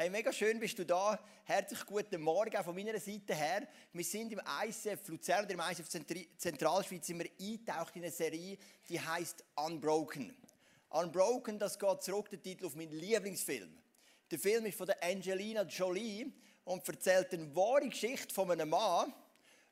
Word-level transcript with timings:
Hey, 0.00 0.10
mega 0.10 0.32
schön 0.32 0.60
bist 0.60 0.78
du 0.78 0.86
da. 0.86 1.18
Herzlich 1.42 1.84
guten 1.84 2.20
Morgen 2.20 2.62
von 2.62 2.72
meiner 2.72 3.00
Seite 3.00 3.34
her. 3.34 3.66
Wir 3.92 4.04
sind 4.04 4.30
im 4.30 4.40
ICF 4.64 5.08
Luzern 5.08 5.44
oder 5.44 5.54
im 5.54 5.60
ICF 5.60 5.88
Zentralschweiz 6.36 7.04
sind 7.04 7.18
wir 7.18 7.28
eingetaucht 7.40 7.96
in 7.96 8.04
eine 8.04 8.12
Serie, 8.12 8.56
die 8.88 9.00
heißt 9.00 9.44
Unbroken. 9.56 10.36
Unbroken, 10.90 11.58
das 11.58 11.76
geht 11.76 12.00
zurück, 12.04 12.30
der 12.30 12.40
Titel 12.40 12.66
auf 12.66 12.76
meinen 12.76 12.92
Lieblingsfilm. 12.92 13.76
Der 14.30 14.38
Film 14.38 14.66
ist 14.66 14.78
von 14.78 14.86
der 14.86 15.02
Angelina 15.02 15.62
Jolie 15.62 16.30
und 16.62 16.88
erzählt 16.88 17.32
eine 17.32 17.52
wahre 17.56 17.88
Geschichte 17.88 18.32
von 18.32 18.52
einem 18.52 18.68
Mann, 18.68 19.12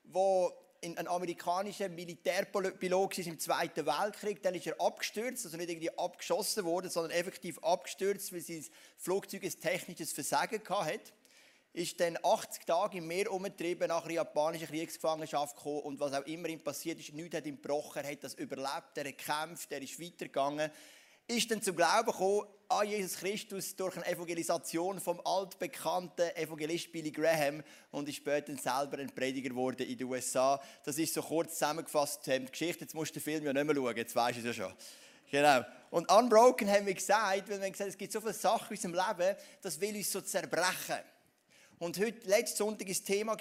der 0.03 0.51
ein 0.83 1.09
amerikanischer 1.09 1.89
Militärpilot 1.89 3.19
im 3.19 3.39
Zweiten 3.39 3.87
Weltkrieg. 3.87 4.43
Dann 4.43 4.55
ist 4.55 4.67
er 4.67 4.81
abgestürzt, 4.81 5.45
also 5.45 5.57
nicht 5.57 5.71
irgendwie 5.71 5.97
abgeschossen 5.99 6.65
worden, 6.65 6.91
sondern 6.91 7.13
effektiv 7.13 7.59
abgestürzt, 7.63 8.33
weil 8.33 8.41
sein 8.41 8.65
Flugzeug 8.97 9.45
ein 9.45 9.61
technisches 9.61 10.13
Versagen 10.13 10.61
hatte. 10.69 11.13
Ist 11.73 12.01
dann 12.01 12.19
80 12.23 12.65
Tage 12.65 12.99
im 12.99 13.07
Meer 13.07 13.31
umgetrieben, 13.31 13.89
nach 13.89 14.05
einer 14.05 14.15
japanischen 14.15 14.67
Kriegsgefangenschaft 14.69 15.57
gekommen 15.57 15.81
und 15.81 16.01
was 16.01 16.15
auch 16.15 16.25
immer 16.25 16.49
ihm 16.49 16.61
passiert 16.61 16.99
ist, 16.99 17.13
nichts 17.13 17.37
hat 17.37 17.45
ihm 17.45 17.61
gebrochen, 17.61 18.03
er 18.03 18.13
hat 18.13 18.25
das 18.25 18.33
überlebt, 18.35 18.97
er 18.97 19.05
hat 19.05 19.19
gekämpft, 19.19 19.71
er 19.73 19.83
ist 19.83 20.01
weitergegangen 20.01 20.71
ist 21.29 21.51
dann 21.51 21.61
zum 21.61 21.75
Glauben 21.75 22.07
gekommen 22.07 22.47
an 22.69 22.89
Jesus 22.89 23.17
Christus 23.19 23.77
durch 23.77 23.97
eine 23.97 24.07
Evangelisation 24.07 25.01
vom 25.01 25.21
altbekannten 25.25 26.35
Evangelist 26.37 26.91
Billy 26.91 27.11
Graham 27.11 27.63
und 27.91 28.09
ist 28.09 28.17
später 28.17 28.57
selber 28.57 28.99
ein 28.99 29.15
Prediger 29.15 29.51
geworden 29.51 29.87
in 29.87 29.97
den 29.97 30.07
USA. 30.07 30.61
Das 30.85 30.99
ist 30.99 31.15
so 31.15 31.23
kurz 31.23 31.55
zusammengefasst 31.55 32.27
die 32.27 32.45
Geschichte. 32.45 32.83
Jetzt 32.83 32.95
musst 32.95 33.11
du 33.11 33.21
den 33.21 33.23
Film 33.23 33.45
ja 33.45 33.53
nicht 33.53 33.65
mehr 33.65 33.75
schauen, 33.75 33.97
jetzt 33.97 34.17
weißt 34.17 34.39
du 34.39 34.49
es 34.49 34.57
ja 34.57 34.65
schon. 34.65 34.75
Genau. 35.31 35.65
Und 35.91 36.11
Unbroken 36.11 36.69
haben 36.69 36.87
wir 36.87 36.95
gesagt, 36.95 37.49
weil 37.49 37.61
wir 37.61 37.71
gesagt 37.71 37.91
es 37.91 37.99
gibt 37.99 38.13
so 38.13 38.21
viele 38.21 38.33
Sachen 38.33 38.77
in 38.77 38.77
unserem 38.77 38.95
Leben, 38.95 39.37
das 39.63 39.81
will 39.81 39.97
uns 39.97 40.11
so 40.11 40.21
zerbrechen. 40.21 41.03
Und 41.79 41.99
heute, 41.99 42.27
letzten 42.27 42.57
Sonntag, 42.57 42.87
war 42.87 42.95
das 42.95 43.03
Thema, 43.03 43.37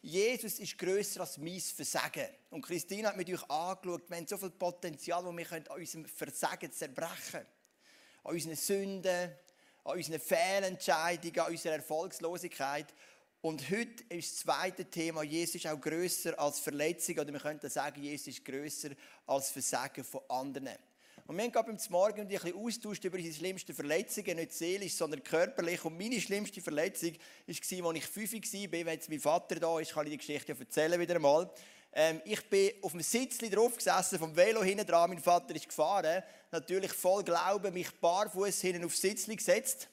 Jesus 0.00 0.58
ist 0.58 0.78
grösser 0.78 1.20
als 1.20 1.36
mein 1.36 1.60
Versagen. 1.60 2.26
Und 2.50 2.62
Christine 2.62 3.08
hat 3.08 3.16
mit 3.16 3.28
euch 3.28 3.50
angeschaut, 3.50 4.08
wir 4.08 4.16
haben 4.16 4.26
so 4.26 4.38
viel 4.38 4.50
Potenzial, 4.50 5.22
das 5.22 5.36
wir 5.36 5.52
an 5.52 5.66
unserem 5.78 6.06
Versagen 6.06 6.72
zerbrechen 6.72 7.14
können. 7.32 7.46
An 8.24 8.32
unseren 8.32 8.56
Sünden, 8.56 9.30
an 9.84 9.96
unseren 9.96 10.18
Fehlentscheidungen, 10.18 11.40
an 11.40 11.50
unserer 11.52 11.74
Erfolgslosigkeit. 11.74 12.86
Und 13.42 13.70
heute 13.70 14.02
ist 14.08 14.32
das 14.32 14.38
zweite 14.40 14.86
Thema, 14.86 15.22
Jesus 15.22 15.56
ist 15.56 15.66
auch 15.66 15.78
grösser 15.78 16.38
als 16.38 16.60
Verletzung. 16.60 17.18
Oder 17.18 17.34
wir 17.34 17.40
könnten 17.40 17.68
sagen, 17.68 18.02
Jesus 18.02 18.28
ist 18.28 18.44
grösser 18.46 18.90
als 19.26 19.50
Versagen 19.50 20.04
von 20.04 20.22
anderen. 20.30 20.78
Und 21.26 21.38
wir 21.38 21.44
haben 21.44 21.52
gerade 21.52 21.72
beim 21.72 21.78
Morgen 21.88 22.20
ein 22.20 22.28
bisschen 22.28 22.54
austauscht 22.54 23.02
über 23.04 23.16
unsere 23.16 23.34
schlimmsten 23.34 23.74
Verletzungen, 23.74 24.36
nicht 24.36 24.52
seelisch, 24.52 24.94
sondern 24.94 25.22
körperlich. 25.22 25.82
Und 25.82 25.96
meine 25.96 26.20
schlimmste 26.20 26.60
Verletzung 26.60 27.12
war, 27.46 27.90
als 27.90 27.96
ich 27.96 28.06
fünf 28.06 28.32
war. 28.34 28.72
Wenn 28.72 28.88
jetzt 28.88 29.08
mein 29.08 29.20
Vater 29.20 29.54
da 29.54 29.80
ist, 29.80 29.94
kann 29.94 30.04
ich 30.06 30.12
die 30.12 30.18
Geschichte 30.18 30.54
erzählen 30.58 31.00
wieder 31.00 31.14
einmal. 31.14 31.50
Ähm, 31.94 32.20
ich 32.26 32.42
bin 32.50 32.72
auf 32.82 32.92
dem 32.92 33.00
Sitzli 33.00 33.48
drauf 33.48 33.74
gesessen, 33.76 34.18
vom 34.18 34.36
Velo 34.36 34.62
hinten 34.62 34.86
dran. 34.86 35.08
Mein 35.08 35.18
Vater 35.18 35.54
ist 35.54 35.66
gefahren. 35.66 36.22
Natürlich 36.50 36.92
voll 36.92 37.24
Glauben, 37.24 37.72
mich 37.72 37.90
barfuß 38.00 38.60
hinten 38.60 38.84
aufs 38.84 39.00
Sitzli 39.00 39.36
gesetzt. 39.36 39.88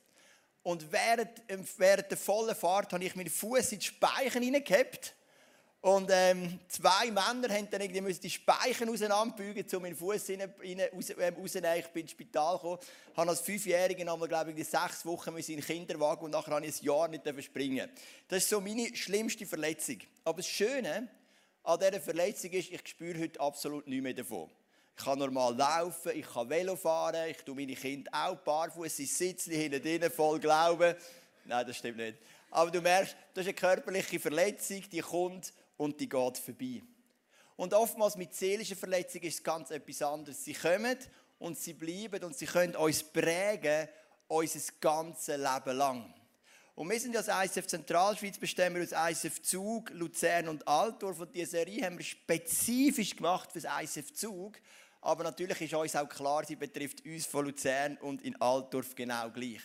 Und 0.64 0.92
während, 0.92 1.30
ähm, 1.48 1.66
während 1.78 2.12
der 2.12 2.18
vollen 2.18 2.56
Fahrt 2.56 2.92
habe 2.92 3.06
ich 3.06 3.16
meinen 3.16 3.30
Fuß 3.30 3.72
in 3.72 3.80
die 3.80 3.86
Speichen 3.86 4.44
hineingehabt 4.44 5.16
und 5.82 6.12
ähm, 6.14 6.60
zwei 6.68 7.08
Männer 7.08 7.52
haben 7.52 7.68
dann 7.72 7.82
irgendwie 7.82 8.14
die 8.14 8.30
Speichen 8.30 8.88
auseinanderbügen, 8.88 9.66
um 9.74 9.82
meinen 9.82 9.96
Fuß 9.96 10.30
rauszunehmen. 10.30 10.54
Ich 10.62 11.88
bin 11.88 12.02
ins 12.04 12.12
Spital 12.12 12.56
gekommen, 12.58 12.78
habe 13.18 13.30
als 13.32 13.42
Fünfjähriger 13.42 14.14
einmal, 14.14 14.28
glaube 14.28 14.52
ich, 14.52 14.68
sechs 14.68 15.04
Wochen 15.08 15.36
in 15.36 15.44
den 15.44 15.62
Kinderwagen 15.62 16.26
und 16.26 16.32
nachher 16.32 16.54
habe 16.54 16.68
ich 16.68 16.80
ein 16.80 16.86
Jahr 16.86 17.08
nicht 17.08 17.44
springen 17.44 17.90
Das 18.28 18.44
ist 18.44 18.50
so 18.50 18.62
meine 18.62 18.96
schlimmste 18.96 19.48
Verletzung. 19.48 19.98
Aber 20.24 20.38
das 20.38 20.48
Schöne 20.48 21.10
an 21.64 21.80
dieser 21.80 22.00
Verletzung 22.00 22.52
ist, 22.52 22.72
ich 22.72 22.88
spüre 22.88 23.20
heute 23.20 23.40
absolut 23.40 23.88
nichts 23.88 24.04
mehr 24.04 24.14
davon. 24.14 24.52
Ich 24.96 25.04
kann 25.04 25.18
normal 25.18 25.56
laufen, 25.56 26.12
ich 26.14 26.32
kann 26.32 26.48
Velo 26.48 26.76
fahren, 26.76 27.28
ich 27.28 27.38
tue 27.38 27.56
meine 27.56 27.74
Kinder 27.74 28.12
auch 28.14 28.36
barfuß 28.36 29.00
ins 29.00 29.18
Sitzli 29.18 29.56
hinten 29.56 29.82
drin, 29.82 30.12
voll 30.12 30.40
Glauben. 30.40 30.94
Nein, 31.46 31.66
das 31.66 31.78
stimmt 31.78 31.98
nicht. 31.98 32.20
Aber 32.52 32.70
du 32.70 32.82
merkst, 32.82 33.16
das 33.34 33.48
ist 33.48 33.48
eine 33.48 33.56
körperliche 33.56 34.20
Verletzung, 34.20 34.84
die 34.92 35.00
kommt 35.00 35.54
und 35.82 36.00
die 36.00 36.08
geht 36.08 36.38
vorbei. 36.38 36.84
Und 37.56 37.74
oftmals 37.74 38.16
mit 38.16 38.36
seelischen 38.36 38.78
Verletzungen 38.78 39.24
ist 39.24 39.40
es 39.40 39.44
ganz 39.44 39.72
etwas 39.72 40.04
anderes. 40.04 40.46
Sie 40.46 40.54
kommen 40.54 40.98
und 41.40 41.58
sie 41.58 41.74
bleiben 41.74 42.24
und 42.24 42.38
sie 42.38 42.46
können 42.46 42.76
uns 42.76 43.02
prägen, 43.02 43.88
unser 44.28 44.60
ganzes 44.80 45.38
Leben 45.38 45.78
lang. 45.78 46.14
Und 46.76 46.88
wir 46.88 47.00
sind 47.00 47.16
ja 47.16 47.22
als 47.22 47.58
ISF 47.58 47.66
Zentralschweiz, 47.66 48.38
bestimmen 48.38 48.76
wir 48.76 48.84
aus 48.84 49.12
ISF 49.12 49.42
Zug, 49.42 49.90
Luzern 49.90 50.50
und 50.50 50.68
Altdorf. 50.68 51.20
Und 51.20 51.36
diese 51.36 51.52
Serie 51.52 51.84
haben 51.84 51.98
wir 51.98 52.06
spezifisch 52.06 53.16
gemacht 53.16 53.52
für 53.52 53.60
das 53.60 53.82
ISF 53.84 54.14
Zug. 54.14 54.58
Aber 55.02 55.24
natürlich 55.24 55.62
ist 55.62 55.74
uns 55.74 55.96
auch 55.96 56.08
klar, 56.08 56.46
sie 56.46 56.56
betrifft 56.56 57.04
uns 57.04 57.26
von 57.26 57.46
Luzern 57.46 57.98
und 57.98 58.22
in 58.22 58.40
Altdorf 58.40 58.94
genau 58.94 59.32
gleich. 59.32 59.62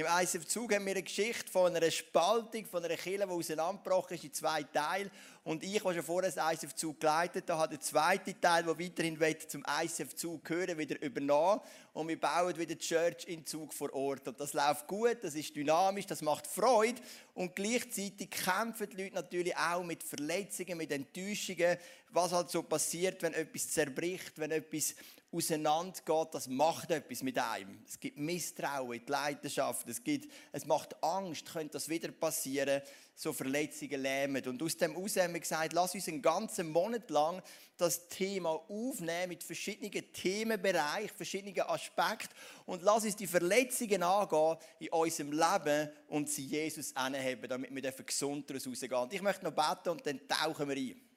Im 0.00 0.06
ISF 0.06 0.46
Zug 0.46 0.72
haben 0.72 0.86
wir 0.86 0.92
eine 0.92 1.02
Geschichte 1.02 1.50
von 1.50 1.74
einer 1.74 1.90
Spaltung, 1.90 2.64
von 2.64 2.82
einer 2.82 2.96
Kille, 2.96 3.26
die 3.26 3.32
auseinandergebrochen 3.32 4.16
ist 4.16 4.24
in 4.24 4.32
zwei 4.32 4.62
Teile. 4.62 5.10
Und 5.42 5.64
ich, 5.64 5.82
der 5.82 5.94
schon 5.94 6.02
vorher 6.02 6.30
das 6.30 6.52
ISF 6.52 6.74
Zug 6.74 7.00
geleitet 7.00 7.48
habe, 7.48 7.74
den 7.74 7.80
zweiten 7.80 8.38
Teil, 8.40 8.62
der 8.62 8.78
weiterhin 8.78 9.18
zum 9.48 9.64
ISF 9.82 10.14
Zug 10.14 10.44
gehören 10.44 10.76
wieder 10.76 11.00
übernommen. 11.00 11.62
Und 11.94 12.08
wir 12.08 12.20
bauen 12.20 12.54
wieder 12.58 12.74
die 12.74 12.78
Church 12.78 13.24
in 13.26 13.46
Zug 13.46 13.72
vor 13.72 13.92
Ort. 13.94 14.28
Und 14.28 14.38
das 14.38 14.52
läuft 14.52 14.86
gut, 14.86 15.16
das 15.22 15.34
ist 15.34 15.56
dynamisch, 15.56 16.06
das 16.06 16.20
macht 16.20 16.46
Freude. 16.46 17.00
Und 17.32 17.56
gleichzeitig 17.56 18.30
kämpfen 18.30 18.90
die 18.90 19.02
Leute 19.02 19.14
natürlich 19.14 19.56
auch 19.56 19.82
mit 19.82 20.02
Verletzungen, 20.02 20.76
mit 20.76 20.92
Enttäuschungen, 20.92 21.78
was 22.10 22.32
halt 22.32 22.50
so 22.50 22.62
passiert, 22.62 23.22
wenn 23.22 23.32
etwas 23.32 23.70
zerbricht, 23.70 24.38
wenn 24.38 24.50
etwas 24.50 24.94
auseinandergeht, 25.32 26.28
das 26.32 26.48
macht 26.48 26.90
etwas 26.90 27.22
mit 27.22 27.38
einem. 27.38 27.82
Es 27.86 28.00
gibt 28.00 28.18
Misstrauen, 28.18 29.00
die 29.04 29.10
Leidenschaft, 29.10 29.88
es, 29.88 30.02
gibt, 30.02 30.32
es 30.52 30.66
macht 30.66 31.02
Angst, 31.02 31.52
könnte 31.52 31.74
das 31.74 31.88
wieder 31.88 32.10
passieren, 32.10 32.82
so 33.14 33.32
Verletzungen 33.32 34.00
lähmen. 34.00 34.44
Und 34.46 34.62
aus 34.62 34.76
dem 34.76 34.94
heraus 34.94 35.16
haben 35.16 35.34
wir 35.34 35.40
gesagt, 35.40 35.72
lass 35.72 35.94
uns 35.94 36.08
einen 36.08 36.22
ganzen 36.22 36.70
Monat 36.70 37.10
lang 37.10 37.42
das 37.76 38.08
Thema 38.08 38.50
aufnehmen 38.68 39.28
mit 39.28 39.44
verschiedenen 39.44 40.12
Themenbereichen, 40.12 41.16
verschiedenen 41.16 41.60
Aspekten 41.60 42.34
und 42.66 42.82
lass 42.82 43.04
uns 43.04 43.16
die 43.16 43.26
Verletzungen 43.26 44.02
angehen 44.02 44.56
in 44.80 44.88
unserem 44.88 45.32
Leben 45.32 45.90
und 46.08 46.28
sie 46.28 46.44
Jesus 46.44 46.94
anheben, 46.96 47.48
damit 47.48 47.74
wir 47.74 47.92
gesund 47.92 48.50
daraus 48.50 48.66
rausgehen. 48.66 48.94
Und 48.94 49.12
ich 49.12 49.22
möchte 49.22 49.44
noch 49.44 49.52
beten 49.52 49.90
und 49.90 50.06
dann 50.06 50.20
tauchen 50.26 50.68
wir 50.68 50.76
ein. 50.76 51.09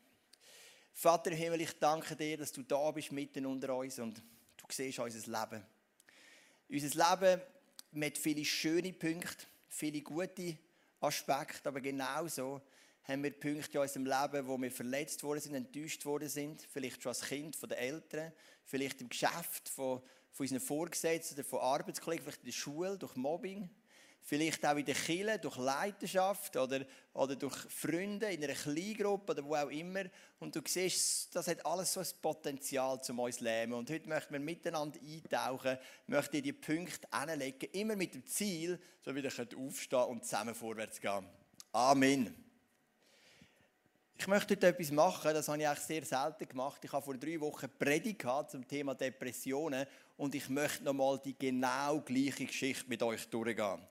Vater 0.94 1.32
im 1.32 1.38
Himmel, 1.38 1.62
ich 1.62 1.78
danke 1.80 2.16
dir, 2.16 2.38
dass 2.38 2.52
du 2.52 2.62
da 2.62 2.92
bist 2.92 3.12
mitten 3.12 3.46
unter 3.48 3.76
uns 3.76 3.98
und 3.98 4.20
du 4.58 4.66
siehst 4.70 5.00
unser 5.00 5.20
Leben. 5.20 5.66
Unser 6.70 7.10
Leben 7.10 7.42
mit 7.92 8.18
vielen 8.18 8.46
schönen 8.46 8.98
Punkten, 8.98 9.48
viele 9.68 10.02
gute 10.02 10.58
Aspekte, 11.02 11.68
aber 11.68 11.82
genauso 11.82 12.62
haben 13.06 13.24
wir 13.24 13.32
Punkte 13.32 13.72
in 13.74 13.80
unserem 13.80 14.06
Leben, 14.06 14.48
wo 14.48 14.58
wir 14.58 14.72
verletzt 14.72 15.24
worden 15.24 15.42
sind, 15.42 15.56
enttäuscht 15.56 16.06
worden 16.06 16.30
sind, 16.30 16.62
vielleicht 16.72 17.02
schon 17.02 17.10
als 17.10 17.22
Kind 17.22 17.56
von 17.56 17.70
den 17.70 17.80
Eltern, 17.80 18.32
vielleicht 18.64 19.02
im 19.02 19.10
Geschäft 19.10 19.68
von, 19.70 20.00
von 20.32 20.44
unseren 20.44 20.62
Vorgesetzten 20.62 21.34
oder 21.36 21.44
von 21.44 21.60
Arbeitskollegen, 21.60 22.24
vielleicht 22.24 22.42
in 22.42 22.46
der 22.46 22.54
Schule, 22.54 22.98
durch 22.98 23.16
Mobbing, 23.16 23.68
Vielleicht 24.26 24.66
auch 24.66 24.78
in 24.78 24.86
der 24.86 24.96
Kirche, 24.96 25.38
durch 25.38 25.58
Leidenschaft 25.58 26.56
oder, 26.56 26.86
oder 27.14 27.36
durch 27.36 27.58
Freunde 27.68 28.28
in 28.28 28.42
einer 28.42 28.54
Kleingruppe 28.54 29.34
oder 29.34 29.44
wo 29.44 29.54
auch 29.54 29.70
immer. 29.70 30.06
Und 30.40 30.56
du 30.56 30.62
siehst, 30.66 31.36
das 31.36 31.48
hat 31.48 31.66
alles 31.66 31.92
so 31.92 32.00
ein 32.00 32.08
Potenzial 32.22 33.04
zum 33.04 33.20
uns 33.20 33.42
Leben. 33.42 33.74
Und 33.74 33.90
heute 33.90 34.08
möchten 34.08 34.32
wir 34.32 34.40
miteinander 34.40 34.98
eintauchen, 35.02 35.78
möchten 36.08 36.42
die 36.42 36.54
Punkte 36.54 37.06
anlegen, 37.12 37.68
immer 37.74 37.98
mit 37.98 38.14
dem 38.14 38.26
Ziel, 38.26 38.80
so 39.02 39.14
wie 39.14 39.22
wir 39.22 39.32
aufstehen 39.58 40.04
und 40.04 40.24
zusammen 40.24 40.56
vorwärts 40.56 41.02
gehen. 41.02 41.26
Amen. 41.74 42.34
Ich 44.16 44.28
möchte 44.28 44.54
heute 44.56 44.68
etwas 44.68 44.92
machen, 44.92 45.34
das 45.34 45.50
habe 45.50 45.60
ich 45.60 45.68
eigentlich 45.68 45.84
sehr 45.84 46.06
selten 46.06 46.48
gemacht. 46.48 46.80
Ich 46.82 46.94
habe 46.94 47.04
vor 47.04 47.18
drei 47.18 47.42
Wochen 47.42 47.68
Predigt 47.78 48.26
zum 48.48 48.66
Thema 48.66 48.96
Depressionen 48.96 49.86
und 50.16 50.34
ich 50.34 50.48
möchte 50.48 50.86
nochmal 50.86 51.20
die 51.20 51.38
genau 51.38 52.00
gleiche 52.00 52.46
Geschichte 52.46 52.88
mit 52.88 53.04
euch 53.04 53.28
durchgehen 53.30 53.82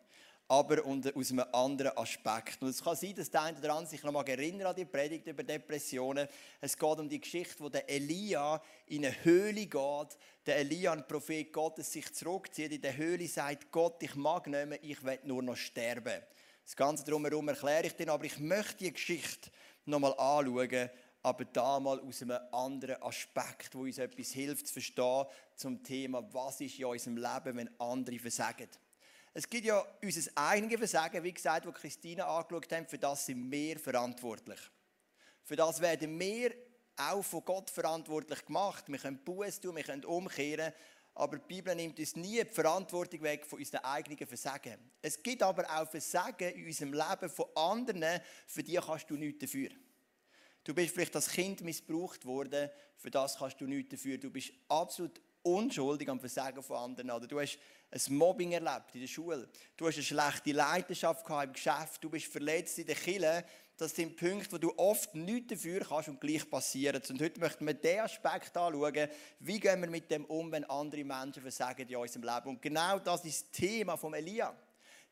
aber 0.49 0.85
aus 0.85 1.31
einem 1.31 1.45
anderen 1.53 1.97
Aspekt. 1.97 2.61
Und 2.63 2.69
es 2.69 2.83
kann 2.83 2.97
sein, 2.97 3.15
dass 3.15 3.31
der 3.31 3.43
eine 3.43 3.59
oder 3.59 3.73
andere 3.73 3.89
sich 3.89 4.03
noch 4.03 4.13
mal 4.13 4.29
erinnert 4.29 4.69
an 4.69 4.77
die 4.77 4.85
Predigt 4.85 5.27
über 5.27 5.43
Depressionen. 5.43 6.29
Es 6.61 6.77
geht 6.77 6.99
um 6.99 7.09
die 7.09 7.21
Geschichte, 7.21 7.63
wo 7.65 7.69
der 7.69 7.89
Elia 7.89 8.61
in 8.87 9.05
eine 9.05 9.25
Höhle 9.25 9.67
geht. 9.67 10.19
Der 10.45 10.57
Elia, 10.57 10.93
ein 10.93 11.07
Prophet 11.07 11.53
Gottes, 11.53 11.93
sich 11.93 12.13
zurückzieht 12.13 12.73
in 12.73 12.83
der 12.83 12.97
Höhle, 12.97 13.27
sagt, 13.29 13.71
Gott, 13.71 14.03
ich 14.03 14.15
mag 14.15 14.47
nicht 14.47 14.67
mehr, 14.67 14.83
ich 14.83 15.03
will 15.03 15.19
nur 15.25 15.43
noch 15.43 15.57
sterben. 15.57 16.21
Das 16.65 16.77
Ganze 16.77 17.05
drumherum 17.05 17.49
erkläre 17.49 17.87
ich 17.87 17.95
dir, 17.95 18.13
aber 18.13 18.25
ich 18.25 18.39
möchte 18.39 18.85
die 18.85 18.93
Geschichte 18.93 19.51
noch 19.85 19.99
mal 19.99 20.13
anschauen, 20.13 20.91
aber 21.23 21.45
da 21.45 21.79
mal 21.81 22.01
aus 22.01 22.23
einem 22.23 22.39
anderen 22.51 23.01
Aspekt, 23.03 23.75
wo 23.75 23.83
uns 23.83 23.99
etwas 23.99 24.33
hilft 24.33 24.67
zu 24.67 24.73
verstehen 24.73 25.27
zum 25.55 25.83
Thema, 25.83 26.23
was 26.33 26.61
ist 26.61 26.79
in 26.79 26.85
unserem 26.87 27.17
Leben, 27.17 27.57
wenn 27.57 27.81
andere 27.81 28.19
versagen. 28.19 28.69
Es 29.35 29.49
gibt 29.49 29.65
ja 29.65 29.83
unser 30.03 30.31
eigenes 30.35 30.79
Versagen, 30.79 31.23
wie 31.25 31.33
gesagt, 31.33 31.67
wo 31.67 31.73
Christina 31.73 32.27
angeschaut 32.27 32.71
hat, 32.71 32.91
für 32.91 32.99
das 32.99 33.25
sind 33.25 33.51
wir 33.51 33.79
verantwortlich. 33.79 34.61
Für 35.43 35.57
das 35.57 35.81
werden 35.81 36.19
wir 36.21 36.55
auch 36.97 37.23
von 37.23 37.43
Gott 37.45 37.71
verantwortlich 37.71 38.45
gemacht. 38.45 38.85
Wir 38.89 38.99
können 38.99 39.25
Buß 39.25 39.61
tun, 39.61 39.77
wir 39.77 39.85
können 39.85 40.05
umkehren, 40.05 40.75
aber 41.15 41.39
die 41.39 41.47
Bibel 41.47 41.75
nimmt 41.75 41.99
uns 41.99 42.15
nie 42.15 42.45
die 42.45 42.45
Verantwortung 42.45 43.23
weg 43.23 43.47
von 43.47 43.59
unseren 43.59 43.85
eigenen 43.85 44.27
Versagen. 44.27 44.77
Es 45.01 45.23
gibt 45.23 45.43
aber 45.43 45.65
auch 45.65 45.89
Versagen 45.89 46.53
in 46.55 46.67
unserem 46.67 46.93
Leben 46.93 47.31
von 47.31 47.47
anderen, 47.55 48.21
für 48.47 48.63
die 48.63 48.77
kannst 48.77 49.09
du 49.09 49.17
nichts 49.17 49.41
dafür. 49.41 49.71
Du 50.63 50.75
bist 50.75 50.95
vielleicht 50.95 51.17
als 51.17 51.31
Kind 51.31 51.63
missbraucht 51.63 52.25
worden, 52.27 52.71
für 52.97 53.11
das 53.11 53.39
kannst 53.39 53.61
du 53.61 53.67
nichts 53.67 53.91
dafür. 53.93 54.19
Du 54.19 54.31
bist 54.31 54.53
absolut 54.69 55.21
unschuldig 55.43 56.09
am 56.09 56.21
Versagen 56.21 56.63
von 56.63 56.77
anderen. 56.77 57.11
Oder 57.11 57.27
du 57.27 57.41
hast 57.41 57.59
ein 57.93 58.15
Mobbing 58.15 58.53
erlebt 58.53 58.95
in 58.95 59.03
der 59.03 59.09
Schule. 59.09 59.49
Du 59.77 59.87
hast 59.87 59.97
eine 59.97 60.05
schlechte 60.05 60.53
Leidenschaft 60.53 61.29
im 61.29 61.53
Geschäft. 61.53 62.03
Du 62.03 62.09
bist 62.09 62.27
verletzt 62.27 62.79
in 62.79 62.87
der 62.87 62.95
Kille. 62.95 63.45
Das 63.77 63.95
sind 63.95 64.17
Punkte, 64.17 64.53
wo 64.53 64.59
du 64.59 64.73
oft 64.79 65.15
nichts 65.15 65.49
dafür 65.55 65.81
kannst 65.81 66.09
und 66.09 66.21
gleich 66.21 66.49
passieren. 66.49 67.03
Und 67.09 67.21
heute 67.21 67.41
möchten 67.41 67.67
wir 67.67 67.75
diesen 67.75 68.01
Aspekt 68.01 68.57
anschauen. 68.57 69.09
Wie 69.41 69.61
gehen 69.61 69.81
wir 69.81 69.91
mit 69.91 70.11
dem 70.11 70.25
um, 70.27 70.51
wenn 70.53 70.65
andere 70.65 71.05
Menschen 71.05 71.43
versagen 71.43 71.87
in 71.87 71.97
unserem 71.97 72.23
Leben? 72.23 72.49
Und 72.49 72.63
genau 72.63 72.99
das 72.99 73.25
ist 73.25 73.43
das 73.43 73.51
Thema 73.51 73.97
von 73.97 74.15
Elia. 74.15 74.57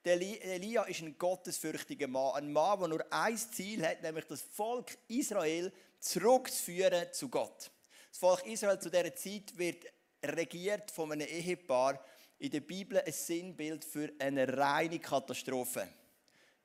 Der 0.05 0.15
Elia 0.15 0.85
ist 0.85 1.03
ein 1.03 1.19
gottesfürchtiger 1.19 2.09
Mann. 2.09 2.37
Ein 2.37 2.53
Mann, 2.53 2.79
der 2.79 2.89
nur 2.89 3.13
ein 3.13 3.37
Ziel 3.37 3.87
hat, 3.87 4.03
nämlich 4.03 4.25
das 4.25 4.41
Volk 4.41 4.97
Israel 5.09 5.71
zurückzuführen 5.99 7.09
zu 7.13 7.29
Gott. 7.29 7.71
Das 8.09 8.19
Volk 8.19 8.47
Israel 8.47 8.79
zu 8.79 8.91
dieser 8.91 9.15
Zeit 9.15 9.57
wird 9.59 9.85
regiert 10.25 10.91
von 10.91 11.13
einem 11.13 11.27
Ehepaar, 11.27 12.03
in 12.41 12.51
der 12.51 12.61
Bibel 12.61 12.99
ein 12.99 13.13
Sinnbild 13.13 13.85
für 13.85 14.11
eine 14.19 14.57
reine 14.57 14.99
Katastrophe. 14.99 15.87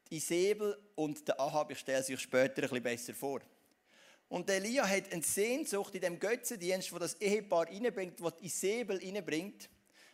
Die 0.09 0.17
Isabel 0.17 0.77
und 0.95 1.27
der 1.27 1.39
Ahab, 1.39 1.71
ich 1.71 1.79
stelle 1.79 2.01
sich 2.01 2.19
später 2.19 2.63
ein 2.63 2.69
bisschen 2.69 2.83
besser 2.83 3.13
vor. 3.13 3.41
Und 4.29 4.49
Elia 4.49 4.87
hat 4.87 5.11
eine 5.11 5.21
Sehnsucht 5.21 5.93
in 5.95 6.01
dem 6.01 6.17
Götzendienst, 6.17 6.93
wo 6.93 6.97
das 6.97 7.15
Ehepaar 7.15 7.67
reinbringt, 7.67 8.21
wo 8.21 8.29
die 8.29 8.45
Isabel 8.45 8.97
reinbringt, 8.97 9.69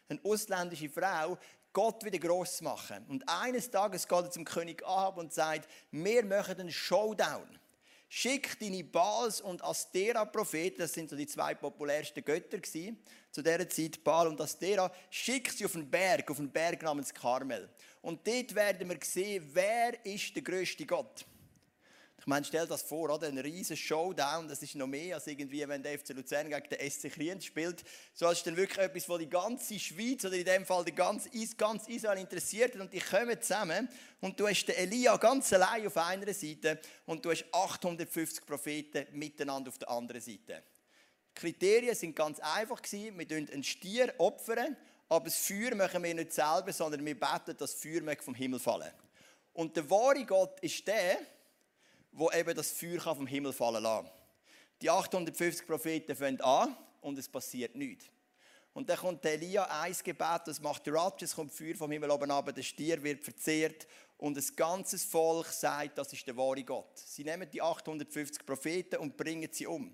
eine 0.10 0.20
ausländische 0.24 0.90
Frau, 0.90 1.38
Gott 1.72 2.04
wieder 2.04 2.18
groß 2.18 2.58
zu 2.58 2.64
machen. 2.64 3.06
Und 3.08 3.28
eines 3.30 3.70
Tages 3.70 4.08
geht 4.08 4.24
er 4.24 4.32
zum 4.32 4.44
König 4.44 4.84
Ahab 4.86 5.18
und 5.18 5.32
sagt, 5.32 5.70
wir 5.92 6.26
machen 6.26 6.60
einen 6.60 6.72
Showdown. 6.72 7.48
Schick 8.10 8.60
deine 8.60 8.84
Baals 8.84 9.40
und 9.40 9.64
Astera-Propheten, 9.64 10.80
das 10.80 10.92
sind 10.92 11.10
so 11.10 11.16
die 11.16 11.28
zwei 11.28 11.54
populärsten 11.54 12.26
Götter 12.26 12.58
gewesen, 12.58 13.02
zu 13.32 13.42
dieser 13.42 13.68
Zeit, 13.68 14.04
Baal 14.04 14.28
und 14.28 14.40
Astera, 14.42 14.92
schick 15.10 15.52
sie 15.52 15.66
auf 15.66 15.76
einen 15.76 15.90
Berg, 15.90 16.30
auf 16.30 16.40
einen 16.40 16.52
Berg 16.52 16.82
namens 16.84 17.14
Karmel. 17.14 17.70
Und 18.02 18.26
dort 18.28 18.54
werden 18.54 18.90
wir 18.90 18.98
sehen, 19.02 19.50
wer 19.54 20.06
ist 20.06 20.36
der 20.36 20.44
größte 20.44 20.86
Gott. 20.86 21.26
Ich 22.22 22.28
meine, 22.28 22.46
stell 22.46 22.68
das 22.68 22.84
vor, 22.84 23.10
oder? 23.10 23.30
ein 23.30 23.40
riesen 23.40 23.76
Showdown, 23.76 24.48
das 24.48 24.62
ist 24.62 24.76
noch 24.76 24.86
mehr 24.86 25.16
als 25.16 25.26
irgendwie, 25.26 25.68
wenn 25.68 25.82
der 25.82 25.98
FC 25.98 26.10
Luzern 26.10 26.52
gegen 26.52 26.70
den 26.70 26.92
SC 26.92 27.12
Kriens 27.12 27.46
spielt. 27.46 27.84
So 28.14 28.30
ist 28.30 28.46
dann 28.46 28.56
wirklich 28.56 28.78
etwas, 28.78 29.10
wo 29.10 29.18
die 29.18 29.28
ganze 29.28 29.80
Schweiz 29.80 30.24
oder 30.24 30.36
in 30.36 30.46
dem 30.46 30.64
Fall 30.64 30.86
die 30.86 30.94
ganze, 30.94 31.30
ganz 31.58 31.88
Israel 31.88 32.20
interessiert 32.20 32.76
und 32.76 32.94
die 32.94 33.00
kommen 33.00 33.42
zusammen 33.42 33.90
und 34.20 34.40
du 34.40 34.48
hast 34.48 34.66
den 34.66 34.76
Elia 34.76 35.18
ganz 35.18 35.52
allein 35.52 35.88
auf 35.88 35.98
einer 35.98 36.32
Seite 36.32 36.80
und 37.08 37.26
du 37.26 37.32
hast 37.32 37.46
850 37.52 38.46
Propheten 38.46 39.08
miteinander 39.18 39.70
auf 39.70 39.80
der 39.80 39.90
anderen 39.90 40.22
Seite. 40.22 40.62
Kriterien 41.34 41.96
sind 41.96 42.16
ganz 42.16 42.40
einfach 42.40 42.82
gewesen. 42.82 43.18
Wir 43.18 43.26
opfern 43.26 43.52
einen 43.52 43.64
Stier 43.64 44.14
opfern, 44.18 44.76
aber 45.10 45.26
das 45.26 45.38
Feuer 45.38 45.76
machen 45.76 46.04
wir 46.04 46.14
nicht 46.14 46.34
selber, 46.34 46.72
sondern 46.72 47.06
wir 47.06 47.20
beten, 47.20 47.58
dass 47.58 47.72
das 47.72 47.74
Feuer 47.76 48.02
vom 48.22 48.36
Himmel 48.36 48.60
fallen. 48.60 48.92
Und 49.54 49.76
der 49.76 49.90
wahre 49.90 50.24
Gott 50.26 50.60
ist 50.62 50.88
der, 50.88 51.18
wo 52.12 52.32
eben 52.32 52.56
das 52.56 52.72
Feuer 52.72 53.00
vom 53.00 53.28
Himmel 53.28 53.54
fallen 53.54 53.84
lassen. 53.84 54.10
Die 54.82 54.90
850 54.90 55.68
Propheten 55.68 56.16
fangen 56.16 56.42
an 56.42 56.76
und 57.02 57.18
es 57.18 57.28
passiert 57.28 57.76
nichts. 57.76 58.06
Und 58.74 58.90
dann 58.90 58.98
kommt 58.98 59.26
Elia 59.26 59.66
ein 59.82 59.96
Gebet, 60.02 60.42
das 60.46 60.62
macht 60.62 60.88
Ratsch, 60.88 61.24
es 61.24 61.36
kommt 61.36 61.54
Feuer 61.54 61.76
vom 61.76 61.92
Himmel 61.92 62.10
oben 62.10 62.32
runter, 62.32 62.54
der 62.54 62.64
Stier 62.64 63.04
wird 63.04 63.22
verzehrt 63.22 63.86
und 64.18 64.38
das 64.38 64.56
ganze 64.56 64.98
Volk 64.98 65.48
sagt, 65.48 65.98
das 65.98 66.14
ist 66.14 66.26
der 66.26 66.38
wahre 66.38 66.64
Gott. 66.64 66.98
Sie 66.98 67.24
nehmen 67.24 67.50
die 67.52 67.62
850 67.62 68.46
Propheten 68.46 68.98
und 68.98 69.18
bringen 69.18 69.50
sie 69.52 69.68
um. 69.68 69.94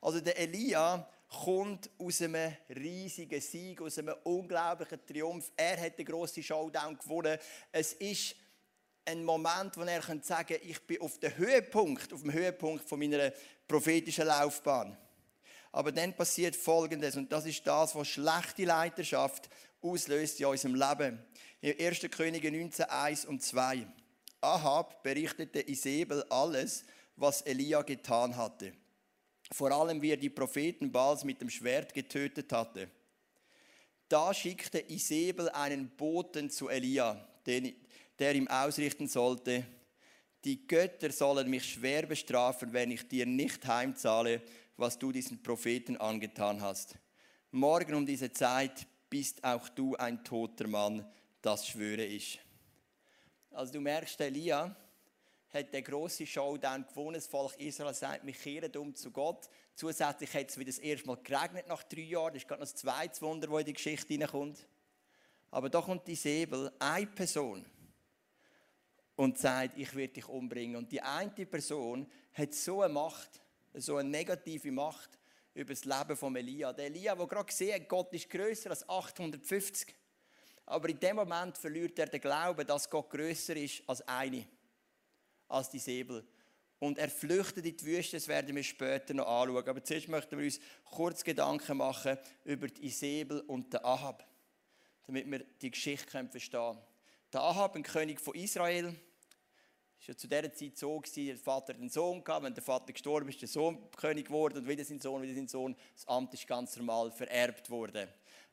Also 0.00 0.20
der 0.20 0.38
Elia 0.38 1.06
kommt 1.28 1.90
aus 1.98 2.22
einem 2.22 2.52
riesigen 2.68 3.40
Sieg, 3.40 3.80
aus 3.80 3.98
einem 3.98 4.14
unglaublichen 4.24 5.04
Triumph. 5.06 5.50
Er 5.56 5.80
hat 5.80 5.98
den 5.98 6.06
grossen 6.06 6.42
Showdown 6.42 6.98
gewonnen. 6.98 7.38
Es 7.70 7.92
ist 7.94 8.34
ein 9.04 9.24
Moment, 9.24 9.76
wo 9.76 9.82
er 9.82 10.02
sagen 10.02 10.22
kann, 10.22 10.58
ich 10.62 10.80
bin 10.86 11.00
auf 11.00 11.18
dem 11.18 11.36
Höhepunkt, 11.36 12.12
auf 12.12 12.22
dem 12.22 12.32
Höhepunkt 12.32 12.88
von 12.88 12.98
meiner 12.98 13.32
prophetischen 13.66 14.26
Laufbahn. 14.26 14.96
Aber 15.72 15.92
dann 15.92 16.14
passiert 16.14 16.56
Folgendes, 16.56 17.16
und 17.16 17.30
das 17.30 17.46
ist 17.46 17.64
das, 17.66 17.94
was 17.94 18.08
schlechte 18.08 18.64
Leiterschaft 18.64 19.48
auslöst 19.80 20.40
in 20.40 20.46
unserem 20.46 20.74
Leben. 20.74 21.24
In 21.60 21.78
1. 21.78 22.00
Könige 22.10 22.50
19, 22.50 22.86
1 22.86 23.24
und 23.26 23.42
2. 23.42 23.86
Ahab 24.40 25.02
berichtete 25.02 25.60
Isabel 25.68 26.24
alles, 26.30 26.84
was 27.16 27.42
Elia 27.42 27.82
getan 27.82 28.36
hatte. 28.36 28.72
Vor 29.52 29.72
allem, 29.72 30.00
wie 30.00 30.10
er 30.10 30.16
die 30.16 30.30
Propheten 30.30 30.92
Baals 30.92 31.24
mit 31.24 31.40
dem 31.40 31.50
Schwert 31.50 31.92
getötet 31.92 32.52
hatte. 32.52 32.88
Da 34.08 34.32
schickte 34.34 34.80
Isabel 34.90 35.48
einen 35.50 35.88
Boten 35.90 36.50
zu 36.50 36.68
Elia, 36.68 37.28
den, 37.46 37.74
der 38.18 38.34
ihm 38.34 38.48
ausrichten 38.48 39.08
sollte, 39.08 39.64
die 40.44 40.66
Götter 40.66 41.12
sollen 41.12 41.50
mich 41.50 41.74
schwer 41.74 42.06
bestrafen, 42.06 42.72
wenn 42.72 42.90
ich 42.90 43.06
dir 43.06 43.26
nicht 43.26 43.66
heimzahle, 43.66 44.40
was 44.76 44.98
du 44.98 45.12
diesen 45.12 45.42
Propheten 45.42 45.98
angetan 45.98 46.62
hast. 46.62 46.94
Morgen 47.50 47.94
um 47.94 48.06
diese 48.06 48.32
Zeit 48.32 48.86
bist 49.10 49.44
auch 49.44 49.68
du 49.68 49.96
ein 49.96 50.24
toter 50.24 50.66
Mann, 50.66 51.04
das 51.42 51.66
schwöre 51.68 52.04
ich. 52.04 52.40
Also 53.50 53.74
du 53.74 53.80
merkst, 53.80 54.20
Elia 54.20 54.74
hat 55.52 55.72
der 55.72 55.82
große 55.82 56.26
Showdown 56.26 56.86
gewonnen. 56.86 57.14
Das 57.14 57.26
Volk 57.26 57.58
Israel 57.58 57.94
sagt, 57.94 58.24
wir 58.24 58.32
kehren 58.32 58.74
um 58.76 58.94
zu 58.94 59.10
Gott. 59.10 59.48
Zusätzlich 59.74 60.32
hat 60.34 60.50
es 60.50 60.58
wieder 60.58 60.70
das 60.70 60.78
erste 60.78 61.06
Mal 61.06 61.18
geregnet 61.22 61.66
nach 61.68 61.82
drei 61.82 62.02
Jahren. 62.02 62.34
Das 62.34 62.42
ist 62.42 62.48
gerade 62.48 62.60
noch 62.60 62.68
das 62.68 62.76
zweite 62.76 63.20
Wunder, 63.22 63.48
das 63.48 63.58
in 63.60 63.66
die 63.66 63.72
Geschichte 63.72 64.12
hineinkommt. 64.12 64.66
Aber 65.50 65.68
da 65.68 65.80
kommt 65.80 66.06
die 66.06 66.14
Säbel, 66.14 66.70
eine 66.78 67.06
Person, 67.08 67.64
und 69.16 69.36
sagt, 69.36 69.76
ich 69.76 69.94
werde 69.94 70.14
dich 70.14 70.28
umbringen. 70.28 70.76
Und 70.76 70.90
die 70.90 71.02
eine 71.02 71.30
Person 71.30 72.10
hat 72.32 72.54
so 72.54 72.80
eine 72.80 72.94
Macht, 72.94 73.42
so 73.74 73.96
eine 73.96 74.08
negative 74.08 74.72
Macht 74.72 75.18
über 75.52 75.74
das 75.74 75.84
Leben 75.84 76.16
von 76.16 76.34
Elia. 76.36 76.72
Der 76.72 76.86
Elia, 76.86 77.14
der 77.14 77.26
gerade 77.26 77.44
gesehen 77.44 77.74
hat, 77.74 77.88
Gott 77.88 78.12
ist 78.14 78.30
größer 78.30 78.70
als 78.70 78.88
850. 78.88 79.94
Aber 80.64 80.88
in 80.88 80.98
dem 81.00 81.16
Moment 81.16 81.58
verliert 81.58 81.98
er 81.98 82.06
den 82.06 82.20
Glauben, 82.20 82.66
dass 82.66 82.88
Gott 82.88 83.10
größer 83.10 83.56
ist 83.56 83.82
als 83.86 84.00
eine, 84.08 84.46
als 85.50 85.70
die 85.70 85.78
Säbel. 85.78 86.24
Und 86.78 86.96
er 86.96 87.10
flüchtet 87.10 87.66
in 87.66 87.76
die 87.76 87.84
Wüste, 87.84 88.16
das 88.16 88.26
werden 88.26 88.56
wir 88.56 88.62
später 88.62 89.12
noch 89.12 89.26
anschauen. 89.26 89.68
Aber 89.68 89.84
zuerst 89.84 90.08
möchten 90.08 90.38
wir 90.38 90.46
uns 90.46 90.60
kurz 90.84 91.22
Gedanken 91.22 91.76
machen 91.76 92.16
über 92.44 92.68
die 92.68 92.86
Isabel 92.86 93.40
und 93.40 93.72
den 93.72 93.84
Ahab, 93.84 94.26
damit 95.06 95.30
wir 95.30 95.44
die 95.60 95.70
Geschichte 95.70 96.10
verstehen 96.10 96.58
können. 96.58 96.78
Der 97.32 97.42
Ahab, 97.42 97.76
ein 97.76 97.82
König 97.82 98.18
von 98.18 98.34
Israel, 98.34 98.86
war 98.86 98.94
ja 100.06 100.16
zu 100.16 100.26
dieser 100.26 100.54
Zeit 100.54 100.78
so, 100.78 100.98
gewesen, 100.98 101.26
der 101.26 101.36
Vater 101.36 101.74
hat 101.74 101.80
einen 101.80 101.90
Sohn 101.90 102.24
gehabt, 102.24 102.44
wenn 102.44 102.54
der 102.54 102.62
Vater 102.62 102.92
gestorben 102.94 103.28
ist, 103.28 103.42
der 103.42 103.48
Sohn 103.48 103.90
König 103.90 104.26
geworden 104.26 104.58
und 104.58 104.66
wieder 104.66 104.82
sein 104.82 104.98
Sohn, 104.98 105.20
wieder 105.20 105.34
sein 105.34 105.48
Sohn. 105.48 105.76
Das 105.94 106.08
Amt 106.08 106.32
ist 106.32 106.46
ganz 106.46 106.74
normal 106.76 107.10
vererbt 107.10 107.68
worden. 107.68 108.08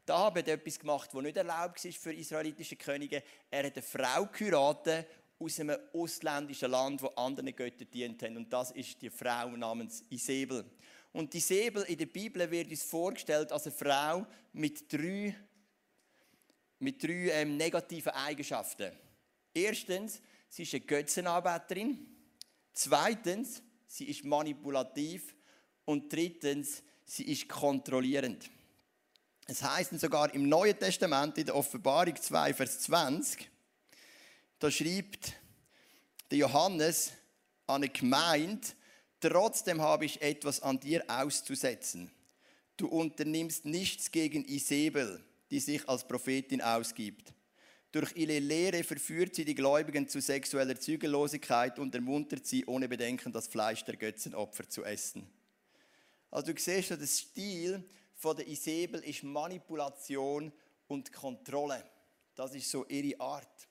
Da 0.06 0.26
hat 0.26 0.38
er 0.38 0.56
etwas 0.56 0.78
gemacht, 0.78 1.10
was 1.14 1.24
nicht 1.24 1.38
erlaubt 1.38 1.84
war 1.84 1.92
für 1.92 2.14
israelitische 2.14 2.76
Könige. 2.76 3.24
Er 3.50 3.66
hat 3.66 3.74
eine 3.74 3.82
Frau 3.82 4.26
geheiratet 4.26 5.08
aus 5.40 5.60
einem 5.60 5.78
ausländischen 5.94 6.72
Land, 6.72 7.02
wo 7.02 7.08
anderen 7.10 7.56
Göttern 7.56 7.90
dient 7.92 8.22
haben. 8.24 8.38
Und 8.38 8.52
das 8.52 8.72
ist 8.72 9.02
die 9.02 9.10
Frau 9.10 9.50
namens 9.56 10.04
Isabel. 10.10 10.66
Und 11.14 11.34
Isabel 11.34 11.84
in 11.84 11.98
der 11.98 12.06
Bibel 12.08 12.50
wird 12.50 12.70
uns 12.70 12.84
vorgestellt 12.84 13.52
als 13.52 13.66
eine 13.68 13.76
Frau 13.76 14.28
mit 14.54 14.92
drei, 14.92 15.36
mit 16.80 17.02
drei 17.04 17.32
ähm, 17.32 17.58
negativen 17.58 18.12
Eigenschaften. 18.12 18.92
Erstens, 19.54 20.22
sie 20.50 20.64
ist 20.64 20.74
eine 20.74 20.82
Götzenarbeiterin. 20.82 22.06
Zweitens, 22.74 23.62
sie 23.88 24.06
ist 24.06 24.24
manipulativ. 24.24 25.36
Und 25.86 26.12
drittens, 26.12 26.84
sie 27.06 27.32
ist 27.32 27.48
kontrollierend. 27.48 28.50
Es 29.48 29.64
heißt 29.64 29.98
sogar 30.00 30.34
im 30.34 30.50
Neuen 30.50 30.78
Testament, 30.78 31.38
in 31.38 31.46
der 31.46 31.56
Offenbarung 31.56 32.16
2, 32.16 32.54
Vers 32.54 32.82
20, 32.82 33.50
da 34.60 34.72
schreibt 34.72 35.34
der 36.32 36.40
Johannes 36.40 37.12
an 37.68 37.84
eine 37.84 37.90
Gemeinde, 37.90 38.68
trotzdem 39.20 39.82
habe 39.82 40.06
ich 40.06 40.22
etwas 40.22 40.62
an 40.62 40.80
dir 40.80 41.04
auszusetzen. 41.08 42.12
Du 42.76 42.88
unternimmst 42.88 43.66
nichts 43.66 44.12
gegen 44.12 44.46
Isabel, 44.46 45.24
die 45.50 45.60
sich 45.60 45.88
als 45.88 46.08
Prophetin 46.08 46.62
ausgibt. 46.62 47.34
Durch 47.92 48.16
ihre 48.16 48.40
Lehre 48.40 48.84
verführt 48.84 49.34
sie 49.34 49.46
die 49.46 49.56
Gläubigen 49.56 50.08
zu 50.08 50.22
sexueller 50.22 50.80
Zügellosigkeit 50.80 51.80
und 51.80 51.96
ermuntert 51.96 52.46
sie, 52.46 52.66
ohne 52.66 52.88
Bedenken 52.88 53.32
das 53.32 53.48
Fleisch 53.48 53.84
der 53.86 53.96
Götzenopfer 53.96 54.68
zu 54.68 54.84
essen. 54.84 55.28
Also 56.30 56.52
du 56.52 56.60
siehst, 56.60 56.92
der 56.92 57.08
Stil 57.08 57.84
von 58.14 58.36
der 58.36 58.48
Isabel 58.48 59.04
ist 59.04 59.24
Manipulation 59.24 60.52
und 60.88 61.12
Kontrolle. 61.14 61.84
Das 62.36 62.54
ist 62.54 62.70
so 62.70 62.86
ihre 62.88 63.20
Art. 63.20 63.68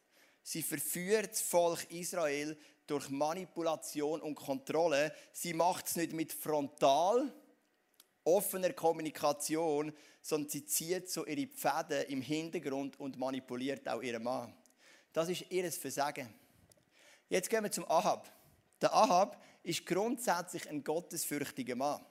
Sie 0.49 0.63
verführt 0.63 1.33
das 1.33 1.41
Volk 1.41 1.91
Israel 1.91 2.57
durch 2.87 3.11
Manipulation 3.11 4.21
und 4.21 4.37
Kontrolle. 4.37 5.13
Sie 5.33 5.53
macht 5.53 5.89
es 5.89 5.97
nicht 5.97 6.13
mit 6.13 6.33
frontal, 6.33 7.35
offener 8.23 8.73
Kommunikation, 8.73 9.93
sondern 10.23 10.49
sie 10.49 10.65
zieht 10.65 11.11
so 11.11 11.27
ihre 11.27 11.49
Pfäden 11.49 12.05
im 12.11 12.23
Hintergrund 12.23 13.01
und 13.01 13.19
manipuliert 13.19 13.89
auch 13.89 14.01
ihren 14.01 14.23
Mann. 14.23 14.55
Das 15.13 15.29
ist 15.29 15.51
ihr 15.51 15.69
Versagen. 15.73 16.33
Jetzt 17.29 17.51
gehen 17.51 17.65
wir 17.65 17.73
zum 17.73 17.91
Ahab. 17.91 18.33
Der 18.81 18.95
Ahab 18.95 19.43
ist 19.65 19.85
grundsätzlich 19.85 20.71
ein 20.71 20.85
gottesfürchtiger 20.85 21.75
Mann. 21.75 22.07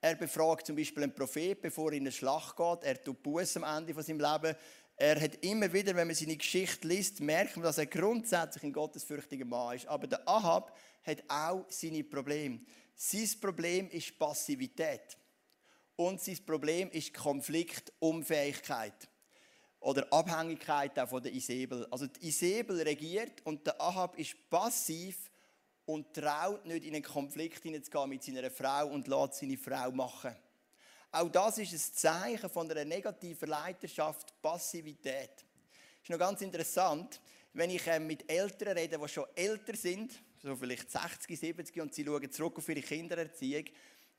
Er 0.00 0.14
befragt 0.14 0.68
zum 0.68 0.76
Beispiel 0.76 1.02
einen 1.02 1.14
Prophet, 1.16 1.60
bevor 1.60 1.90
er 1.90 1.96
in 1.96 2.04
eine 2.04 2.12
Schlacht 2.12 2.56
geht. 2.56 2.84
Er 2.84 3.02
tut 3.02 3.24
Buß 3.24 3.56
am 3.56 3.64
Ende 3.64 3.92
von 3.92 4.04
seinem 4.04 4.20
Leben. 4.20 4.54
Er 4.98 5.20
hat 5.20 5.44
immer 5.44 5.70
wieder, 5.70 5.94
wenn 5.94 6.06
man 6.06 6.16
seine 6.16 6.38
Geschichte 6.38 6.88
liest, 6.88 7.20
merkt 7.20 7.56
man, 7.56 7.64
dass 7.64 7.76
er 7.76 7.86
grundsätzlich 7.86 8.64
ein 8.64 8.72
gottesfürchtiger 8.72 9.44
Mann 9.44 9.76
ist. 9.76 9.86
Aber 9.86 10.06
der 10.06 10.26
Ahab 10.26 10.74
hat 11.04 11.22
auch 11.28 11.66
seine 11.68 12.02
Probleme. 12.02 12.60
Sein 12.94 13.28
Problem 13.38 13.90
ist 13.90 14.18
Passivität. 14.18 15.18
Und 15.96 16.20
sein 16.22 16.38
Problem 16.46 16.90
ist 16.90 17.12
Konfliktunfähigkeit. 17.12 19.08
Oder 19.80 20.10
Abhängigkeit 20.10 20.98
auch 20.98 21.08
von 21.10 21.22
der 21.22 21.32
Isabel. 21.32 21.86
Also 21.90 22.06
die 22.06 22.28
Isabel 22.28 22.80
regiert 22.80 23.44
und 23.44 23.66
der 23.66 23.78
Ahab 23.78 24.18
ist 24.18 24.48
passiv 24.48 25.30
und 25.84 26.14
traut 26.14 26.64
nicht 26.64 26.86
in 26.86 26.94
einen 26.94 27.04
Konflikt 27.04 27.62
hineinzugehen 27.62 28.08
mit 28.08 28.22
seiner 28.22 28.50
Frau 28.50 28.88
und 28.88 29.06
lässt 29.08 29.34
seine 29.34 29.58
Frau 29.58 29.92
machen. 29.92 30.34
Auch 31.16 31.30
das 31.30 31.56
ist 31.56 31.72
ein 31.72 31.94
Zeichen 31.94 32.50
von 32.50 32.70
einer 32.70 32.84
negativen 32.84 33.48
Leiterschaft, 33.48 34.34
Passivität. 34.42 35.30
Ist 36.02 36.10
noch 36.10 36.18
ganz 36.18 36.42
interessant, 36.42 37.22
wenn 37.54 37.70
ich 37.70 37.86
ähm, 37.86 38.06
mit 38.06 38.30
Eltern 38.30 38.76
rede, 38.76 38.98
die 38.98 39.08
schon 39.08 39.24
älter 39.34 39.74
sind, 39.76 40.12
so 40.42 40.54
vielleicht 40.54 40.90
60, 40.90 41.40
70 41.40 41.80
und 41.80 41.94
sie 41.94 42.04
schauen 42.04 42.30
zurück 42.30 42.58
auf 42.58 42.68
ihre 42.68 42.82
Kindererziehung, 42.82 43.64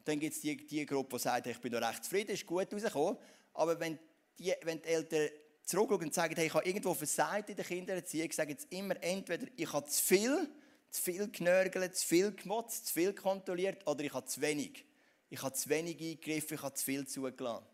dann 0.06 0.20
gibt 0.20 0.34
es 0.34 0.42
die, 0.42 0.58
die 0.58 0.88
Gruppe, 0.88 1.18
die 1.18 1.22
sagt, 1.22 1.46
ich 1.46 1.60
bin 1.60 1.72
noch 1.72 1.88
recht 1.88 2.04
zufrieden, 2.04 2.32
ist 2.32 2.48
gut 2.48 2.74
rausgekommen. 2.74 3.18
Aber 3.54 3.80
wenn 3.80 4.00
die, 4.39 4.56
wenn 4.63 4.82
die 4.82 4.88
Eltern 4.88 5.30
zurückschauen 5.66 6.06
und 6.06 6.13
sagen, 6.16 6.34
hey, 6.36 6.48
ich 6.48 6.54
habe 6.56 6.68
irgendwo 6.68 6.96
versagt 6.96 7.51
in 7.51 7.58
der 7.58 7.66
Kindererziehung, 7.66 8.32
sagen 8.32 8.58
sie 8.58 8.75
immer 8.75 8.96
entweder, 9.04 9.46
ich 9.56 9.72
habe 9.72 9.88
zu 9.88 10.04
viel, 10.04 10.50
zu 10.89 11.00
viel 11.00 11.30
genörgelt, 11.30 11.96
zu 11.96 12.08
viel 12.08 12.32
gemotzt, 12.32 12.88
zu 12.88 12.94
viel 12.96 13.13
kontrolliert 13.13 13.86
oder 13.86 14.04
ich 14.04 14.13
habe 14.16 14.25
zu 14.25 14.42
wenig. 14.42 14.87
Ich 15.29 15.41
habe 15.41 15.53
zu 15.53 15.69
wenig 15.69 16.00
eingegriffen, 16.00 16.55
ich 16.55 16.63
habe 16.63 16.75
zu 16.75 16.86
viel 16.86 17.05
zugelassen. 17.07 17.65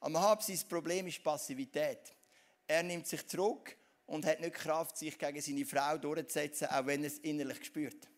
Am 0.00 0.18
Hab 0.18 0.42
sein 0.42 0.58
Problem 0.68 1.06
ist 1.06 1.22
Passivität. 1.22 2.14
Er 2.66 2.82
nimmt 2.82 3.06
sich 3.06 3.26
zurück 3.26 3.76
und 4.06 4.24
hat 4.24 4.40
nicht 4.40 4.54
Kraft, 4.54 4.96
sich 4.96 5.18
gegen 5.18 5.40
seine 5.40 5.66
Frau 5.66 5.98
durchzusetzen, 5.98 6.68
auch 6.68 6.86
wenn 6.86 7.02
er 7.02 7.08
es 7.08 7.18
innerlich 7.18 7.64
spürt. 7.64 8.08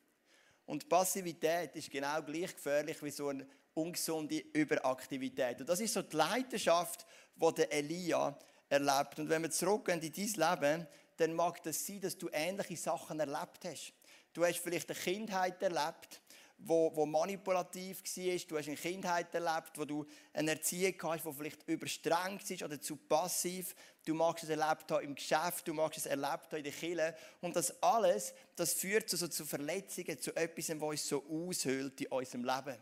Und 0.66 0.88
Passivität 0.88 1.74
ist 1.76 1.90
genau 1.90 2.22
gleich 2.22 2.54
gefährlich 2.54 3.02
wie 3.02 3.10
so 3.10 3.28
eine 3.28 3.46
ungesunde 3.74 4.38
Überaktivität. 4.52 5.60
Und 5.60 5.68
das 5.68 5.80
ist 5.80 5.94
so 5.94 6.02
die 6.02 6.16
Leidenschaft, 6.16 7.06
die 7.36 7.70
Elia 7.70 8.36
erlebt. 8.68 9.18
Und 9.18 9.28
wenn 9.28 9.42
wir 9.42 9.50
zurückgehen 9.50 10.00
in 10.00 10.12
dein 10.12 10.60
Leben, 10.60 10.86
dann 11.16 11.34
mag 11.34 11.62
das 11.62 11.86
sein, 11.86 12.00
dass 12.00 12.18
du 12.18 12.28
ähnliche 12.32 12.76
Sachen 12.76 13.20
erlebt 13.20 13.64
hast. 13.64 13.92
Du 14.32 14.44
hast 14.44 14.58
vielleicht 14.58 14.90
eine 14.90 14.98
Kindheit 14.98 15.62
erlebt, 15.62 16.20
wo, 16.58 16.94
wo 16.94 17.06
manipulativ 17.06 18.02
war. 18.02 18.38
Du 18.48 18.58
hast 18.58 18.66
eine 18.66 18.76
Kindheit 18.76 19.34
erlebt, 19.34 19.72
wo 19.76 19.84
du 19.84 20.06
eine 20.32 20.52
Erziehung 20.52 20.94
hast, 21.02 21.24
die 21.24 21.32
vielleicht 21.32 21.68
überstrengt 21.68 22.50
ist 22.50 22.62
oder 22.62 22.80
zu 22.80 22.96
passiv. 22.96 23.74
Du 24.04 24.14
magst 24.14 24.44
es 24.44 24.50
erlebt 24.50 24.90
haben 24.90 25.04
im 25.04 25.14
Geschäft, 25.14 25.66
du 25.68 25.74
magst 25.74 25.98
es 25.98 26.06
erlebt 26.06 26.52
haben 26.52 26.56
in 26.56 26.64
der 26.64 26.72
Kirche. 26.72 27.16
Und 27.40 27.56
das 27.56 27.82
alles, 27.82 28.34
das 28.54 28.72
führt 28.72 29.08
zu, 29.08 29.16
so, 29.16 29.28
zu 29.28 29.44
Verletzungen, 29.44 30.18
zu 30.18 30.34
etwas, 30.34 30.68
was 30.80 30.82
uns 30.82 31.08
so 31.08 31.24
aushöhlt 31.28 32.00
in 32.00 32.06
unserem 32.08 32.44
Leben. 32.44 32.76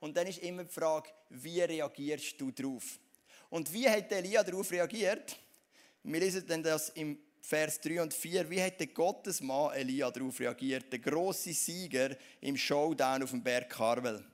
Und 0.00 0.16
dann 0.16 0.26
ist 0.26 0.38
immer 0.40 0.64
die 0.64 0.72
Frage, 0.72 1.10
wie 1.30 1.60
reagierst 1.60 2.40
du 2.40 2.50
darauf? 2.50 2.98
Und 3.50 3.72
wie 3.72 3.88
hat 3.88 4.10
Elia 4.12 4.42
darauf 4.42 4.70
reagiert? 4.70 5.38
Wir 6.02 6.20
lesen 6.20 6.46
dann 6.46 6.62
das 6.62 6.90
im 6.90 7.18
Vers 7.46 7.78
3 7.82 8.00
und 8.00 8.14
4, 8.14 8.48
wie 8.48 8.62
hat 8.62 8.80
der 8.80 8.86
Gottesmann 8.86 9.74
Elia 9.74 10.10
darauf 10.10 10.40
reagiert, 10.40 10.90
der 10.90 10.98
große 10.98 11.52
Sieger 11.52 12.16
im 12.40 12.56
Showdown 12.56 13.22
auf 13.22 13.32
dem 13.32 13.42
Berg 13.42 13.68
Karmel. 13.68 14.24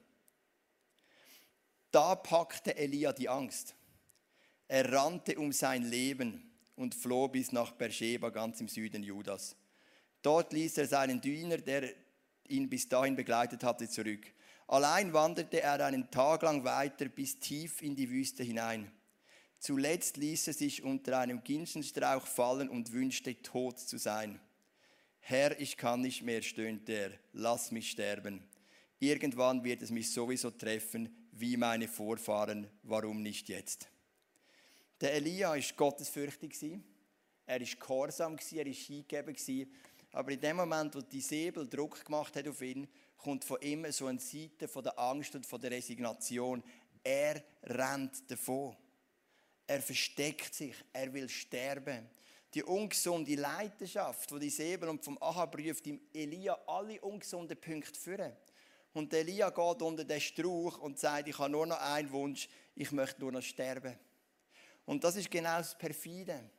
Da 1.90 2.14
packte 2.14 2.76
Elia 2.76 3.12
die 3.12 3.28
Angst. 3.28 3.74
Er 4.68 4.92
rannte 4.92 5.36
um 5.40 5.50
sein 5.50 5.90
Leben 5.90 6.52
und 6.76 6.94
floh 6.94 7.26
bis 7.26 7.50
nach 7.50 7.72
Beersheba, 7.72 8.30
ganz 8.30 8.60
im 8.60 8.68
Süden 8.68 9.02
Judas. 9.02 9.56
Dort 10.22 10.52
ließ 10.52 10.78
er 10.78 10.86
seinen 10.86 11.20
Diener, 11.20 11.58
der 11.58 11.92
ihn 12.46 12.70
bis 12.70 12.88
dahin 12.88 13.16
begleitet 13.16 13.64
hatte, 13.64 13.88
zurück. 13.88 14.24
Allein 14.68 15.12
wanderte 15.12 15.60
er 15.60 15.84
einen 15.84 16.12
Tag 16.12 16.42
lang 16.42 16.62
weiter 16.62 17.06
bis 17.06 17.40
tief 17.40 17.82
in 17.82 17.96
die 17.96 18.08
Wüste 18.08 18.44
hinein. 18.44 18.92
Zuletzt 19.60 20.16
ließ 20.16 20.48
er 20.48 20.54
sich 20.54 20.82
unter 20.82 21.18
einem 21.18 21.44
Ginsenstrauch 21.44 22.26
fallen 22.26 22.68
und 22.68 22.92
wünschte, 22.92 23.40
tot 23.42 23.78
zu 23.78 23.98
sein. 23.98 24.40
Herr, 25.20 25.60
ich 25.60 25.76
kann 25.76 26.00
nicht 26.00 26.22
mehr, 26.22 26.42
stöhnte 26.42 26.92
er, 26.92 27.12
lass 27.32 27.70
mich 27.70 27.90
sterben. 27.90 28.42
Irgendwann 28.98 29.62
wird 29.62 29.82
es 29.82 29.90
mich 29.90 30.12
sowieso 30.12 30.50
treffen, 30.50 31.14
wie 31.32 31.56
meine 31.56 31.86
Vorfahren, 31.86 32.66
warum 32.82 33.22
nicht 33.22 33.48
jetzt? 33.48 33.88
Der 35.00 35.14
Elia 35.14 35.54
ist 35.54 35.76
gottesfürchtig 35.76 36.56
er 37.46 37.60
ist 37.60 37.80
gehorsam 37.80 38.36
er 38.52 38.66
ist 38.66 38.86
hingegeben 38.86 39.36
aber 40.12 40.32
in 40.32 40.40
dem 40.40 40.56
Moment, 40.56 40.94
wo 40.94 41.00
die 41.00 41.20
Säbel 41.20 41.68
Druck 41.68 42.04
gemacht 42.04 42.34
hat 42.34 42.48
auf 42.48 42.62
ihn, 42.62 42.88
kommt 43.16 43.44
von 43.44 43.60
ihm 43.60 43.90
so 43.92 44.06
eine 44.06 44.18
Seite 44.18 44.66
von 44.66 44.82
der 44.82 44.98
Angst 44.98 45.34
und 45.34 45.46
von 45.46 45.60
der 45.60 45.70
Resignation. 45.70 46.62
Er 47.02 47.42
rennt 47.64 48.28
davon. 48.30 48.76
Er 49.70 49.80
versteckt 49.80 50.52
sich, 50.52 50.74
er 50.92 51.12
will 51.12 51.28
sterben. 51.28 52.10
Die 52.54 52.64
ungesunde 52.64 53.36
Leidenschaft, 53.36 54.28
die 54.32 54.40
die 54.40 54.50
Sebel 54.50 54.88
und 54.88 55.04
vom 55.04 55.16
Ahab 55.22 55.56
ruft, 55.56 55.86
ihm 55.86 56.00
Elia 56.12 56.58
alle 56.66 57.00
ungesunden 57.00 57.56
Punkte 57.56 57.96
führen. 57.96 58.32
Und 58.94 59.14
Elia 59.14 59.50
geht 59.50 59.80
unter 59.80 60.02
den 60.04 60.20
Strauch 60.20 60.78
und 60.78 60.98
sagt, 60.98 61.28
ich 61.28 61.38
habe 61.38 61.50
nur 61.50 61.68
noch 61.68 61.78
einen 61.78 62.10
Wunsch, 62.10 62.48
ich 62.74 62.90
möchte 62.90 63.20
nur 63.20 63.30
noch 63.30 63.42
sterben. 63.42 63.96
Und 64.86 65.04
das 65.04 65.14
ist 65.14 65.30
genau 65.30 65.58
das 65.58 65.78
Perfide. 65.78 66.50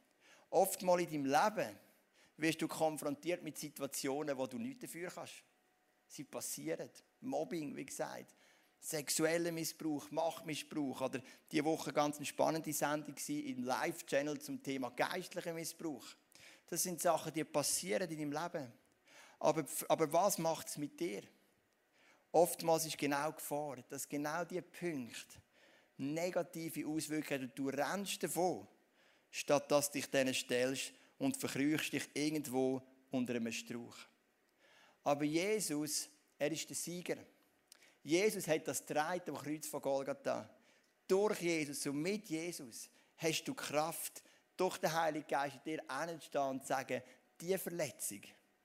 Oftmals 0.49 1.11
in 1.11 1.25
deinem 1.25 1.25
Leben 1.25 1.79
wirst 2.37 2.61
du 2.61 2.69
konfrontiert 2.69 3.43
mit 3.43 3.57
Situationen, 3.57 4.37
wo 4.37 4.47
du 4.47 4.57
nichts 4.57 4.83
dafür 4.83 5.11
kannst. 5.11 5.43
Sie 6.07 6.23
passieren. 6.23 6.89
Mobbing, 7.19 7.75
wie 7.75 7.85
gesagt 7.85 8.33
sexueller 8.81 9.51
Missbrauch, 9.51 10.09
Machtmissbrauch 10.09 11.01
oder 11.01 11.21
die 11.51 11.63
Woche 11.63 11.93
ganz 11.93 12.17
eine 12.17 12.25
spannende 12.25 12.73
Sendung 12.73 13.15
im 13.27 13.63
Live-Channel 13.63 14.41
zum 14.41 14.61
Thema 14.61 14.89
geistlicher 14.89 15.53
Missbrauch. 15.53 16.05
Das 16.67 16.83
sind 16.83 16.99
Sachen, 16.99 17.31
die 17.33 17.43
passieren 17.43 18.09
in 18.09 18.17
deinem 18.17 18.31
Leben. 18.31 18.71
Aber, 19.39 19.65
aber 19.87 20.11
was 20.11 20.37
macht 20.37 20.67
es 20.67 20.77
mit 20.77 20.99
dir? 20.99 21.21
Oftmals 22.31 22.85
ist 22.85 22.97
genau 22.97 23.31
Gefahr, 23.31 23.77
dass 23.89 24.07
genau 24.07 24.43
diese 24.45 24.61
Punkte 24.61 25.41
negative 25.97 26.87
Auswirkungen 26.87 27.41
haben. 27.41 27.51
Du 27.55 27.69
rennst 27.69 28.23
davon, 28.23 28.67
statt 29.29 29.69
dass 29.69 29.91
du 29.91 29.99
dich 29.99 30.09
denen 30.09 30.33
stellst 30.33 30.93
und 31.19 31.37
verkrüchst 31.37 31.93
dich 31.93 32.09
irgendwo 32.13 32.81
unter 33.11 33.35
einem 33.35 33.51
Strauch. 33.51 33.95
Aber 35.03 35.23
Jesus, 35.23 36.09
er 36.37 36.51
ist 36.51 36.69
der 36.69 36.75
Sieger. 36.75 37.17
Jesus 38.03 38.47
hat 38.47 38.67
das 38.67 38.85
getragen 38.85 39.29
am 39.29 39.37
Kreuz 39.37 39.67
von 39.67 39.81
Golgatha. 39.81 40.49
Durch 41.07 41.41
Jesus 41.41 41.85
und 41.87 42.01
mit 42.01 42.29
Jesus 42.29 42.89
hast 43.17 43.43
du 43.43 43.53
Kraft, 43.53 44.23
durch 44.57 44.77
den 44.77 44.93
Heiligen 44.93 45.27
Geist 45.27 45.55
in 45.65 45.77
dir 45.77 45.83
hinzustehen 46.05 46.49
und 46.49 46.61
zu 46.61 46.67
sagen, 46.67 47.01
diese 47.39 47.59
Verletzung, 47.59 48.21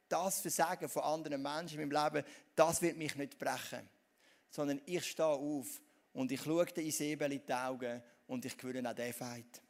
das 0.08 0.40
Versagen 0.40 0.88
von 0.88 1.02
anderen 1.02 1.42
Menschen 1.42 1.80
in 1.80 1.88
meinem 1.88 2.12
Leben, 2.12 2.26
das 2.54 2.80
wird 2.80 2.96
mich 2.96 3.14
nicht 3.16 3.38
brechen. 3.38 3.88
Sondern 4.50 4.80
ich 4.86 5.04
stehe 5.04 5.26
auf 5.26 5.80
und 6.12 6.30
ich 6.32 6.42
schaue 6.42 6.66
den 6.66 6.86
Isabel 6.86 7.32
in 7.32 7.44
die 7.46 7.52
Augen 7.52 8.02
und 8.26 8.44
ich 8.44 8.56
gewinne 8.56 8.88
auch 8.88 8.94
diesen 8.94 9.12
Fight. 9.12 9.62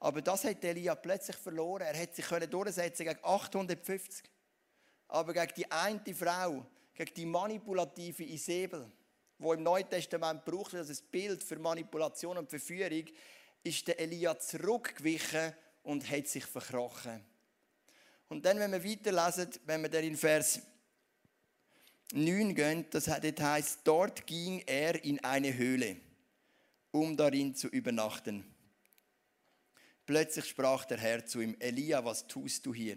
Aber 0.00 0.22
das 0.22 0.44
hat 0.44 0.62
Elia 0.62 0.94
plötzlich 0.94 1.36
verloren. 1.36 1.82
Er 1.82 1.94
hätte 1.94 2.16
sich 2.16 2.26
durchsetzen 2.26 3.06
gegen 3.06 3.18
850. 3.22 4.24
Aber 5.08 5.32
gegen 5.32 5.54
die 5.56 5.70
eine 5.70 6.14
Frau, 6.14 6.66
gegen 6.94 7.14
die 7.14 7.26
manipulative 7.26 8.24
Isabel, 8.24 8.90
wo 9.38 9.52
im 9.52 9.62
Neuen 9.62 9.88
Testament 9.88 10.44
braucht 10.44 10.74
als 10.74 10.90
ein 10.90 11.06
Bild 11.10 11.42
für 11.42 11.58
Manipulation 11.58 12.38
und 12.38 12.50
Verführung, 12.50 13.04
ist 13.62 13.86
der 13.86 14.00
Elia 14.00 14.38
zurückgewichen 14.38 15.54
und 15.82 16.08
hat 16.10 16.26
sich 16.26 16.44
verkrochen. 16.44 17.24
Und 18.28 18.44
dann, 18.44 18.58
wenn 18.58 18.72
wir 18.72 18.84
weiterlesen, 18.84 19.50
wenn 19.64 19.82
wir 19.82 19.88
dann 19.88 20.04
in 20.04 20.16
Vers 20.16 20.60
9 22.12 22.54
gehen, 22.54 22.86
das 22.90 23.08
heißt, 23.08 23.80
dort 23.84 24.26
ging 24.26 24.62
er 24.66 25.02
in 25.04 25.22
eine 25.24 25.56
Höhle, 25.56 25.96
um 26.90 27.16
darin 27.16 27.54
zu 27.54 27.68
übernachten. 27.68 28.44
Plötzlich 30.04 30.46
sprach 30.46 30.84
der 30.86 30.98
Herr 30.98 31.24
zu 31.26 31.40
ihm, 31.40 31.54
Elia, 31.58 32.04
was 32.04 32.26
tust 32.26 32.64
du 32.64 32.74
hier? 32.74 32.96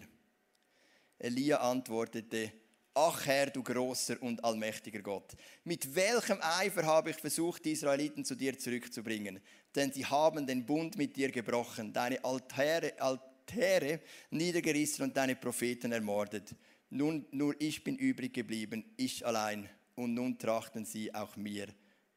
Elia 1.18 1.58
antwortete, 1.58 2.52
Ach 2.94 3.24
Herr, 3.24 3.46
du 3.46 3.62
großer 3.62 4.22
und 4.22 4.44
allmächtiger 4.44 5.00
Gott, 5.00 5.32
mit 5.64 5.94
welchem 5.94 6.38
Eifer 6.42 6.84
habe 6.84 7.10
ich 7.10 7.16
versucht, 7.16 7.64
die 7.64 7.72
Israeliten 7.72 8.22
zu 8.22 8.34
dir 8.34 8.58
zurückzubringen? 8.58 9.40
Denn 9.74 9.90
sie 9.90 10.04
haben 10.04 10.46
den 10.46 10.66
Bund 10.66 10.98
mit 10.98 11.16
dir 11.16 11.30
gebrochen, 11.30 11.94
deine 11.94 12.22
Altäre, 12.22 12.92
Altäre 13.00 14.00
niedergerissen 14.30 15.04
und 15.04 15.16
deine 15.16 15.36
Propheten 15.36 15.90
ermordet. 15.90 16.54
Nun, 16.90 17.24
nur 17.30 17.58
ich 17.58 17.82
bin 17.82 17.96
übrig 17.96 18.34
geblieben, 18.34 18.84
ich 18.98 19.24
allein, 19.24 19.70
und 19.94 20.12
nun 20.12 20.38
trachten 20.38 20.84
sie 20.84 21.14
auch 21.14 21.34
mir 21.36 21.68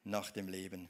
nach 0.03 0.31
dem 0.31 0.49
Leben. 0.49 0.89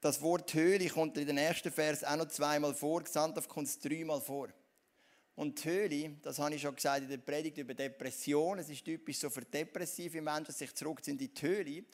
Das 0.00 0.22
Wort 0.22 0.54
Höhle 0.54 0.88
kommt 0.88 1.18
in 1.18 1.26
den 1.26 1.36
ersten 1.36 1.72
Vers 1.72 2.04
auch 2.04 2.16
noch 2.16 2.28
zweimal 2.28 2.74
vor, 2.74 3.02
Gesandt 3.02 3.48
kommt 3.48 3.66
es 3.66 3.78
dreimal 3.80 4.20
vor. 4.20 4.48
Und 5.40 5.64
die 5.64 5.70
Höhle, 5.70 6.16
das 6.20 6.38
habe 6.38 6.54
ich 6.54 6.60
schon 6.60 6.74
gesagt 6.74 7.00
in 7.00 7.08
der 7.08 7.16
Predigt 7.16 7.56
über 7.56 7.72
Depression, 7.72 8.58
es 8.58 8.68
ist 8.68 8.84
typisch 8.84 9.16
so 9.16 9.30
für 9.30 9.40
depressive 9.40 10.20
Menschen, 10.20 10.44
dass 10.44 10.58
sich 10.58 10.74
zurückziehen 10.74 11.18
in 11.18 11.32
die 11.34 11.40
Höhle. 11.40 11.84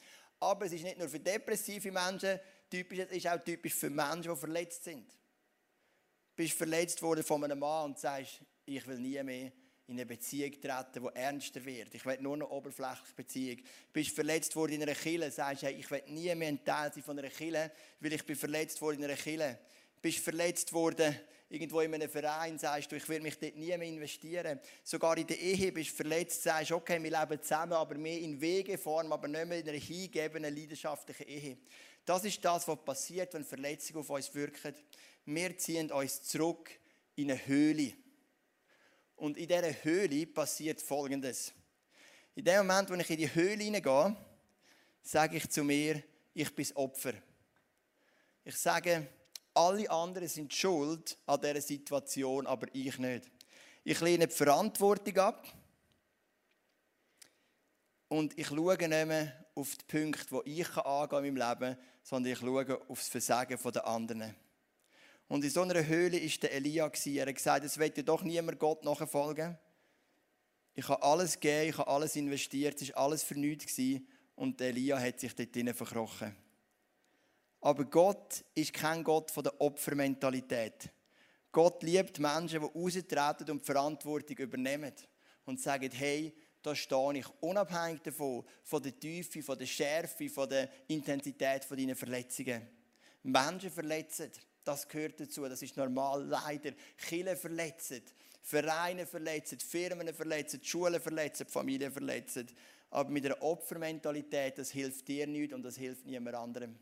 Aber 0.41 0.67
es 0.67 0.73
ist 0.73 0.83
nicht 0.83 0.99
nur 0.99 1.09
für 1.09 1.21
depressive 1.21 1.93
Menschen 1.93 2.41
typisch, 2.69 2.99
es 2.99 3.13
ist 3.13 3.29
auch 3.29 3.39
typisch 3.39 3.73
für 3.73 3.89
Menschen, 3.89 4.33
die 4.33 4.37
verletzt 4.37 4.83
sind. 4.83 5.09
Du 5.09 6.43
bist 6.43 6.55
verletzt 6.55 7.01
worden 7.03 7.23
von 7.23 7.45
einem 7.45 7.61
Mann 7.61 7.91
und 7.91 8.01
sagst, 8.01 8.41
ich 8.65 8.85
will 8.85 8.99
nie 8.99 9.23
mehr 9.23 9.53
in 9.87 9.95
eine 9.95 10.07
Beziehung 10.07 10.51
treten, 10.51 11.05
die 11.05 11.15
ernster 11.17 11.65
wird. 11.65 11.95
Ich 11.95 12.05
will 12.05 12.19
nur 12.21 12.37
noch 12.37 12.51
oberflächliche 12.51 13.15
Beziehung. 13.15 13.59
Du 13.59 13.93
bist 13.93 14.11
verletzt 14.11 14.57
worden 14.57 14.73
in 14.73 14.83
einer 14.83 14.97
Kille, 14.97 15.31
sagst, 15.31 15.63
hey, 15.63 15.75
ich 15.75 15.89
will 15.89 16.03
nie 16.09 16.35
mehr 16.35 16.49
ein 16.49 16.65
Teil 16.65 16.93
sein 16.93 17.05
von 17.05 17.17
einer 17.17 17.31
Kille, 17.31 17.71
weil 18.01 18.13
ich 18.13 18.27
bin 18.27 18.35
verletzt 18.35 18.81
worden 18.81 18.99
in 18.99 19.05
einer 19.05 19.15
Kille. 19.15 19.61
Du 19.95 20.03
bist 20.03 20.19
verletzt 20.19 20.73
worden 20.73 21.15
irgendwo 21.49 21.81
in 21.81 21.95
einem 21.95 22.09
Verein, 22.09 22.59
sagst 22.59 22.91
du, 22.91 22.97
ich 22.97 23.09
will 23.09 23.21
mich 23.21 23.39
dort 23.39 23.57
nie 23.57 23.77
mehr 23.77 23.83
investieren. 23.83 24.61
Sogar 24.83 25.17
in 25.17 25.27
der 25.27 25.39
Ehe 25.39 25.73
bist 25.73 25.91
du 25.91 25.97
verletzt, 25.97 26.43
sagst 26.43 26.73
okay, 26.73 27.03
wir 27.03 27.11
leben 27.11 27.43
zusammen, 27.43 27.75
aber 27.75 27.95
mehr 27.97 28.19
in 28.21 28.41
Wegeform, 28.41 29.13
aber 29.13 29.29
nicht 29.29 29.47
mehr 29.47 29.61
in 29.61 29.69
einer 29.69 29.79
hingebenden, 29.79 30.55
leidenschaftlichen 30.55 31.27
Ehe. 31.29 31.59
Das 32.05 32.25
ist 32.25 32.45
das, 32.45 32.67
was 32.69 32.85
passiert, 32.85 33.35
wenn 33.35 33.45
Verletzungen 33.45 34.01
auf 34.01 34.11
uns 34.11 34.35
wirken. 34.35 34.75
Wir 35.25 35.57
ziehen 35.59 35.91
uns 35.91 36.23
zurück 36.23 36.71
in 37.17 37.31
eine 37.31 37.47
Höhle. 37.47 37.93
Und 39.17 39.39
in 39.39 39.49
dieser 39.49 39.85
Höhle 39.85 40.27
passiert 40.27 40.81
Folgendes. 40.83 41.53
In 42.35 42.45
dem 42.45 42.67
Moment, 42.67 42.91
wo 42.91 42.95
ich 42.95 43.11
in 43.11 43.17
die 43.17 43.35
Höhle 43.35 43.65
hineingehe, 43.65 44.17
sage 45.03 45.37
ich 45.39 45.49
zu 45.49 45.65
mir, 45.65 46.03
ich 46.35 46.55
bin 46.55 46.67
Opfer. 46.75 47.15
Ich 48.45 48.57
sage, 48.57 49.09
alle 49.57 49.91
anderen 49.91 50.29
sind 50.29 50.53
schuld 50.53 51.17
an 51.27 51.41
dieser 51.41 51.61
Situation, 51.61 52.47
aber 52.47 52.67
ich 52.73 52.99
nicht. 52.99 53.31
Ich 53.85 54.01
lehne 54.01 54.27
die 54.27 54.35
Verantwortung 54.35 55.17
ab 55.19 55.47
und 58.09 58.39
ich 58.39 58.49
schaue 58.49 58.77
nicht 58.77 58.89
mehr 58.89 59.47
auf 59.55 59.75
die 59.77 59.85
Punkte, 59.85 60.43
die 60.45 60.61
ich 60.61 60.77
angehen 60.77 61.25
in 61.25 61.35
meinem 61.35 61.49
Leben, 61.49 61.77
sondern 62.03 62.33
ich 62.33 62.39
schaue 62.39 62.81
auf 62.89 62.99
das 62.99 63.09
Versagen 63.09 63.59
der 63.73 63.87
anderen. 63.87 64.35
Und 65.29 65.43
in 65.43 65.51
so 65.51 65.63
einer 65.63 65.85
Höhle 65.85 66.23
war 66.23 66.39
der 66.43 66.53
Elia. 66.53 66.91
Er 67.05 67.27
hat 67.27 67.35
gesagt, 67.35 67.65
es 67.65 67.79
wird 67.79 68.09
doch 68.09 68.23
niemand 68.23 68.59
Gott 68.59 68.85
nachfolgen. 68.85 69.59
Ich 70.75 70.89
habe 70.89 71.03
alles 71.03 71.35
gegeben, 71.35 71.71
ich 71.71 71.79
habe 71.79 71.91
alles 71.91 72.15
investiert, 72.17 72.81
es 72.81 72.91
war 72.91 73.05
alles 73.05 73.23
für 73.23 73.35
nichts. 73.35 73.77
Und 74.37 74.61
Elia 74.61 75.01
hat 75.01 75.19
sich 75.19 75.35
dort 75.35 75.77
verkrochen. 75.77 76.37
Aber 77.67 77.85
Gott 77.85 78.45
ist 78.55 78.73
kein 78.73 79.03
Gott 79.03 79.29
von 79.33 79.43
der 79.43 79.61
Opfermentalität. 79.61 80.89
Gott 81.51 81.83
liebt 81.83 82.21
Menschen, 82.21 82.61
die 82.61 82.79
raustreten 82.79 83.51
und 83.51 83.61
die 83.61 83.65
Verantwortung 83.65 84.37
übernehmen 84.37 84.93
und 85.47 85.61
sagen, 85.61 85.91
hey, 85.91 86.33
da 86.63 86.77
stehe 86.77 87.19
ich 87.19 87.27
unabhängig 87.41 88.03
davon, 88.03 88.45
von 88.63 88.81
der 88.81 88.97
Tiefe, 88.97 89.43
von 89.43 89.59
der 89.59 89.67
Schärfe, 89.67 90.31
von 90.31 90.49
der 90.49 90.69
Intensität 90.87 91.65
von 91.65 91.77
deinen 91.77 91.97
Verletzungen. 91.97 92.69
Menschen 93.25 93.73
verletzen, 93.73 94.31
das 94.63 94.87
gehört 94.87 95.19
dazu, 95.19 95.49
das 95.49 95.61
ist 95.61 95.77
normal, 95.77 96.25
leider. 96.25 96.71
Kinder 96.97 97.35
verletzen, 97.35 98.03
Vereine 98.43 99.07
verletzen, 99.07 99.59
Firmen 99.59 100.15
verletzen, 100.15 100.63
Schulen 100.63 101.01
verletzen, 101.01 101.49
Familien 101.49 101.91
verletzen. 101.91 102.47
Aber 102.91 103.11
mit 103.11 103.27
einer 103.27 103.43
Opfermentalität, 103.43 104.57
das 104.57 104.71
hilft 104.71 105.09
dir 105.09 105.27
nicht 105.27 105.53
und 105.53 105.65
das 105.65 105.77
hilft 105.77 106.07
niemand 106.07 106.37
anderem. 106.37 106.79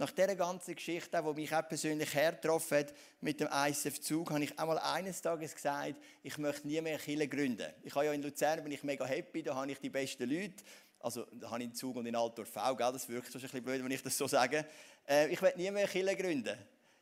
Nach 0.00 0.10
dieser 0.12 0.34
ganzen 0.34 0.74
Geschichte, 0.74 1.22
die 1.22 1.34
mich 1.34 1.54
auch 1.54 1.68
persönlich 1.68 2.14
hergetroffen 2.14 2.78
hat 2.78 2.94
mit 3.20 3.38
dem 3.38 3.48
ISF-Zug, 3.48 4.30
habe 4.30 4.42
ich 4.42 4.58
einmal 4.58 4.78
eines 4.78 5.20
Tages 5.20 5.54
gesagt, 5.54 5.96
ich 6.22 6.38
möchte 6.38 6.66
nie 6.66 6.80
mehr 6.80 6.98
Kirche 6.98 7.28
gründen. 7.28 7.70
Ich 7.82 7.94
habe 7.94 8.06
ja 8.06 8.14
in 8.14 8.22
Luzern, 8.22 8.62
bin 8.62 8.72
ich 8.72 8.82
mega 8.82 9.04
happy, 9.04 9.42
da 9.42 9.54
habe 9.54 9.70
ich 9.70 9.78
die 9.78 9.90
besten 9.90 10.26
Leute. 10.26 10.54
Also, 11.00 11.26
da 11.32 11.50
habe 11.50 11.58
ich 11.58 11.66
in 11.66 11.74
Zug 11.74 11.96
und 11.96 12.06
in 12.06 12.16
Altdorf 12.16 12.56
auch, 12.56 12.74
gell? 12.78 12.92
das 12.94 13.10
wirkt 13.10 13.30
schon 13.30 13.42
ein 13.42 13.42
bisschen 13.42 13.62
blöd, 13.62 13.84
wenn 13.84 13.90
ich 13.90 14.02
das 14.02 14.16
so 14.16 14.26
sage. 14.26 14.64
Äh, 15.06 15.28
ich 15.28 15.42
möchte 15.42 15.58
nie 15.58 15.70
mehr 15.70 15.86
Kirche 15.86 16.16
gründen. 16.16 16.56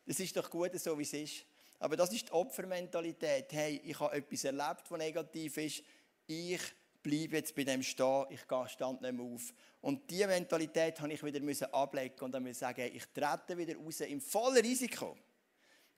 Das 0.04 0.18
ist 0.18 0.36
doch 0.36 0.50
gut, 0.50 0.72
so 0.80 0.98
wie 0.98 1.02
es 1.02 1.12
ist. 1.12 1.44
Aber 1.78 1.96
das 1.96 2.12
ist 2.12 2.26
die 2.26 2.32
Opfermentalität. 2.32 3.52
Hey, 3.52 3.80
ich 3.84 4.00
habe 4.00 4.16
etwas 4.16 4.42
erlebt, 4.42 4.90
was 4.90 4.98
negativ 4.98 5.56
ist. 5.56 5.84
Ich 6.26 6.62
bleibe 7.02 7.36
jetzt 7.36 7.54
bei 7.54 7.64
dem 7.64 7.82
stehen, 7.82 8.26
ich 8.30 8.46
gehe 8.46 8.68
stand 8.68 9.02
nicht 9.02 9.12
mehr 9.12 9.24
auf. 9.24 9.52
Und 9.80 10.10
diese 10.10 10.26
Mentalität 10.26 11.00
habe 11.00 11.12
ich 11.12 11.22
wieder 11.22 11.74
ablegen 11.74 12.20
und 12.20 12.32
dann 12.32 12.52
sagen, 12.54 12.90
ich 12.92 13.04
trete 13.14 13.56
wieder 13.56 13.76
raus 13.76 14.00
im 14.00 14.20
vollen 14.20 14.64
Risiko, 14.64 15.16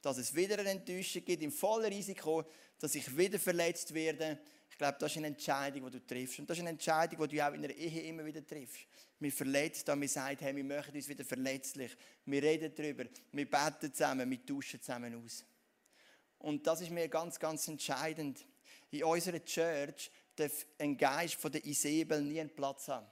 dass 0.03 0.19
es 0.19 0.35
wieder 0.35 0.59
eine 0.59 0.71
Enttäuschung 0.71 1.25
gibt, 1.25 1.43
im 1.43 1.53
vollen 1.53 1.93
Risiko, 1.93 2.45
dass 2.79 2.95
ich 2.95 3.17
wieder 3.17 3.39
verletzt 3.39 3.93
werde. 3.93 4.39
Ich 4.71 4.79
glaube, 4.79 4.97
das 4.99 5.11
ist 5.11 5.19
eine 5.19 5.29
Entscheidung, 5.29 5.91
die 5.91 5.99
du 5.99 6.07
triffst. 6.07 6.39
Und 6.39 6.49
das 6.49 6.57
ist 6.57 6.63
eine 6.63 6.71
Entscheidung, 6.71 7.29
die 7.29 7.37
du 7.37 7.47
auch 7.47 7.53
in 7.53 7.63
der 7.63 7.77
Ehe 7.77 8.03
immer 8.03 8.25
wieder 8.25 8.47
triffst. 8.47 8.87
Wir 9.19 9.33
verletzt, 9.33 9.87
dann 9.89 10.01
wir 10.01 10.09
sagen, 10.09 10.39
hey, 10.41 10.57
wir 10.57 10.65
machen 10.65 10.95
uns 10.95 11.09
wieder 11.09 11.25
verletzlich. 11.25 11.95
Wir 12.25 12.43
reden 12.43 12.73
darüber, 12.75 13.05
wir 13.33 13.51
beten 13.51 13.93
zusammen, 13.93 14.31
wir 14.31 14.47
tauschen 14.47 14.81
zusammen 14.81 15.23
aus. 15.23 15.45
Und 16.39 16.67
das 16.67 16.81
ist 16.81 16.91
mir 16.91 17.09
ganz, 17.09 17.39
ganz 17.39 17.69
entscheidend. 17.69 18.47
In 18.91 19.05
unserer 19.05 19.45
Church 19.45 20.11
darf 20.41 20.67
ein 20.79 20.97
Geist 20.97 21.35
von 21.35 21.53
der 21.53 21.65
Isabel 21.65 22.23
nie 22.23 22.41
einen 22.41 22.55
Platz 22.55 22.89
haben. 22.89 23.07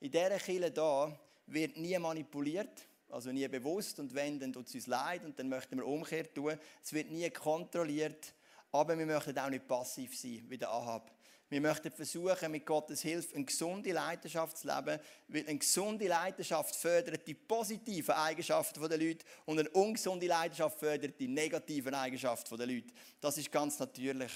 In 0.00 0.10
dieser 0.10 0.38
Kirche 0.38 0.72
hier 0.72 1.18
wird 1.46 1.76
nie 1.76 1.98
manipuliert, 1.98 2.86
also 3.08 3.30
nie 3.30 3.46
bewusst 3.48 3.98
und 4.00 4.14
wenn, 4.14 4.38
dann 4.38 4.52
tut 4.52 4.66
es 4.66 4.74
uns 4.74 4.86
leid 4.86 5.24
und 5.24 5.38
dann 5.38 5.48
möchten 5.48 5.76
wir 5.76 5.86
umkehrt 5.86 6.34
tun. 6.34 6.58
Es 6.82 6.92
wird 6.92 7.10
nie 7.10 7.30
kontrolliert, 7.30 8.34
aber 8.72 8.98
wir 8.98 9.06
möchten 9.06 9.38
auch 9.38 9.48
nicht 9.48 9.66
passiv 9.66 10.16
sein, 10.16 10.44
wie 10.48 10.58
der 10.58 10.70
Ahab. 10.70 11.10
Wir 11.48 11.60
möchten 11.60 11.92
versuchen, 11.92 12.50
mit 12.50 12.66
Gottes 12.66 13.02
Hilfe 13.02 13.36
eine 13.36 13.44
gesunde 13.44 13.92
Leidenschaft 13.92 14.58
zu 14.58 14.66
leben, 14.66 14.98
weil 15.28 15.46
eine 15.46 15.58
gesunde 15.58 16.08
Leidenschaft 16.08 16.74
fördert 16.74 17.26
die 17.26 17.34
positiven 17.34 18.14
Eigenschaften 18.16 18.80
der 18.88 18.98
Leute 18.98 19.24
und 19.44 19.60
eine 19.60 19.70
ungesunde 19.70 20.26
Leidenschaft 20.26 20.80
fördert 20.80 21.20
die 21.20 21.28
negativen 21.28 21.94
Eigenschaften 21.94 22.56
der 22.56 22.66
Leute. 22.66 22.92
Das 23.20 23.38
ist 23.38 23.52
ganz 23.52 23.78
natürlich. 23.78 24.32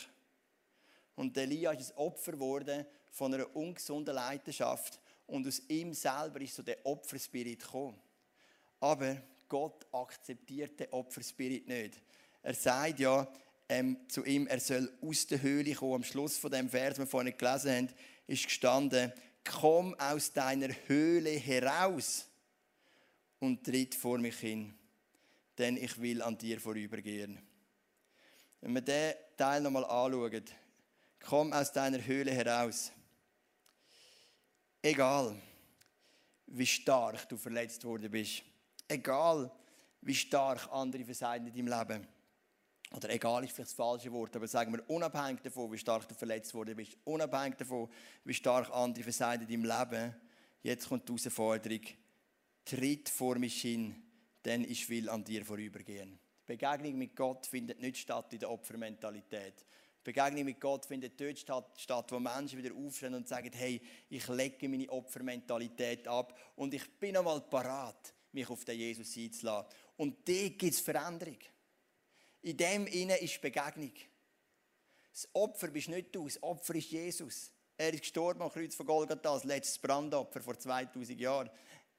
Und 1.17 1.37
Elia 1.37 1.73
ist 1.73 1.93
ein 1.93 1.99
Opfer 1.99 2.33
geworden 2.33 2.87
von 3.11 3.35
einer 3.35 3.55
ungesunden 3.55 4.15
Leidenschaft. 4.15 5.01
Und 5.27 5.47
aus 5.47 5.63
ihm 5.69 5.93
selber 5.95 6.41
ist 6.41 6.55
so 6.55 6.63
der 6.63 6.85
Opferspirit 6.85 7.61
gekommen. 7.61 8.01
Aber 8.81 9.17
Gott 9.49 9.87
akzeptiert 9.93 10.81
den 10.81 10.93
Opferspirit 10.93 11.67
nicht. 11.67 12.01
Er 12.43 12.55
sagt 12.55 13.01
ja 13.01 13.31
ähm, 13.69 13.99
zu 14.09 14.25
ihm, 14.25 14.47
er 14.47 14.61
soll 14.61 14.91
aus 15.03 15.27
der 15.27 15.43
Höhle 15.43 15.75
kommen. 15.75 15.95
Am 15.95 16.05
Schluss 16.05 16.39
von 16.39 16.51
dem 16.51 16.69
Vers, 16.69 16.95
den 16.95 17.05
wir 17.05 17.07
vorhin 17.07 17.37
gelesen 17.37 17.77
haben, 17.77 17.89
ist 18.27 18.45
gestanden, 18.45 19.13
komm 19.45 19.95
aus 19.95 20.33
deiner 20.33 20.69
Höhle 20.87 21.31
heraus 21.31 22.27
und 23.39 23.65
tritt 23.65 23.95
vor 23.95 24.19
mich 24.19 24.39
hin, 24.39 24.75
denn 25.59 25.77
ich 25.77 26.01
will 26.01 26.23
an 26.23 26.39
dir 26.39 26.61
vorübergehen. 26.61 27.39
Wenn 28.61 28.73
wir 28.75 28.83
diesen 28.83 29.15
Teil 29.37 29.63
nochmal 29.63 29.85
anschauen, 29.85 30.45
Komm 31.21 31.53
aus 31.53 31.73
deiner 31.73 32.05
Höhle 32.05 32.33
heraus. 32.33 32.91
Egal, 34.83 35.37
wie 36.47 36.67
stark 36.67 37.29
du 37.29 37.37
verletzt 37.37 37.85
worden 37.85 38.11
bist. 38.11 38.43
Egal, 38.89 39.51
wie 40.01 40.15
stark 40.15 40.69
andere 40.73 41.05
versagen 41.05 41.47
in 41.47 41.55
deinem 41.55 41.79
Leben. 41.79 42.07
Oder 42.93 43.11
egal 43.11 43.45
ist 43.45 43.53
vielleicht 43.53 43.71
das 43.71 43.75
falsche 43.75 44.11
Wort, 44.11 44.35
aber 44.35 44.49
sagen 44.49 44.73
wir, 44.73 44.91
unabhängig 44.91 45.43
davon, 45.43 45.71
wie 45.71 45.79
stark 45.79 46.09
du 46.09 46.15
verletzt 46.15 46.53
worden 46.55 46.75
bist, 46.75 46.97
unabhängig 47.05 47.57
davon, 47.57 47.89
wie 48.25 48.35
stark 48.35 48.69
andere 48.73 49.05
versagen 49.05 49.47
in 49.49 49.63
deinem 49.63 49.79
Leben, 49.79 50.15
jetzt 50.63 50.89
kommt 50.89 51.09
die 51.09 51.13
Herausforderung, 51.13 51.83
tritt 52.65 53.09
vor 53.09 53.39
mich 53.39 53.63
hin, 53.63 53.95
denn 54.45 54.65
ich 54.65 54.89
will 54.89 55.09
an 55.09 55.23
dir 55.23 55.45
vorübergehen. 55.45 56.19
Begegnung 56.47 56.99
mit 56.99 57.15
Gott 57.15 57.47
findet 57.47 57.81
nicht 57.81 57.99
statt 57.99 58.33
in 58.33 58.41
der 58.41 58.51
Opfermentalität. 58.51 59.65
Begegnung 60.03 60.45
mit 60.45 60.61
Gott 60.61 60.87
findet 60.87 61.21
dort 61.21 61.39
statt, 61.39 62.07
wo 62.11 62.19
Menschen 62.19 62.63
wieder 62.63 62.75
aufstehen 62.75 63.15
und 63.15 63.29
sagen, 63.29 63.51
hey, 63.53 63.81
ich 64.09 64.27
lege 64.29 64.69
meine 64.69 64.89
Opfermentalität 64.89 66.09
ab 66.09 66.37
und 66.57 66.73
ich 66.73 66.91
bin 66.99 67.17
einmal 67.17 67.41
parat, 67.43 68.15
mich 68.33 68.49
auf 68.49 68.65
den 68.65 68.79
Jesus 68.79 69.17
einzulassen. 69.17 69.69
Und 69.97 70.27
dort 70.27 70.59
gibt 70.59 70.75
es 70.75 70.81
Veränderung. 70.81 71.39
In 72.43 72.57
dem 72.57 72.87
inne 72.87 73.19
ist 73.19 73.41
Begegnung. 73.41 73.93
Das 75.13 75.29
Opfer 75.35 75.69
bist 75.69 75.89
nicht 75.89 76.15
du, 76.15 76.25
das 76.25 76.43
Opfer 76.43 76.75
ist 76.77 76.91
Jesus. 76.91 77.53
Er 77.77 77.93
ist 77.93 78.01
gestorben 78.01 78.43
am 78.43 78.51
Kreuz 78.51 78.75
von 78.75 78.87
Golgatha, 78.87 79.35
das 79.35 79.45
letztes 79.45 79.79
Brandopfer 79.79 80.41
vor 80.41 80.59
2000 80.59 81.21
Jahren. 81.21 81.51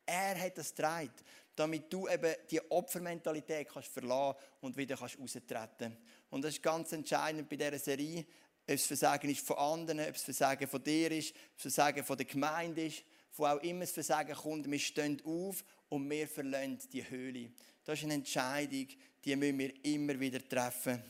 Er 0.06 0.40
hat 0.40 0.58
das 0.58 0.74
getragen, 0.74 1.14
damit 1.56 1.92
du 1.92 2.08
eben 2.08 2.34
die 2.50 2.62
Opfermentalität 2.72 3.68
kannst 3.70 3.90
verlassen 3.90 4.38
und 4.62 4.78
wieder 4.78 4.96
kannst 4.96 5.20
raustreten. 5.20 5.98
Und 6.30 6.44
das 6.44 6.56
ist 6.56 6.64
ganz 6.64 6.92
entscheidend 6.92 7.50
bei 7.50 7.56
dieser 7.56 7.80
Serie, 7.80 8.20
ob 8.20 8.76
es 8.76 8.86
Versagen 8.86 9.30
ist 9.30 9.46
von 9.46 9.58
anderen, 9.58 10.00
ob 10.02 10.16
es 10.16 10.24
Versagen 10.24 10.68
von 10.68 10.84
dir 10.84 11.12
ist, 11.12 11.32
ob 11.32 11.56
es 11.58 11.62
Versagen 11.62 12.04
von 12.04 12.18
der 12.18 12.26
Gemeinde 12.26 12.86
ist, 12.86 13.04
wo 13.34 13.46
auch 13.46 13.62
immer 13.64 13.82
das 13.82 13.92
Versagen 13.92 14.36
kommt, 14.36 14.70
wir 14.70 14.80
stehen 14.80 15.22
auf 15.26 15.64
und 15.90 16.10
wir 16.10 16.28
verlassen 16.28 16.80
die 16.92 17.10
Höhle. 17.10 17.52
Das 17.84 18.00
ist 18.00 18.06
eine 18.06 18.16
Entscheidung, 18.16 18.88
die 19.24 19.36
müssen 19.36 19.60
wir 19.60 19.86
immer 19.86 20.20
wieder 20.20 20.48
treffen. 20.48 21.02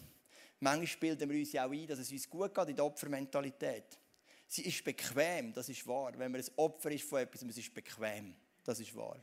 Manchmal 0.59 0.99
bilden 0.99 1.29
wir 1.29 1.39
uns 1.39 1.51
ja 1.51 1.65
auch 1.65 1.71
ein, 1.71 1.87
dass 1.87 1.99
es 1.99 2.11
uns 2.11 2.29
gut 2.29 2.53
geht 2.53 2.69
in 2.69 2.75
der 2.75 2.85
Opfermentalität. 2.85 3.99
Sie 4.47 4.63
ist 4.63 4.83
bequem, 4.83 5.53
das 5.53 5.69
ist 5.69 5.87
wahr. 5.87 6.11
Wenn 6.17 6.31
man 6.31 6.41
ein 6.41 6.47
Opfer 6.57 6.91
ist 6.91 7.07
von 7.07 7.19
etwas, 7.19 7.41
es 7.41 7.57
ist 7.57 7.73
bequem, 7.73 8.35
das 8.63 8.79
ist 8.79 8.95
wahr. 8.95 9.17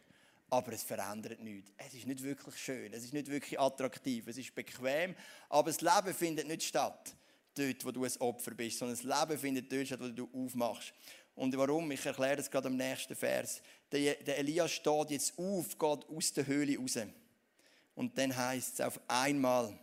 Aber 0.50 0.72
es 0.72 0.82
verändert 0.82 1.40
nichts. 1.40 1.70
Es 1.76 1.94
ist 1.94 2.06
nicht 2.06 2.22
wirklich 2.22 2.56
schön, 2.56 2.92
es 2.92 3.04
ist 3.04 3.12
nicht 3.12 3.28
wirklich 3.28 3.58
attraktiv, 3.60 4.26
es 4.28 4.38
ist 4.38 4.54
bequem, 4.54 5.14
aber 5.48 5.70
das 5.70 5.80
Leben 5.80 6.14
findet 6.14 6.48
nicht 6.48 6.62
statt, 6.62 7.14
dort, 7.54 7.84
wo 7.84 7.90
du 7.90 8.04
ein 8.04 8.16
Opfer 8.18 8.52
bist, 8.54 8.78
sondern 8.78 8.96
das 8.96 9.04
Leben 9.04 9.38
findet 9.38 9.70
dort 9.70 9.86
statt, 9.86 10.00
wo 10.00 10.08
du 10.08 10.28
aufmachst. 10.32 10.92
Und 11.34 11.56
warum? 11.56 11.90
Ich 11.92 12.04
erkläre 12.04 12.36
das 12.36 12.50
gerade 12.50 12.68
am 12.68 12.76
nächsten 12.76 13.14
Vers. 13.14 13.62
Der, 13.92 14.14
der 14.14 14.38
Elias 14.38 14.72
steht 14.72 15.10
jetzt 15.10 15.38
auf, 15.38 15.78
geht 15.78 16.08
aus 16.08 16.32
der 16.32 16.46
Höhle 16.46 16.78
raus. 16.78 16.98
Und 17.94 18.16
dann 18.18 18.36
heißt 18.36 18.74
es 18.74 18.80
auf 18.80 19.00
einmal 19.06 19.78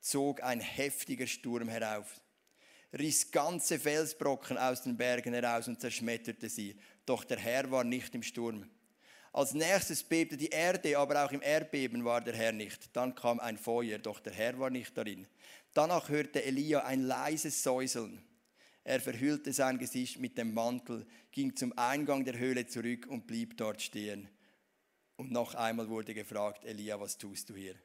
zog 0.00 0.42
ein 0.42 0.60
heftiger 0.60 1.26
Sturm 1.26 1.68
herauf, 1.68 2.20
riss 2.92 3.30
ganze 3.30 3.78
Felsbrocken 3.78 4.56
aus 4.56 4.82
den 4.82 4.96
Bergen 4.96 5.34
heraus 5.34 5.68
und 5.68 5.80
zerschmetterte 5.80 6.48
sie. 6.48 6.76
Doch 7.04 7.24
der 7.24 7.38
Herr 7.38 7.70
war 7.70 7.84
nicht 7.84 8.14
im 8.14 8.22
Sturm. 8.22 8.68
Als 9.38 9.54
nächstes 9.54 10.02
bebte 10.02 10.36
die 10.36 10.48
Erde, 10.48 10.98
aber 10.98 11.24
auch 11.24 11.30
im 11.30 11.40
Erdbeben 11.40 12.04
war 12.04 12.20
der 12.20 12.34
Herr 12.34 12.50
nicht. 12.50 12.96
Dann 12.96 13.14
kam 13.14 13.38
ein 13.38 13.56
Feuer, 13.56 13.98
doch 13.98 14.18
der 14.18 14.32
Herr 14.32 14.58
war 14.58 14.68
nicht 14.68 14.98
darin. 14.98 15.28
Danach 15.72 16.08
hörte 16.08 16.42
Elia 16.42 16.80
ein 16.80 17.04
leises 17.04 17.62
Säuseln. 17.62 18.20
Er 18.82 19.00
verhüllte 19.00 19.52
sein 19.52 19.78
Gesicht 19.78 20.18
mit 20.18 20.36
dem 20.36 20.52
Mantel, 20.54 21.06
ging 21.30 21.54
zum 21.54 21.72
Eingang 21.78 22.24
der 22.24 22.36
Höhle 22.36 22.66
zurück 22.66 23.06
und 23.08 23.28
blieb 23.28 23.56
dort 23.56 23.80
stehen. 23.80 24.28
Und 25.14 25.30
noch 25.30 25.54
einmal 25.54 25.88
wurde 25.88 26.14
gefragt, 26.14 26.64
Elia, 26.64 26.98
was 26.98 27.16
tust 27.16 27.48
du 27.48 27.54
hier? 27.54 27.76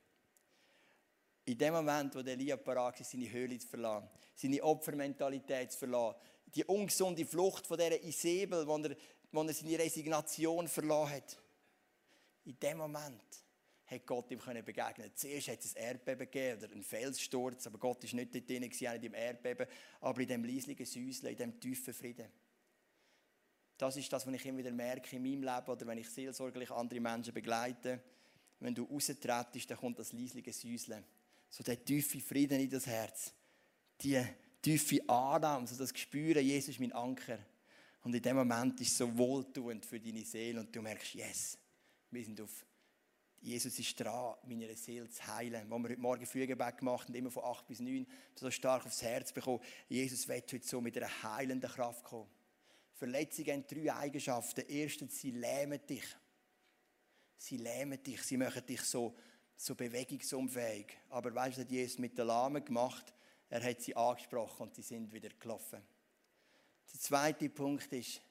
In 1.45 1.59
dem 1.59 1.75
Moment, 1.75 2.15
wo 2.15 2.21
Elia 2.21 2.57
parat 2.57 2.99
ist, 2.99 3.11
seine 3.11 3.31
Höhle 3.31 3.59
zu 3.59 3.67
verlassen, 3.67 4.09
seine 4.33 4.63
Opfermentalität 4.63 5.71
zu 5.71 5.77
verlassen, 5.77 6.19
die 6.47 6.65
ungesunde 6.65 7.27
Flucht 7.27 7.67
von 7.67 7.77
dieser 7.77 8.01
Isabel, 8.01 8.65
wo 8.65 8.75
er, 8.77 8.95
wo 9.31 9.43
er 9.43 9.53
seine 9.53 9.77
Resignation 9.77 10.67
verlassen 10.67 11.13
hat. 11.13 11.42
In 12.45 12.59
dem 12.59 12.77
Moment 12.77 13.43
hat 13.85 14.05
Gott 14.05 14.31
ihm 14.31 14.39
begegnen 14.65 15.11
Zuerst 15.15 15.47
hat 15.49 15.63
es 15.63 15.75
ein 15.75 15.83
Erdbeben 15.83 16.29
gegeben 16.29 16.63
oder 16.63 16.71
einen 16.71 16.83
Felssturz, 16.83 17.67
aber 17.67 17.77
Gott 17.77 18.03
war 18.03 18.15
nicht 18.15 18.35
dort 18.35 18.49
drin, 18.49 18.63
auch 18.63 18.93
nicht 18.93 19.03
im 19.03 19.13
Erdbeben, 19.13 19.67
aber 20.01 20.21
in 20.21 20.27
dem 20.27 20.43
leislichen 20.43 20.85
Säuseln, 20.85 21.31
in 21.31 21.37
dem 21.37 21.59
tiefen 21.59 21.93
Frieden. 21.93 22.27
Das 23.77 23.97
ist 23.97 24.11
das, 24.11 24.25
was 24.25 24.33
ich 24.33 24.45
immer 24.45 24.59
wieder 24.59 24.71
merke 24.71 25.15
in 25.15 25.23
meinem 25.23 25.43
Leben 25.43 25.71
oder 25.71 25.87
wenn 25.87 25.97
ich 25.97 26.09
seelsorglich 26.09 26.71
andere 26.71 26.99
Menschen 26.99 27.33
begleite. 27.33 28.01
Wenn 28.59 28.75
du 28.75 28.83
raustrittst, 28.83 29.69
dann 29.69 29.77
kommt 29.77 29.99
das 29.99 30.13
leisliche 30.13 30.53
Säuseln. 30.53 31.03
So 31.49 31.63
der 31.63 31.83
tiefe 31.83 32.19
Frieden 32.19 32.59
in 32.59 32.69
das 32.69 32.87
Herz. 32.87 33.33
Die 34.01 34.23
tiefe 34.61 35.07
Annahme, 35.09 35.67
so 35.67 35.75
das 35.75 35.93
Gespüren, 35.93 36.43
Jesus 36.43 36.69
ist 36.69 36.79
mein 36.79 36.93
Anker. 36.93 37.39
Und 38.03 38.13
in 38.15 38.21
dem 38.21 38.37
Moment 38.37 38.79
ist 38.81 38.91
es 38.91 38.97
so 38.97 39.17
wohltuend 39.17 39.85
für 39.85 39.99
deine 39.99 40.23
Seele 40.23 40.59
und 40.59 40.75
du 40.75 40.81
merkst, 40.81 41.13
yes, 41.13 41.57
wir 42.13 42.23
sind 42.23 42.39
auf, 42.41 42.65
Jesus 43.43 43.77
ist 43.77 43.99
dran, 43.99 44.35
meine 44.45 44.73
Seele 44.75 45.09
zu 45.09 45.27
heilen. 45.27 45.69
Wo 45.69 45.77
wir 45.77 45.89
heute 45.89 45.99
Morgen 45.99 46.25
Fügebett 46.25 46.77
gemacht 46.77 47.09
haben, 47.09 47.15
immer 47.15 47.29
von 47.29 47.43
8 47.43 47.67
bis 47.67 47.81
9, 47.81 48.07
so 48.35 48.49
stark 48.49 48.85
aufs 48.85 49.01
Herz 49.01 49.33
bekommen. 49.33 49.59
Jesus 49.89 50.27
wird 50.29 50.53
heute 50.53 50.65
so 50.65 50.79
mit 50.79 50.95
einer 50.95 51.23
heilenden 51.23 51.69
Kraft 51.69 52.05
kommen. 52.05 52.29
Verletzungen 52.93 53.51
haben 53.51 53.67
drei 53.67 53.93
Eigenschaften. 53.93 54.63
Erstens, 54.69 55.19
sie 55.19 55.31
lähmen 55.31 55.85
dich. 55.85 56.05
Sie 57.37 57.57
lähmen 57.57 58.01
dich, 58.01 58.21
sie 58.23 58.37
machen 58.37 58.65
dich 58.65 58.81
so, 58.83 59.13
so 59.57 59.75
bewegungsunfähig. 59.75 60.97
Aber 61.09 61.35
weißt 61.35 61.57
du, 61.57 61.61
was 61.61 61.65
hat 61.65 61.71
Jesus 61.71 61.99
mit 61.99 62.17
den 62.17 62.27
Lahmen 62.27 62.63
gemacht? 62.63 63.13
Er 63.49 63.61
hat 63.61 63.81
sie 63.81 63.93
angesprochen 63.93 64.63
und 64.63 64.75
sie 64.75 64.83
sind 64.83 65.11
wieder 65.11 65.29
gelaufen. 65.37 65.81
Der 66.93 66.99
zweite 67.01 67.49
Punkt 67.49 67.91
ist, 67.91 68.21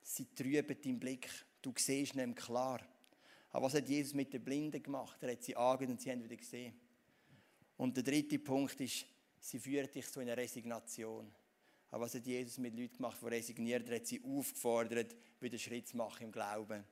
sie 0.00 0.32
trüben 0.32 0.80
deinen 0.80 1.00
Blick. 1.00 1.28
Du 1.60 1.72
siehst 1.76 2.14
nicht 2.14 2.36
klar. 2.36 2.80
Aber 3.54 3.66
was 3.66 3.74
hat 3.74 3.88
Jesus 3.88 4.14
mit 4.14 4.32
den 4.32 4.42
Blinden 4.42 4.82
gemacht? 4.82 5.22
Er 5.22 5.30
hat 5.30 5.44
sie 5.44 5.54
angeschaut 5.54 5.92
und 5.92 6.00
sie 6.00 6.10
haben 6.10 6.24
wieder 6.24 6.34
gesehen. 6.34 6.74
Und 7.76 7.96
der 7.96 8.02
dritte 8.02 8.36
Punkt 8.40 8.80
ist, 8.80 9.06
sie 9.38 9.60
führen 9.60 9.88
dich 9.92 10.10
zu 10.10 10.18
einer 10.18 10.36
Resignation. 10.36 11.32
Aber 11.92 12.04
was 12.04 12.16
hat 12.16 12.26
Jesus 12.26 12.58
mit 12.58 12.76
Leuten 12.76 12.96
gemacht, 12.96 13.16
die 13.22 13.26
resigniert? 13.26 13.88
Er 13.88 13.94
hat 13.94 14.08
sie 14.08 14.20
aufgefordert, 14.24 15.14
wieder 15.38 15.56
Schritt 15.56 15.86
zu 15.86 15.96
machen 15.96 16.24
im 16.24 16.32
Glauben. 16.32 16.82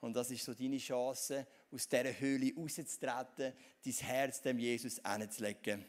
Und 0.00 0.14
das 0.14 0.32
ist 0.32 0.44
so 0.44 0.52
deine 0.52 0.78
Chance, 0.78 1.46
aus 1.70 1.88
dieser 1.88 2.18
Höhle 2.18 2.54
rauszutreten, 2.56 3.52
dein 3.84 3.92
Herz 3.92 4.42
dem 4.42 4.58
Jesus 4.58 5.00
hinzulegen. 5.06 5.84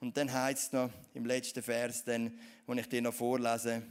Und 0.00 0.18
dann 0.18 0.30
heißt 0.30 0.64
es 0.64 0.72
noch 0.72 0.90
im 1.14 1.24
letzten 1.24 1.62
Vers, 1.62 2.04
den 2.04 2.38
ich 2.76 2.88
dir 2.90 3.00
noch 3.00 3.14
vorlese, 3.14 3.82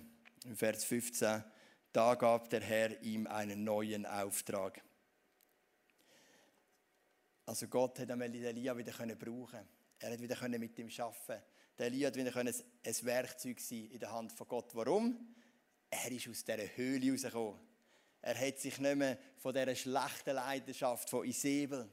im 0.45 0.55
Vers 0.55 0.83
15, 0.83 1.43
da 1.91 2.13
gab 2.13 2.51
der 2.51 2.61
Herr 2.61 3.01
ihm 3.01 3.25
einen 3.25 3.63
neuen 3.63 4.05
Auftrag. 4.05 4.83
Also 7.49 7.67
Gott 7.67 7.97
hat 7.97 8.11
einmal 8.11 8.31
Elia 8.31 8.77
wieder 8.77 8.91
brauchen 9.15 9.67
Er 9.97 10.11
hat 10.11 10.21
wieder 10.21 10.47
mit 10.49 10.77
ihm 10.77 10.87
arbeiten. 10.99 11.43
Der 11.79 11.87
Elia 11.87 12.13
wird 12.13 12.37
ein, 12.37 12.47
ein 12.47 12.95
Werkzeug 13.01 13.59
sein 13.59 13.89
in 13.89 13.97
der 13.97 14.11
Hand 14.11 14.31
von 14.31 14.47
Gott. 14.47 14.69
Warum? 14.75 15.33
Er 15.89 16.11
ist 16.11 16.27
aus 16.27 16.45
dieser 16.45 16.77
Höhle 16.77 17.11
rausgekommen. 17.11 17.59
Er 18.21 18.39
hat 18.39 18.59
sich 18.59 18.77
nicht 18.77 18.95
mehr 18.95 19.17
von 19.37 19.51
dieser 19.51 19.75
schlechten 19.75 20.35
Leidenschaft 20.35 21.09
von 21.09 21.25
Isabel 21.25 21.89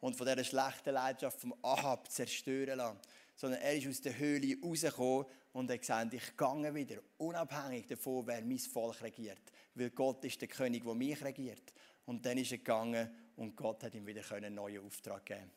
und 0.00 0.16
von 0.16 0.26
dieser 0.26 0.44
schlechten 0.44 0.94
Leidenschaft 0.94 1.42
vom 1.42 1.54
Ahab 1.60 2.10
zerstören 2.10 2.78
lassen, 2.78 2.98
sondern 3.36 3.60
er 3.60 3.76
ist 3.76 3.86
aus 3.86 4.00
der 4.00 4.16
Höhle 4.16 4.56
rausgekommen 4.62 5.26
und 5.52 5.70
hat 5.70 5.80
gesagt, 5.80 6.14
ich 6.14 6.36
gehe 6.38 6.74
wieder, 6.74 7.02
unabhängig 7.18 7.86
davon, 7.86 8.26
wer 8.26 8.40
mein 8.40 8.58
Volk 8.58 9.02
regiert. 9.02 9.42
Weil 9.74 9.90
Gott 9.90 10.24
ist 10.24 10.40
der 10.40 10.48
König, 10.48 10.84
der 10.84 10.94
mich 10.94 11.22
regiert. 11.24 11.72
Und 12.06 12.24
dann 12.24 12.38
ist 12.38 12.52
er 12.52 12.58
gegangen 12.58 13.10
und 13.36 13.56
Gott 13.56 13.82
hat 13.82 13.94
ihm 13.94 14.06
wieder 14.06 14.22
einen 14.32 14.54
neuen 14.54 14.84
Auftrag 14.84 15.26
geben 15.26 15.50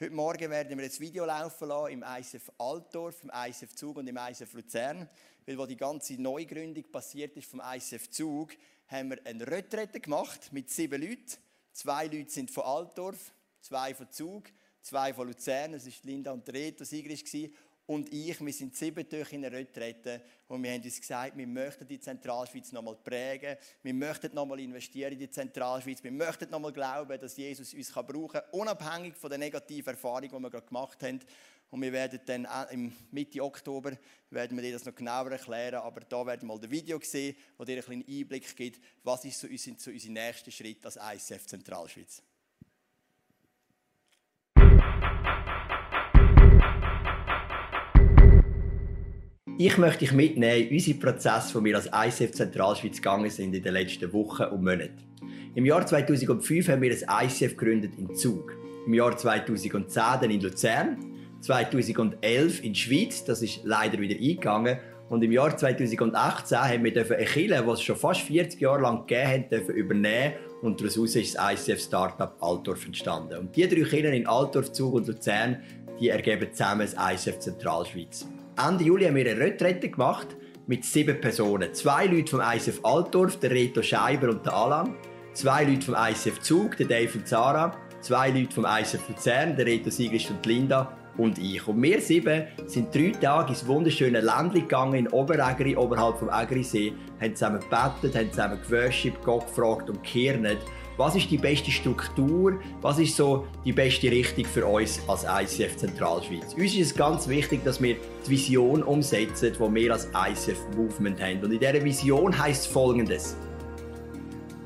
Heute 0.00 0.12
Morgen 0.12 0.50
werden 0.50 0.76
wir 0.76 0.84
ein 0.84 0.98
Video 0.98 1.24
laufen 1.24 1.68
lassen 1.68 1.92
im 1.92 2.02
ISF 2.02 2.50
Altdorf, 2.58 3.22
im 3.22 3.30
ISF 3.30 3.76
Zug 3.76 3.98
und 3.98 4.08
im 4.08 4.16
ISF 4.16 4.52
Luzern. 4.52 5.08
Weil 5.46 5.56
wo 5.56 5.66
die 5.66 5.76
ganze 5.76 6.20
Neugründung 6.20 6.90
passiert 6.90 7.36
ist 7.36 7.48
vom 7.48 7.60
ISF 7.60 8.10
Zug, 8.10 8.56
haben 8.88 9.10
wir 9.10 9.24
eine 9.24 9.46
Retrette 9.46 10.00
gemacht 10.00 10.52
mit 10.52 10.68
sieben 10.68 11.00
Leuten. 11.00 11.36
Zwei 11.70 12.06
Leute 12.06 12.28
sind 12.30 12.50
von 12.50 12.64
Altdorf, 12.64 13.32
zwei 13.60 13.94
von 13.94 14.10
Zug, 14.10 14.44
zwei 14.82 15.14
von 15.14 15.28
Luzern. 15.28 15.72
Das 15.72 15.86
war 15.86 15.92
Linda 16.02 16.32
und 16.32 16.48
Reto 16.52 16.82
Sigris 16.82 17.22
und 17.86 18.12
ich, 18.12 18.40
wir 18.40 18.52
sind 18.52 18.74
sieben 18.74 19.06
durch 19.08 19.32
in 19.32 19.44
einer 19.44 19.54
Retrette 19.54 20.22
und 20.48 20.62
wir 20.62 20.72
haben 20.72 20.82
uns 20.82 20.98
gesagt, 20.98 21.36
wir 21.36 21.46
möchten 21.46 21.86
die 21.86 22.00
Zentralschweiz 22.00 22.72
nochmal 22.72 22.96
prägen, 22.96 23.56
wir 23.82 23.94
möchten 23.94 24.34
nochmal 24.34 24.60
investieren 24.60 25.12
in 25.12 25.18
die 25.18 25.30
Zentralschweiz, 25.30 26.02
wir 26.02 26.12
möchten 26.12 26.50
nochmal 26.50 26.72
glauben, 26.72 27.20
dass 27.20 27.36
Jesus 27.36 27.74
uns 27.74 27.92
brauchen 27.92 28.28
kann, 28.28 28.42
unabhängig 28.52 29.16
von 29.16 29.28
der 29.28 29.38
negativen 29.38 29.94
Erfahrung, 29.94 30.22
die 30.22 30.38
wir 30.38 30.50
gerade 30.50 30.66
gemacht 30.66 31.02
haben. 31.02 31.20
Und 31.70 31.82
wir 31.82 31.92
werden 31.92 32.20
dann 32.24 32.46
im 32.70 32.92
Mitte 33.10 33.42
Oktober 33.42 33.92
werden 34.30 34.56
wir 34.56 34.62
dir 34.62 34.74
das 34.74 34.84
noch 34.84 34.94
genauer 34.94 35.32
erklären, 35.32 35.82
aber 35.82 36.00
da 36.02 36.24
werden 36.24 36.42
wir 36.42 36.54
mal 36.54 36.60
das 36.60 36.70
Video 36.70 37.00
sehen, 37.02 37.36
wo 37.58 37.64
dir 37.64 37.74
einen 37.74 37.82
kleinen 37.82 38.04
Einblick 38.08 38.56
gibt, 38.56 38.80
was 39.02 39.24
ist 39.24 39.40
so, 39.40 39.48
sind 39.48 39.80
so 39.80 39.90
unsere 39.90 40.12
nächsten 40.12 40.52
Schritte 40.52 40.86
als 40.86 40.96
ICF 40.96 41.46
Zentralschweiz. 41.46 42.22
Ich 49.56 49.78
möchte 49.78 50.00
dich 50.00 50.10
mitnehmen 50.10 50.66
in 50.66 50.74
unseren 50.74 50.98
Prozess, 50.98 51.54
wo 51.54 51.62
wir 51.62 51.76
als 51.76 51.86
ICF 51.86 52.32
Zentralschweiz 52.32 52.96
gegangen 52.96 53.30
sind 53.30 53.54
in 53.54 53.62
den 53.62 53.72
letzten 53.72 54.12
Wochen 54.12 54.42
und 54.42 54.64
Monaten. 54.64 54.98
Im 55.54 55.64
Jahr 55.64 55.86
2005 55.86 56.68
haben 56.68 56.82
wir 56.82 56.90
ein 56.90 57.26
ICF 57.28 57.56
gegründet 57.56 57.92
in 57.96 58.12
Zug. 58.16 58.56
im 58.84 58.94
Jahr 58.94 59.16
2010 59.16 60.02
dann 60.20 60.30
in 60.30 60.40
Luzern, 60.40 60.96
2011 61.40 62.64
in 62.64 62.74
Schweiz, 62.74 63.24
das 63.24 63.42
ist 63.42 63.60
leider 63.62 64.00
wieder 64.00 64.16
eingegangen. 64.16 64.78
Und 65.08 65.22
im 65.22 65.30
Jahr 65.30 65.56
2018 65.56 66.58
haben 66.58 66.84
wir 66.84 66.96
eine 66.96 67.24
Kille, 67.24 67.62
die 67.64 67.70
es 67.70 67.80
schon 67.80 67.94
fast 67.94 68.22
40 68.22 68.60
Jahre 68.60 68.82
lang 68.82 69.06
gegeben 69.06 69.44
hat, 69.52 69.68
übernehmen 69.68 70.34
und 70.62 70.80
daraus 70.80 70.96
ist 70.96 71.36
das 71.36 71.68
ICF 71.68 71.80
Startup 71.80 72.34
Altdorf 72.40 72.84
entstanden. 72.86 73.38
Und 73.38 73.54
die 73.54 73.68
drei 73.68 73.82
Kirchen 73.82 74.14
in 74.14 74.26
Altdorf, 74.26 74.72
Zug 74.72 74.94
und 74.94 75.06
Luzern, 75.06 75.62
die 76.00 76.08
ergeben 76.08 76.52
zusammen 76.52 76.88
das 76.92 76.96
ICF 76.98 77.38
Zentralschweiz. 77.38 78.26
Ende 78.56 78.84
Juli 78.84 79.06
haben 79.06 79.16
wir 79.16 79.28
eine 79.28 79.40
Retrette 79.40 79.88
gemacht 79.88 80.36
mit 80.68 80.84
sieben 80.84 81.20
Personen. 81.20 81.74
Zwei 81.74 82.06
Leute 82.06 82.30
vom 82.30 82.40
ICF 82.40 82.80
Altdorf, 82.84 83.40
der 83.40 83.50
Reto 83.50 83.82
Scheiber 83.82 84.30
und 84.30 84.46
der 84.46 84.54
Alan. 84.54 84.94
Zwei 85.32 85.64
Leute 85.64 85.82
vom 85.86 85.96
ICF 85.98 86.38
Zug, 86.40 86.76
der 86.76 86.86
Dave 86.86 87.18
und 87.18 87.26
Sarah. 87.26 87.76
Zwei 88.00 88.30
Leute 88.30 88.54
vom 88.54 88.64
ICF 88.64 89.08
Luzern, 89.08 89.56
der 89.56 89.66
Reto 89.66 89.90
Sigrist 89.90 90.30
und 90.30 90.46
Linda 90.46 90.96
und 91.16 91.38
ich. 91.38 91.66
Und 91.66 91.82
wir 91.82 92.00
sieben 92.00 92.44
sind 92.66 92.94
drei 92.94 93.10
Tage 93.10 93.50
ins 93.50 93.66
wunderschöne 93.66 94.20
Ländli 94.20 94.60
gegangen, 94.60 94.94
in 94.94 95.08
Oberägeri, 95.08 95.76
oberhalb 95.76 96.18
vom 96.18 96.28
Ägerisee, 96.28 96.92
haben 97.20 97.34
zusammen 97.34 97.60
gebetet, 97.60 98.16
haben 98.16 98.30
zusammen 98.30 98.60
geworshipped, 98.62 99.24
Gott 99.24 99.46
gefragt 99.48 99.90
und 99.90 100.02
gekehrt. 100.04 100.58
Was 100.96 101.16
ist 101.16 101.30
die 101.30 101.38
beste 101.38 101.70
Struktur? 101.70 102.60
Was 102.80 102.98
ist 102.98 103.16
so 103.16 103.46
die 103.64 103.72
beste 103.72 104.10
Richtung 104.10 104.44
für 104.44 104.64
uns 104.66 105.00
als 105.08 105.24
ICF 105.24 105.76
Zentralschweiz? 105.76 106.54
Uns 106.54 106.74
ist 106.74 106.90
es 106.90 106.94
ganz 106.94 107.26
wichtig, 107.26 107.64
dass 107.64 107.82
wir 107.82 107.96
die 108.26 108.30
Vision 108.30 108.82
umsetzen, 108.82 109.52
die 109.52 109.74
wir 109.74 109.92
als 109.92 110.08
ICF 110.14 110.58
Movement 110.76 111.20
haben. 111.20 111.42
Und 111.42 111.52
in 111.52 111.58
dieser 111.58 111.84
Vision 111.84 112.36
heißt 112.38 112.68
Folgendes. 112.68 113.36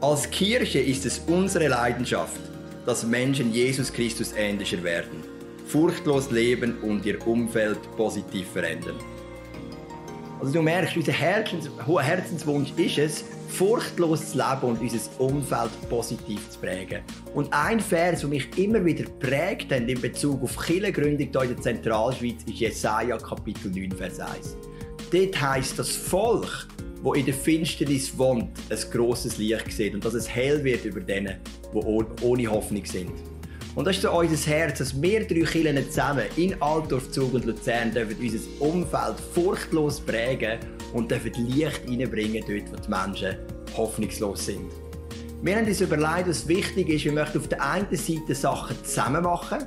Als 0.00 0.30
Kirche 0.30 0.80
ist 0.80 1.06
es 1.06 1.20
unsere 1.26 1.68
Leidenschaft, 1.68 2.40
dass 2.86 3.04
Menschen 3.04 3.52
Jesus 3.52 3.92
Christus 3.92 4.32
ähnlicher 4.36 4.82
werden 4.82 5.38
furchtlos 5.68 6.30
leben 6.30 6.78
und 6.78 7.04
ihr 7.04 7.24
Umfeld 7.26 7.78
positiv 7.96 8.48
verändern. 8.50 8.96
Also 10.40 10.52
du 10.52 10.62
merkst, 10.62 10.96
unser 10.96 11.12
Herzens 11.12 11.68
Herzenswunsch 11.86 12.72
ist 12.76 12.98
es, 12.98 13.24
furchtlos 13.48 14.32
zu 14.32 14.38
leben 14.38 14.62
und 14.62 14.80
unser 14.80 15.20
Umfeld 15.20 15.70
positiv 15.88 16.50
zu 16.50 16.58
prägen. 16.58 17.00
Und 17.34 17.52
ein 17.52 17.80
Vers, 17.80 18.20
der 18.20 18.28
mich 18.28 18.46
immer 18.56 18.84
wieder 18.84 19.04
prägt 19.18 19.72
in 19.72 20.00
Bezug 20.00 20.42
auf 20.42 20.56
Kirchengründung 20.56 21.28
hier 21.30 21.42
in 21.42 21.48
der 21.48 21.60
Zentralschweiz, 21.60 22.42
ist 22.46 22.60
Jesaja 22.60 23.16
Kapitel 23.16 23.70
9, 23.70 23.92
Vers 23.92 24.20
1. 24.20 24.56
Dort 25.10 25.40
heisst, 25.40 25.78
das 25.78 25.90
Volk, 25.90 26.68
wo 27.02 27.14
in 27.14 27.24
der 27.24 27.34
Finsternis 27.34 28.16
wohnt, 28.16 28.50
ein 28.68 28.90
grosses 28.92 29.38
Licht 29.38 29.72
sieht 29.72 29.94
und 29.94 30.04
dass 30.04 30.14
es 30.14 30.28
hell 30.28 30.62
wird 30.62 30.84
über 30.84 31.00
denen, 31.00 31.36
die 31.72 32.24
ohne 32.24 32.46
Hoffnung 32.48 32.84
sind. 32.84 33.12
Und 33.74 33.86
das 33.86 33.96
ist 33.96 34.02
so 34.02 34.10
unser 34.10 34.50
Herz, 34.50 34.78
dass 34.78 35.00
wir 35.00 35.26
drei 35.26 35.42
Kirchen 35.42 35.84
zusammen 35.88 36.24
in 36.36 36.60
Altdorf, 36.60 37.10
Zug 37.10 37.34
und 37.34 37.44
Luzern 37.44 37.92
dürfen 37.92 38.16
unser 38.20 38.38
Umfeld 38.60 39.20
furchtlos 39.32 40.00
prägen 40.00 40.58
und 40.92 41.10
dürfen 41.10 41.32
Licht 41.48 41.80
reinbringen 41.86 42.44
dort, 42.46 42.72
wo 42.72 42.76
die 42.76 42.88
Menschen 42.88 43.36
hoffnungslos 43.76 44.46
sind. 44.46 44.70
Wir 45.42 45.56
haben 45.56 45.66
uns 45.66 45.80
überlegt, 45.80 46.28
was 46.28 46.48
wichtig 46.48 46.88
ist, 46.88 47.04
wir 47.04 47.12
möchten 47.12 47.38
auf 47.38 47.48
der 47.48 47.62
einen 47.62 47.96
Seite 47.96 48.34
Sachen 48.34 48.76
zusammen 48.84 49.22
machen, 49.22 49.58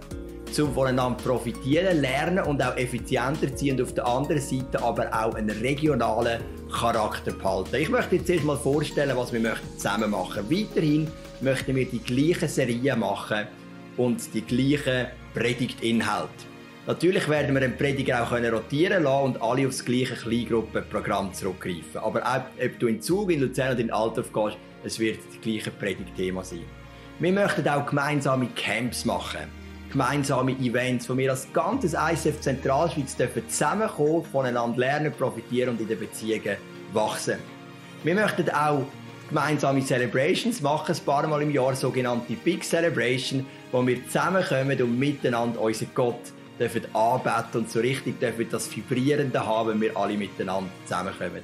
um 0.60 0.74
voneinander 0.74 1.18
profitieren, 1.24 2.02
lernen 2.02 2.44
und 2.46 2.62
auch 2.62 2.76
effizienter 2.76 3.56
zu 3.56 3.66
sein 3.66 3.76
und 3.76 3.84
auf 3.84 3.94
der 3.94 4.06
anderen 4.06 4.42
Seite 4.42 4.84
aber 4.84 5.08
auch 5.14 5.36
einen 5.36 5.58
regionalen 5.62 6.42
Charakter 6.72 7.32
behalten. 7.32 7.76
Ich 7.76 7.90
möchte 7.90 8.18
jetzt 8.18 8.30
erst 8.30 8.44
mal 8.44 8.58
vorstellen, 8.58 9.16
was 9.16 9.32
wir 9.32 9.56
zusammen 9.78 10.12
machen 10.12 10.46
möchten. 10.50 10.76
Weiterhin 10.76 11.08
möchten 11.40 11.76
wir 11.76 11.86
die 11.86 12.00
gleichen 12.00 12.50
Serien 12.50 13.00
machen, 13.00 13.48
und 13.98 14.34
die 14.34 14.42
gleichen 14.42 15.08
Predigtinhalte. 15.34 16.51
Natürlich 16.88 17.30
werden 17.30 17.54
wir 17.54 17.62
den 17.62 17.78
Prediger 17.78 18.24
auch 18.24 18.32
rotieren 18.32 19.04
lassen 19.04 19.26
und 19.26 19.42
alle 19.42 19.68
aufs 19.68 19.86
gleiche 19.86 20.16
Kleingruppenprogramm 20.16 21.32
zurückgreifen. 21.32 22.02
Aber 22.02 22.26
auch, 22.26 22.64
ob 22.64 22.80
du 22.80 22.88
in 22.88 23.00
Zug, 23.00 23.32
in 23.32 23.42
Luzern 23.42 23.74
oder 23.74 23.82
in 23.82 23.92
Altdorf 23.92 24.34
gehst, 24.34 24.58
es 24.84 24.98
wird 24.98 25.20
das 25.20 25.40
gleiche 25.42 25.70
Predigtthema 25.70 26.44
sein. 26.44 26.66
Wir 27.20 27.32
möchten 27.32 27.68
auch 27.68 27.86
gemeinsame 27.86 28.48
Camps 28.56 29.06
machen. 29.06 29.42
Gemeinsame 29.92 30.54
Events, 30.54 31.08
wo 31.08 31.16
wir 31.16 31.30
als 31.30 31.54
ganzes 31.54 31.94
ICF 31.94 32.42
Zentralschweiz 32.42 33.16
dürfen 33.16 33.48
zusammenkommen, 33.48 34.24
voneinander 34.24 34.80
lernen, 34.80 35.14
profitieren 35.14 35.70
und 35.70 35.82
in 35.82 35.88
den 35.88 36.00
Beziehungen 36.00 36.58
wachsen. 36.94 37.38
Wir 38.04 38.16
möchten 38.16 38.50
auch 38.50 38.86
gemeinsame 39.30 39.86
Celebrations 39.86 40.62
machen, 40.62 40.96
ein 40.96 41.06
paar 41.06 41.28
Mal 41.28 41.44
im 41.44 41.52
Jahr, 41.52 41.76
sogenannte 41.76 42.34
Big 42.34 42.64
Celebration, 42.64 43.46
wo 43.72 43.86
wir 43.86 44.04
zusammenkommen 44.08 44.82
und 44.82 44.98
miteinander 44.98 45.62
unseren 45.62 45.90
Gott 45.94 46.34
dürfen 46.62 46.96
anbeten 46.96 47.62
und 47.62 47.72
so 47.72 47.80
richtig 47.80 48.20
dürfen 48.20 48.48
das 48.50 48.74
Vibrierende 48.76 49.44
haben, 49.46 49.70
wenn 49.70 49.82
wir 49.82 49.98
alle 49.98 50.16
miteinander 50.16 50.70
zusammenkommen. 50.86 51.42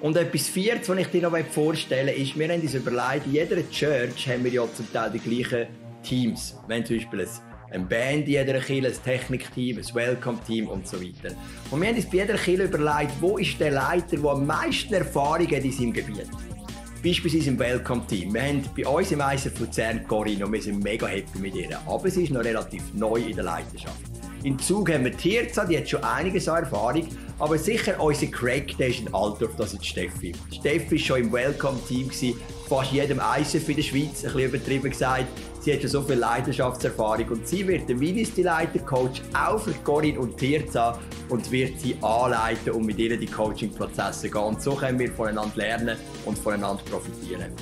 Und 0.00 0.16
etwas 0.16 0.48
Viertes, 0.48 0.88
was 0.88 0.98
ich 0.98 1.06
dir 1.08 1.22
noch 1.22 1.36
vorstellen 1.50 2.08
will, 2.08 2.22
ist, 2.22 2.38
wir 2.38 2.48
haben 2.48 2.60
uns 2.60 2.74
überlegt, 2.74 3.26
in 3.26 3.32
jeder 3.32 3.70
Church 3.70 4.28
haben 4.28 4.44
wir 4.44 4.52
ja 4.52 4.66
zum 4.74 4.90
Teil 4.92 5.10
die 5.10 5.18
gleichen 5.18 5.68
Teams. 6.02 6.54
Haben 6.68 6.84
zum 6.84 6.96
Beispiel 6.96 7.28
eine 7.70 7.84
Band 7.84 8.26
in 8.26 8.32
jeder 8.32 8.60
Kirche, 8.60 8.88
ein 8.88 9.04
Technikteam, 9.04 9.78
ein 9.78 9.94
Welcome-Team 9.94 10.68
und 10.68 10.86
so 10.86 11.00
weiter. 11.00 11.34
Und 11.70 11.80
wir 11.80 11.88
haben 11.88 11.96
uns 11.96 12.06
bei 12.06 12.18
jeder 12.18 12.36
Kirche 12.36 12.64
überlegt, 12.64 13.12
wo 13.20 13.38
ist 13.38 13.58
der 13.58 13.72
Leiter, 13.72 14.16
der 14.16 14.30
am 14.30 14.46
meisten 14.46 14.94
Erfahrung 14.94 15.46
hat 15.46 15.64
in 15.64 15.72
seinem 15.72 15.92
Gebiet. 15.92 16.28
Beispielsweise 17.02 17.50
im 17.50 17.58
Welcome-Team. 17.58 18.34
Wir 18.34 18.42
haben 18.42 18.62
bei 18.76 18.86
uns 18.86 19.12
im 19.12 19.20
ISF 19.20 19.58
Luzern 19.58 20.06
Corinne 20.06 20.44
und 20.44 20.52
wir 20.52 20.62
sind 20.62 20.82
mega 20.82 21.06
happy 21.06 21.38
mit 21.38 21.54
ihr. 21.54 21.78
Aber 21.86 22.10
sie 22.10 22.24
ist 22.24 22.32
noch 22.32 22.44
relativ 22.44 22.82
neu 22.94 23.20
in 23.20 23.34
der 23.34 23.44
Leidenschaft. 23.44 24.25
Im 24.46 24.56
Zug 24.60 24.92
haben 24.92 25.04
wir 25.04 25.16
Tirza, 25.16 25.64
die 25.64 25.76
hat 25.76 25.88
schon 25.88 26.04
einiges 26.04 26.48
an 26.48 26.62
Erfahrung. 26.62 27.08
Aber 27.40 27.58
sicher 27.58 28.00
unser 28.00 28.28
Craig, 28.28 28.78
der 28.78 28.90
ist 28.90 29.00
in 29.00 29.12
Altdorf, 29.12 29.56
das 29.58 29.74
ist 29.74 29.84
Steffi. 29.84 30.32
Steffi 30.54 30.92
war 30.92 30.98
schon 30.98 31.20
im 31.22 31.32
Welcome-Team, 31.32 32.10
fast 32.68 32.92
jedem 32.92 33.20
ISF 33.40 33.68
in 33.68 33.74
der 33.74 33.82
Schweiz, 33.82 34.24
ein 34.24 34.32
bisschen 34.32 34.40
übertrieben 34.42 34.90
gesagt. 34.90 35.26
Sie 35.58 35.72
hat 35.72 35.80
schon 35.80 35.90
so 35.90 36.02
viel 36.02 36.14
Leidenschaftserfahrung 36.14 37.28
und 37.28 37.48
sie 37.48 37.66
wird 37.66 37.88
der 37.88 37.96
Ministry-Leiter-Coach 37.96 39.22
auch 39.36 39.58
für 39.58 39.74
Corinne 39.82 40.20
und 40.20 40.36
Tirza 40.36 40.96
und 41.28 41.50
wird 41.50 41.80
sie 41.80 41.96
anleiten 42.00 42.70
und 42.70 42.86
mit 42.86 43.00
ihnen 43.00 43.18
die 43.18 43.26
Coaching-Prozesse 43.26 44.30
gehen. 44.30 44.42
Und 44.42 44.62
so 44.62 44.76
können 44.76 45.00
wir 45.00 45.10
voneinander 45.10 45.56
lernen 45.56 45.96
und 46.24 46.38
voneinander 46.38 46.84
profitieren. 46.88 47.52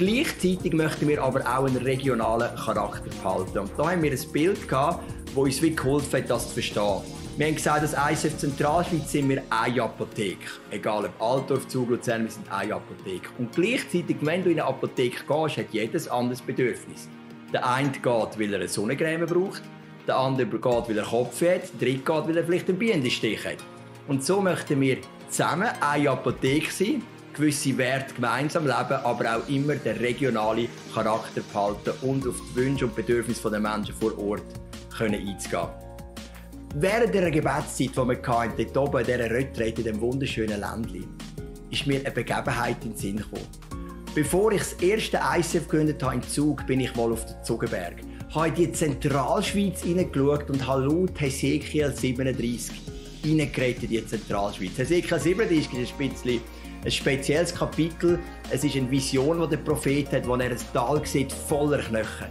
Gleichzeitig 0.00 0.72
möchten 0.72 1.08
wir 1.08 1.22
aber 1.22 1.40
auch 1.40 1.66
einen 1.66 1.76
regionalen 1.76 2.56
Charakter 2.56 3.10
behalten. 3.10 3.58
Und 3.58 3.70
da 3.76 3.90
haben 3.90 4.02
wir 4.02 4.10
ein 4.10 4.32
Bild 4.32 4.66
gehabt, 4.66 5.04
das 5.26 5.36
uns 5.36 5.60
wie 5.60 5.76
geholfen 5.76 6.22
hat, 6.22 6.30
das 6.30 6.48
zu 6.48 6.54
verstehen. 6.54 7.02
Wir 7.36 7.46
haben 7.46 7.54
gesagt, 7.54 7.82
als 7.82 8.24
ISF 8.24 8.38
Zentralschweiz 8.38 9.12
sind 9.12 9.28
wir 9.28 9.42
eine 9.50 9.82
Apotheke. 9.82 10.46
Egal 10.70 11.04
ob 11.04 11.20
Altdorf, 11.20 11.68
Zug, 11.68 11.90
Luzern, 11.90 12.24
wir 12.24 12.30
sind 12.30 12.50
eine 12.50 12.76
Apotheke. 12.76 13.28
Und 13.36 13.54
gleichzeitig, 13.54 14.16
wenn 14.22 14.42
du 14.42 14.48
in 14.48 14.58
eine 14.58 14.70
Apotheke 14.70 15.22
gehst, 15.28 15.58
hat 15.58 15.66
jedes 15.70 16.08
anderes 16.08 16.40
Bedürfnis. 16.40 17.06
Der 17.52 17.68
eine 17.70 17.90
geht, 17.90 18.04
weil 18.04 18.54
er 18.54 18.60
eine 18.60 18.68
Sonnencreme 18.68 19.26
braucht, 19.26 19.62
der 20.08 20.16
andere 20.16 20.46
geht, 20.46 20.64
weil 20.64 20.96
er 20.96 21.04
Kopf 21.04 21.42
hat, 21.42 21.78
der 21.78 21.88
dritte 21.88 21.98
geht, 21.98 22.08
weil 22.08 22.36
er 22.38 22.44
vielleicht 22.44 22.70
einen 22.70 22.78
Bienenstich 22.78 23.44
hat. 23.44 23.58
Und 24.08 24.24
so 24.24 24.40
möchten 24.40 24.80
wir 24.80 24.96
zusammen 25.28 25.68
eine 25.78 26.08
Apotheke 26.08 26.72
sein, 26.72 27.02
gewisse 27.40 27.76
Werte 27.78 28.14
gemeinsam 28.14 28.66
leben, 28.66 29.00
aber 29.02 29.36
auch 29.36 29.48
immer 29.48 29.74
den 29.74 29.96
regionalen 29.96 30.68
Charakter 30.92 31.40
behalten 31.40 31.92
und 32.02 32.26
auf 32.26 32.36
die 32.50 32.56
Wünsche 32.56 32.84
und 32.84 32.94
Bedürfnisse 32.94 33.50
der 33.50 33.60
Menschen 33.60 33.94
vor 33.94 34.16
Ort 34.18 34.42
können 34.96 35.26
einzugehen. 35.26 35.68
Während 36.74 37.14
der 37.14 37.30
Gebetszeit, 37.30 37.90
die 37.90 37.96
wir 37.96 38.22
hatten, 38.22 38.66
dort 38.72 38.76
oben 38.76 39.00
in 39.00 39.06
dieser 39.06 39.30
Retrette, 39.30 39.80
in 39.80 39.84
diesem 39.84 40.00
wunderschönen 40.00 40.60
Ländchen, 40.60 41.08
ist 41.70 41.86
mir 41.86 42.00
eine 42.00 42.10
Begebenheit 42.10 42.84
in 42.84 42.90
den 42.90 42.96
Sinn 42.98 43.16
gekommen. 43.16 43.46
Bevor 44.14 44.52
ich 44.52 44.60
das 44.60 44.72
erste 44.74 45.20
ICF 45.36 45.66
gegründet 45.66 46.02
habe 46.02 46.16
im 46.16 46.22
Zug, 46.22 46.66
bin 46.66 46.80
ich 46.80 46.94
mal 46.94 47.10
auf 47.10 47.24
den 47.24 47.42
Zugenberg. 47.42 47.96
Ich 48.28 48.34
habe 48.34 48.48
in 48.48 48.54
die 48.54 48.72
Zentralschweiz 48.72 49.82
hineingeschaut 49.82 50.50
und 50.50 50.66
habe 50.66 50.82
laut 50.82 51.18
Hesekiel 51.20 51.92
37 51.92 52.76
hineingeredet 53.22 53.84
in 53.84 53.88
die 53.88 54.06
Zentralschweiz. 54.06 54.76
Hesekiel 54.78 55.18
37 55.18 55.78
ist 55.78 55.92
ein 55.98 56.08
bisschen 56.08 56.40
ein 56.84 56.90
spezielles 56.90 57.54
Kapitel. 57.54 58.18
Es 58.50 58.64
ist 58.64 58.76
eine 58.76 58.90
Vision, 58.90 59.40
die 59.40 59.48
der 59.48 59.56
Prophet 59.58 60.12
hat, 60.12 60.26
wo 60.26 60.34
er 60.34 60.50
ein 60.50 60.56
Tal 60.72 61.04
sieht 61.04 61.32
voller 61.32 61.78
Knochen. 61.78 62.28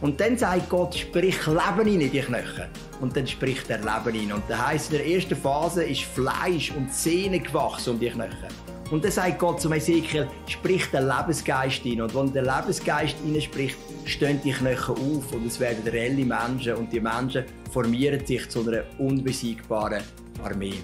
Und 0.00 0.20
dann 0.20 0.36
sagt 0.36 0.68
Gott, 0.68 0.96
sprich 0.96 1.46
Leben 1.46 2.00
in 2.00 2.10
die 2.10 2.20
Knochen. 2.20 2.66
Und 3.00 3.16
dann 3.16 3.26
spricht 3.26 3.70
er 3.70 3.78
Leben 3.78 4.20
in. 4.20 4.32
Und 4.32 4.42
das 4.48 4.66
heisst, 4.66 4.92
in 4.92 4.98
der 4.98 5.06
ersten 5.06 5.36
Phase 5.36 5.84
ist 5.84 6.02
Fleisch 6.02 6.72
und 6.72 6.92
Sehne 6.92 7.38
gewachsen 7.38 7.90
um 7.90 8.00
die 8.00 8.10
Knochen. 8.10 8.48
Und 8.90 9.04
dann 9.04 9.12
sagt 9.12 9.38
Gott 9.38 9.60
zum 9.60 9.72
Ezekiel, 9.72 10.28
sprich 10.48 10.86
den 10.86 11.06
Lebensgeist 11.06 11.84
ein. 11.86 12.02
Und 12.02 12.14
wenn 12.14 12.32
der 12.32 12.42
Lebensgeist 12.42 13.16
spricht, 13.40 13.78
stehen 14.04 14.40
die 14.44 14.52
Knochen 14.52 14.96
auf 14.96 15.32
und 15.32 15.46
es 15.46 15.60
werden 15.60 15.86
reelle 15.86 16.24
Menschen. 16.24 16.74
Und 16.74 16.92
die 16.92 17.00
Menschen 17.00 17.44
formieren 17.70 18.26
sich 18.26 18.48
zu 18.48 18.66
einer 18.68 18.82
unbesiegbaren 18.98 20.02
Armee. 20.44 20.74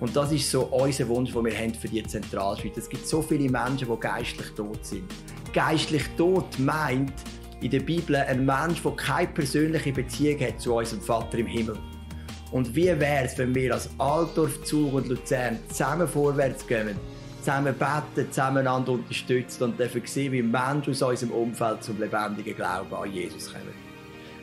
Und 0.00 0.14
das 0.14 0.32
ist 0.32 0.50
so 0.50 0.64
unser 0.64 1.08
Wunsch, 1.08 1.32
den 1.32 1.44
wir 1.44 1.56
haben 1.56 1.74
für 1.74 1.88
die 1.88 2.02
Zentralschweiz. 2.02 2.76
Es 2.76 2.88
gibt 2.88 3.06
so 3.06 3.22
viele 3.22 3.50
Menschen, 3.50 3.88
die 3.88 4.00
geistlich 4.00 4.48
tot 4.50 4.84
sind. 4.84 5.04
Geistlich 5.52 6.04
tot 6.16 6.58
meint, 6.58 7.12
in 7.62 7.70
der 7.70 7.80
Bibel 7.80 8.16
ein 8.16 8.44
Mensch, 8.44 8.82
der 8.82 8.92
keine 8.92 9.28
persönliche 9.28 9.92
Beziehung 9.92 10.40
hat 10.40 10.60
zu 10.60 10.74
unserem 10.74 11.00
Vater 11.00 11.38
im 11.38 11.46
Himmel. 11.46 11.78
Und 12.52 12.74
wie 12.76 12.86
wäre 12.86 13.24
es, 13.24 13.38
wenn 13.38 13.54
wir 13.54 13.74
als 13.74 13.88
Altdorf, 13.98 14.62
Zug 14.64 14.92
und 14.92 15.08
Luzern 15.08 15.58
zusammen 15.68 16.06
vorwärts 16.06 16.66
gehen, 16.66 16.96
zusammen 17.40 17.74
beten, 17.74 18.30
zusammen 18.30 18.66
unterstützen 18.66 19.64
und 19.64 19.78
dürfen 19.78 20.02
sehen, 20.04 20.32
wie 20.32 20.42
Menschen 20.42 20.92
aus 20.92 21.02
unserem 21.02 21.32
Umfeld 21.32 21.82
zum 21.82 21.98
lebendigen 21.98 22.54
Glauben 22.54 22.94
an 22.94 23.12
Jesus 23.12 23.52
kommen. 23.52 23.74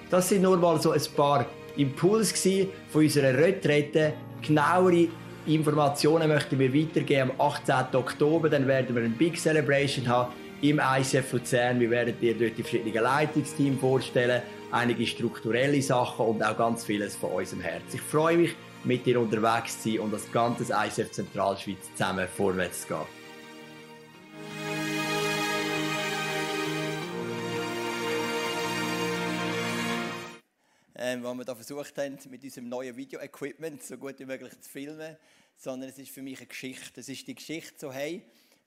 Das 0.09 0.29
sind 0.29 0.41
nur 0.41 0.57
mal 0.57 0.81
so 0.81 0.91
ein 0.91 1.01
paar 1.15 1.45
Impulse 1.75 2.67
von 2.89 3.03
unserer 3.03 3.37
Retrette. 3.37 4.13
Genauere 4.41 5.07
Informationen 5.45 6.29
möchten 6.29 6.57
wir 6.57 6.73
weitergeben 6.73 7.31
am 7.37 7.47
18. 7.47 7.95
Oktober. 7.95 8.49
Dann 8.49 8.65
werden 8.65 8.95
wir 8.95 9.03
eine 9.03 9.13
Big 9.13 9.37
Celebration 9.37 10.07
haben 10.07 10.33
im 10.61 10.79
ICF 10.79 11.33
Luzern. 11.33 11.79
Wir 11.79 11.89
werden 11.89 12.17
dir 12.19 12.33
dort 12.37 12.57
die 12.57 12.63
verschiedenen 12.63 13.03
Leitungsteams 13.03 13.79
vorstellen, 13.79 14.41
einige 14.71 15.05
strukturelle 15.05 15.81
Sachen 15.81 16.25
und 16.25 16.43
auch 16.43 16.57
ganz 16.57 16.85
vieles 16.85 17.15
von 17.17 17.31
unserem 17.31 17.61
Herz. 17.61 17.93
Ich 17.93 18.01
freue 18.01 18.37
mich, 18.37 18.55
mit 18.85 19.05
dir 19.05 19.19
unterwegs 19.19 19.81
zu 19.81 19.89
sein 19.89 19.99
und 19.99 20.13
das 20.13 20.31
ganze 20.31 20.63
ICF 20.63 21.11
Zentralschweiz 21.11 21.91
zusammen 21.95 22.27
vorwärts 22.27 22.83
zu 22.83 22.87
gehen. 22.89 23.22
Ähm, 31.05 31.21
wo 31.21 31.33
wir 31.33 31.43
da 31.43 31.53
versucht 31.53 31.97
haben, 31.97 32.17
mit 32.29 32.45
unserem 32.45 32.69
neuen 32.69 32.95
Video-Equipment 32.95 33.83
so 33.83 33.97
gut 33.97 34.17
wie 34.19 34.25
möglich 34.25 34.57
zu 34.61 34.69
filmen, 34.69 35.17
sondern 35.57 35.89
es 35.89 35.97
ist 35.97 36.11
für 36.11 36.21
mich 36.21 36.37
eine 36.37 36.47
Geschichte. 36.47 37.01
Es 37.01 37.09
ist 37.09 37.27
die 37.27 37.35
Geschichte 37.35 37.73
so, 37.77 37.91
hey, 37.91 38.23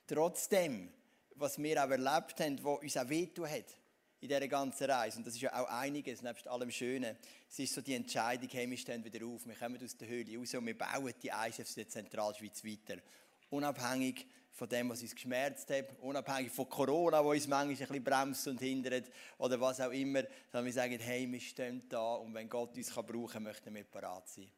trotzdem 0.07 0.90
was 1.37 1.57
wir 1.57 1.83
auch 1.83 1.88
erlebt 1.88 2.38
haben, 2.40 2.62
was 2.62 2.81
uns 2.81 2.96
auch 2.99 3.09
wehtun 3.09 3.49
hat 3.49 3.75
in 4.20 4.29
dieser 4.29 4.46
ganzen 4.49 4.90
Reise. 4.90 5.16
Und 5.16 5.27
das 5.27 5.33
ist 5.33 5.40
ja 5.40 5.59
auch 5.59 5.66
einiges, 5.70 6.20
nebst 6.20 6.46
allem 6.46 6.70
Schönen. 6.70 7.16
Es 7.49 7.59
ist 7.59 7.72
so 7.72 7.81
die 7.81 7.94
Entscheidung, 7.94 8.51
hey, 8.53 8.68
wir 8.68 8.77
stehen 8.77 9.03
wieder 9.03 9.25
auf, 9.25 9.46
wir 9.46 9.55
kommen 9.55 9.83
aus 9.83 9.96
der 9.96 10.07
Höhle 10.07 10.37
raus 10.37 10.55
und 10.55 10.66
wir 10.66 10.77
bauen 10.77 11.14
die 11.22 11.31
der 11.31 11.88
Zentralschweiz 11.88 12.62
weiter. 12.62 13.01
Unabhängig 13.49 14.27
von 14.57 14.69
dem, 14.71 14.88
was 14.88 15.03
uns 15.03 15.14
geschmerzt 15.14 15.69
hat, 15.69 15.85
unabhängig 16.01 16.51
von 16.51 16.66
Corona, 16.66 17.23
wo 17.23 17.33
uns 17.33 17.47
manchmal 17.47 17.75
ein 17.75 17.77
bisschen 17.77 18.03
bremst 18.03 18.49
und 18.49 18.59
hindert 18.59 19.11
oder 19.37 19.61
was 19.61 19.83
auch 19.83 19.92
immer, 19.92 20.23
sondern 20.51 20.64
wir 20.64 20.73
sagen, 20.73 20.99
hey, 20.99 21.31
wir 21.31 21.40
stehen 21.40 21.83
da 21.90 22.14
und 22.14 22.33
wenn 22.33 22.49
Gott 22.49 22.75
uns 22.75 22.90
brauchen 22.90 23.29
kann, 23.29 23.42
möchten 23.42 23.75
wir 23.75 23.85
parat 23.85 24.27
sein. 24.31 24.51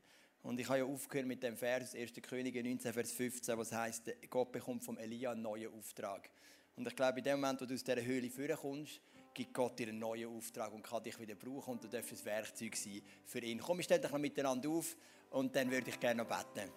Und 0.44 0.60
ich 0.60 0.68
habe 0.68 0.78
ja 0.78 0.84
aufgehört 0.84 1.26
mit 1.26 1.42
dem 1.42 1.56
Vers, 1.56 1.96
1. 1.96 2.12
Könige 2.22 2.62
19, 2.62 2.92
Vers 2.92 3.10
15, 3.10 3.58
was 3.58 3.72
heißt, 3.72 4.30
Gott 4.30 4.52
bekommt 4.52 4.84
vom 4.84 4.96
Elia 4.98 5.32
einen 5.32 5.42
neuen 5.42 5.74
Auftrag. 5.74 6.30
Und 6.76 6.86
ich 6.86 6.94
glaube, 6.94 7.18
in 7.18 7.24
dem 7.24 7.40
Moment, 7.40 7.60
wo 7.60 7.66
du 7.66 7.74
aus 7.74 7.82
dieser 7.82 8.00
Höhle 8.00 8.30
vorkommst, 8.30 9.00
gibt 9.34 9.52
Gott 9.52 9.80
dir 9.80 9.88
einen 9.88 9.98
neuen 9.98 10.28
Auftrag 10.28 10.72
und 10.72 10.82
kann 10.82 11.02
dich 11.02 11.18
wieder 11.18 11.34
brauchen 11.34 11.72
und 11.72 11.82
du 11.82 11.88
darfst 11.88 12.12
ein 12.12 12.24
Werkzeug 12.24 12.76
sein 12.76 13.02
für 13.24 13.40
ihn. 13.40 13.58
Komm, 13.58 13.78
wir 13.78 13.84
stehen 13.84 14.00
doch 14.00 14.12
noch 14.12 14.18
miteinander 14.20 14.68
auf 14.70 14.96
und 15.30 15.56
dann 15.56 15.72
würde 15.72 15.90
ich 15.90 15.98
gerne 15.98 16.22
noch 16.22 16.28
beten. 16.28 16.70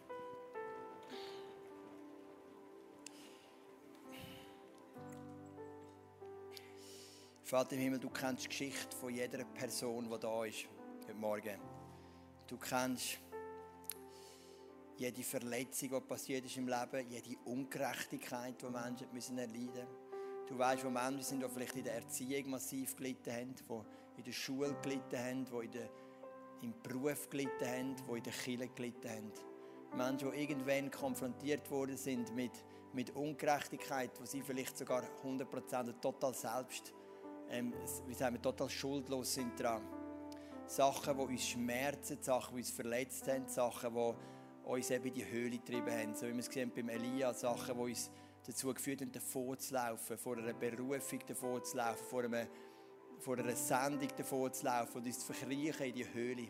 Vater 7.52 7.76
im 7.76 7.82
Himmel, 7.82 8.00
du 8.00 8.10
kennst 8.10 8.46
die 8.46 8.48
Geschichte 8.48 8.96
von 8.96 9.14
jeder 9.14 9.44
Person, 9.44 10.10
die 10.10 10.20
da 10.22 10.46
ist 10.46 10.70
heute 11.02 11.14
Morgen. 11.16 11.60
Du 12.48 12.56
kennst 12.56 13.20
jede 14.96 15.22
Verletzung, 15.22 15.90
die 15.90 16.00
passiert 16.00 16.46
ist 16.46 16.56
im 16.56 16.70
Leben, 16.70 17.10
jede 17.10 17.38
Ungerechtigkeit, 17.44 18.56
die 18.62 18.68
Menschen 18.68 19.08
müssen 19.12 19.38
erleiden 19.38 19.68
müssen. 19.68 20.48
Du 20.48 20.58
weißt, 20.58 20.86
wo 20.86 20.90
Menschen 20.90 21.24
sind, 21.24 21.44
die 21.44 21.50
vielleicht 21.50 21.76
in 21.76 21.84
der 21.84 21.96
Erziehung 21.96 22.52
massiv 22.52 22.96
gelitten 22.96 23.34
haben, 23.34 23.54
die 23.54 24.20
in 24.20 24.24
der 24.24 24.32
Schule 24.32 24.74
gelitten 24.82 25.20
haben, 25.20 25.44
die 25.44 25.66
in 25.66 25.72
der, 25.72 25.90
im 26.62 26.74
Beruf 26.82 27.30
gelitten 27.30 27.68
haben, 27.68 27.96
die 27.98 28.18
in 28.18 28.24
der 28.24 28.32
Kirche 28.32 28.70
gelitten 28.70 29.10
haben. 29.10 29.32
Menschen, 29.98 30.32
die 30.32 30.42
irgendwann 30.42 30.90
konfrontiert 30.90 31.70
worden 31.70 31.98
sind 31.98 32.34
mit, 32.34 32.64
mit 32.94 33.14
Ungerechtigkeit, 33.14 34.12
wo 34.22 34.24
sie 34.24 34.42
vielleicht 34.42 34.78
sogar 34.78 35.04
100% 35.26 36.00
total 36.00 36.34
selbst, 36.34 36.94
ähm, 37.52 37.74
wie 38.08 38.14
sagen 38.14 38.36
wir, 38.36 38.42
total 38.42 38.70
schuldlos 38.70 39.34
sind 39.34 39.60
daran. 39.60 39.84
Sachen, 40.66 41.18
die 41.18 41.24
uns 41.24 41.48
schmerzen, 41.48 42.18
Sachen, 42.22 42.56
die 42.56 42.62
uns 42.62 42.72
verletzt 42.72 43.28
haben, 43.28 43.48
Sachen, 43.48 43.94
die 43.94 44.14
uns 44.70 44.90
eben 44.90 45.06
in 45.06 45.14
die 45.14 45.26
Höhle 45.26 45.58
getrieben 45.58 45.92
haben. 45.92 46.16
So 46.16 46.28
wie 46.28 46.32
wir 46.32 46.40
es 46.40 46.48
gesehen 46.48 46.72
beim 46.74 46.90
Elia, 46.90 47.34
Sachen, 47.34 47.76
die 47.76 47.82
uns 47.82 48.10
dazu 48.46 48.74
geführt 48.74 49.02
haben, 49.02 49.12
davon 49.12 49.60
zu 49.60 49.74
laufen, 49.74 50.18
vor 50.18 50.38
einer 50.38 50.54
Berufung 50.54 51.20
davon 51.28 51.64
zu 51.64 51.78
laufen, 51.78 52.06
vor, 52.10 52.24
einem, 52.24 52.48
vor 53.20 53.38
einer 53.38 53.56
Sendung 53.56 54.10
davon 54.16 54.54
zu 54.54 54.66
laufen 54.66 54.98
und 54.98 55.06
uns 55.06 55.20
zu 55.20 55.34
verkriechen 55.34 55.88
in 55.88 55.94
die 55.94 56.14
Höhle. 56.14 56.48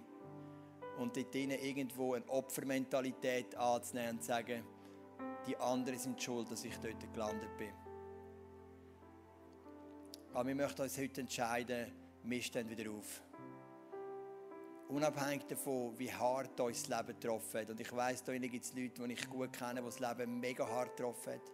Und 0.99 1.17
dort 1.17 1.33
irgendwo 1.33 2.13
eine 2.13 2.27
Opfermentalität 2.29 3.55
anzunehmen 3.55 4.17
und 4.17 4.21
zu 4.21 4.27
sagen, 4.27 4.63
die 5.47 5.57
anderen 5.57 5.97
sind 5.97 6.21
schuld, 6.21 6.51
dass 6.51 6.63
ich 6.63 6.77
dort 6.77 7.11
gelandet 7.13 7.57
bin. 7.57 7.90
Aber 10.33 10.47
wir 10.47 10.55
möchten 10.55 10.81
uns 10.81 10.97
heute 10.97 11.21
entscheiden, 11.21 11.91
wir 12.23 12.41
stehen 12.41 12.69
wieder 12.69 12.89
auf. 12.89 13.21
Unabhängig 14.87 15.43
davon, 15.45 15.97
wie 15.99 16.11
hart 16.11 16.57
uns 16.61 16.83
das 16.83 16.99
Leben 16.99 17.19
getroffen 17.19 17.59
hat. 17.59 17.69
Und 17.69 17.79
ich 17.81 17.93
weiss, 17.93 18.23
da 18.23 18.37
gibt 18.37 18.63
es 18.63 18.73
Leute, 18.73 19.05
die 19.05 19.13
ich 19.13 19.29
gut 19.29 19.51
kenne, 19.51 19.81
die 19.81 19.85
das 19.85 19.99
Leben 19.99 20.39
mega 20.39 20.65
hart 20.65 20.95
getroffen 20.95 21.33
hat. 21.33 21.51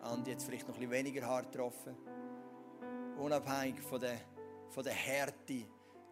Andere 0.00 0.32
jetzt 0.32 0.44
vielleicht 0.44 0.68
noch 0.68 0.74
ein 0.74 0.80
bisschen 0.80 1.06
weniger 1.06 1.26
hart 1.26 1.50
getroffen. 1.50 1.96
Unabhängig 3.18 3.80
von 3.80 3.98
der, 3.98 4.20
von 4.68 4.84
der 4.84 4.92
Härte, 4.92 5.64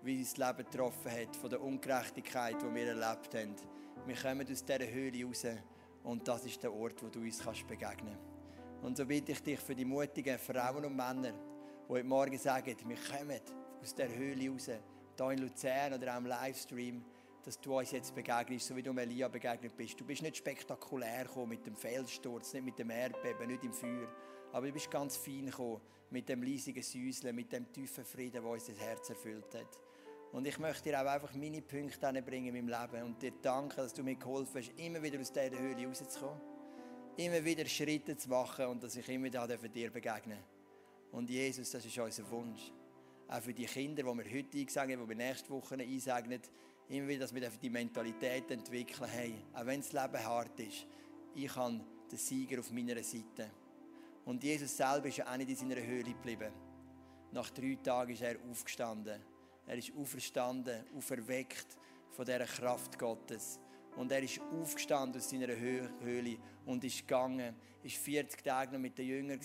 wie 0.02 0.18
uns 0.18 0.32
das 0.34 0.48
Leben 0.48 0.70
getroffen 0.70 1.12
hat, 1.12 1.36
von 1.36 1.50
der 1.50 1.60
Ungerechtigkeit, 1.60 2.56
die 2.62 2.74
wir 2.74 2.86
erlebt 2.88 3.34
haben. 3.34 3.56
Wir 4.06 4.16
kommen 4.16 4.50
aus 4.50 4.64
dieser 4.64 4.90
Höhle 4.90 5.24
raus 5.26 5.46
und 6.02 6.26
das 6.26 6.46
ist 6.46 6.62
der 6.62 6.72
Ort, 6.72 7.02
wo 7.02 7.08
du 7.08 7.20
uns 7.20 7.40
kannst 7.40 7.66
begegnen 7.66 8.16
kannst. 8.16 8.84
Und 8.84 8.96
so 8.96 9.04
bitte 9.04 9.32
ich 9.32 9.42
dich 9.42 9.60
für 9.60 9.74
die 9.74 9.84
mutigen 9.84 10.38
Frauen 10.38 10.84
und 10.84 10.96
Männer, 10.96 11.32
die 11.86 11.92
heute 11.92 12.04
Morgen 12.04 12.36
sagen, 12.36 12.76
wir 12.84 12.96
kommen 12.96 13.40
aus 13.80 13.94
dieser 13.94 14.08
Höhle 14.08 14.50
raus 14.50 14.66
hier 14.66 15.30
in 15.30 15.38
Luzern 15.38 15.94
oder 15.94 16.14
auch 16.14 16.18
im 16.18 16.26
Livestream, 16.26 17.04
dass 17.44 17.60
du 17.60 17.78
uns 17.78 17.92
jetzt 17.92 18.12
begegnest, 18.12 18.66
so 18.66 18.74
wie 18.76 18.82
du 18.82 18.92
Elia 18.92 19.28
begegnet 19.28 19.76
bist. 19.76 20.00
Du 20.00 20.04
bist 20.04 20.20
nicht 20.20 20.36
spektakulär 20.36 21.24
gekommen 21.24 21.50
mit 21.50 21.64
dem 21.64 21.76
Felssturz, 21.76 22.54
nicht 22.54 22.64
mit 22.64 22.78
dem 22.78 22.90
Erdbeben, 22.90 23.46
nicht 23.46 23.62
im 23.62 23.72
Feuer, 23.72 24.08
aber 24.52 24.66
du 24.66 24.72
bist 24.72 24.90
ganz 24.90 25.16
fein 25.16 25.46
gekommen 25.46 25.80
mit 26.10 26.28
dem 26.28 26.42
leisigen 26.42 26.82
Säuseln, 26.82 27.36
mit 27.36 27.52
dem 27.52 27.72
tiefen 27.72 28.04
Frieden, 28.04 28.42
der 28.42 28.44
uns 28.44 28.66
das 28.66 28.80
Herz 28.80 29.10
erfüllt 29.10 29.54
hat. 29.54 29.78
Und 30.32 30.44
ich 30.44 30.58
möchte 30.58 30.90
dir 30.90 31.00
auch 31.00 31.06
einfach 31.06 31.34
meine 31.34 31.62
Punkte 31.62 32.22
bringen 32.22 32.54
in 32.54 32.66
meinem 32.66 32.80
Leben 32.80 33.04
und 33.04 33.22
dir 33.22 33.32
danken, 33.40 33.76
dass 33.76 33.94
du 33.94 34.02
mir 34.02 34.16
geholfen 34.16 34.56
hast, 34.60 34.72
immer 34.76 35.00
wieder 35.00 35.20
aus 35.20 35.32
dieser 35.32 35.56
Höhle 35.56 35.86
rauszukommen, 35.86 36.40
immer 37.16 37.44
wieder 37.44 37.64
Schritte 37.66 38.16
zu 38.16 38.28
machen 38.28 38.66
und 38.66 38.82
dass 38.82 38.96
ich 38.96 39.08
immer 39.08 39.30
da 39.30 39.46
dir 39.46 39.90
begegnen 39.90 40.55
Und 41.16 41.30
Jesus, 41.30 41.70
das 41.70 41.82
ist 41.82 41.96
unser 41.96 42.30
Wunsch 42.30 42.70
auch 43.28 43.40
für 43.40 43.54
die 43.54 43.64
Kinder, 43.64 44.02
die 44.02 44.18
wir 44.18 44.38
heute 44.38 44.58
einsegnen, 44.58 45.00
die 45.00 45.08
wir 45.08 45.16
nächste 45.16 45.48
Woche 45.48 45.74
einsegnen, 45.74 46.42
immer 46.90 47.08
wieder, 47.08 47.20
dass 47.20 47.34
wir 47.34 47.48
die 47.48 47.70
Mentalität 47.70 48.50
entwickeln, 48.50 49.08
hey, 49.08 49.34
auch 49.54 49.64
wenn 49.64 49.80
das 49.80 49.94
Leben 49.94 50.22
hart 50.22 50.60
ist, 50.60 50.86
ich 51.34 51.56
habe 51.56 51.80
den 52.10 52.18
Sieger 52.18 52.60
auf 52.60 52.70
meiner 52.70 53.02
Seite. 53.02 53.50
Und 54.26 54.44
Jesus 54.44 54.76
selber 54.76 55.08
ist 55.08 55.16
ja 55.16 55.32
auch 55.32 55.38
nicht 55.38 55.48
in 55.48 55.56
seiner 55.56 55.76
Höhle 55.76 56.04
geblieben. 56.04 56.52
Nach 57.32 57.48
drei 57.48 57.78
Tagen 57.82 58.12
ist 58.12 58.20
er 58.20 58.36
aufgestanden. 58.50 59.18
Er 59.66 59.78
ist 59.78 59.92
auferstanden, 59.96 60.84
auferweckt 60.94 61.78
von 62.10 62.26
dieser 62.26 62.44
Kraft 62.44 62.98
Gottes. 62.98 63.58
Und 63.96 64.12
er 64.12 64.22
ist 64.22 64.40
aufgestanden 64.40 65.20
aus 65.20 65.30
seiner 65.30 65.48
Höhle 65.48 66.36
und 66.66 66.84
ist 66.84 67.00
gegangen, 67.00 67.54
ist 67.82 67.96
40 67.96 68.42
Tage 68.42 68.72
noch 68.72 68.80
mit 68.80 68.98
den 68.98 69.06
Jüngern 69.06 69.40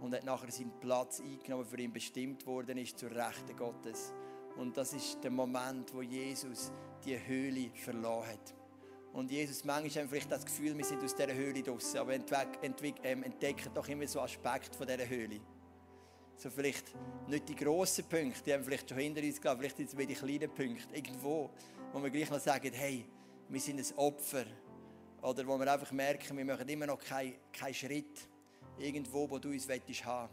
und 0.00 0.14
hat 0.14 0.24
nachher 0.24 0.50
seinen 0.50 0.78
Platz 0.80 1.20
eingenommen, 1.20 1.64
für 1.64 1.80
ihn 1.80 1.92
bestimmt 1.92 2.46
worden 2.46 2.78
ist 2.78 2.98
zur 2.98 3.10
Rechten 3.10 3.56
Gottes. 3.56 4.12
Und 4.56 4.76
das 4.76 4.92
ist 4.92 5.22
der 5.22 5.30
Moment, 5.30 5.92
wo 5.94 6.02
Jesus 6.02 6.72
die 7.04 7.18
Höhle 7.18 7.70
verloren 7.74 8.28
hat. 8.28 8.54
Und 9.12 9.30
Jesus, 9.30 9.64
manchmal 9.64 9.90
haben 9.90 10.10
wir 10.10 10.20
vielleicht 10.20 10.30
das 10.30 10.44
Gefühl, 10.44 10.76
wir 10.76 10.84
sind 10.84 11.02
aus 11.02 11.14
dieser 11.14 11.34
Höhle 11.34 11.62
draußen, 11.62 11.98
aber 11.98 12.12
ähm, 12.12 13.22
entdecken 13.22 13.70
doch 13.74 13.88
immer 13.88 14.06
so 14.06 14.20
Aspekte 14.20 14.76
von 14.76 14.86
dieser 14.86 15.08
Höhle. 15.08 15.40
So 16.36 16.50
vielleicht 16.50 16.94
nicht 17.26 17.48
die 17.48 17.56
grossen 17.56 18.04
Punkte, 18.04 18.42
die 18.44 18.52
haben 18.52 18.62
vielleicht 18.62 18.88
schon 18.88 18.98
hinter 18.98 19.22
uns 19.22 19.40
gelassen, 19.40 19.60
vielleicht 19.60 19.78
jetzt 19.80 19.98
wieder 19.98 20.06
die 20.06 20.14
kleinen 20.14 20.54
Punkte, 20.54 20.94
irgendwo, 20.94 21.50
wo 21.92 22.02
wir 22.02 22.10
gleich 22.10 22.30
noch 22.30 22.38
sagen, 22.38 22.70
hey, 22.72 23.04
wir 23.48 23.60
sind 23.60 23.78
ein 23.78 23.98
Opfer. 23.98 24.44
Oder 25.22 25.46
wo 25.46 25.58
wir 25.58 25.72
einfach 25.72 25.90
merken, 25.92 26.36
wir 26.36 26.44
machen 26.44 26.68
immer 26.68 26.86
noch 26.86 27.02
keinen 27.02 27.34
kein 27.52 27.74
Schritt 27.74 28.28
irgendwo, 28.78 29.28
wo 29.28 29.38
du 29.38 29.48
uns 29.48 29.66
willst 29.66 30.04
haben. 30.04 30.32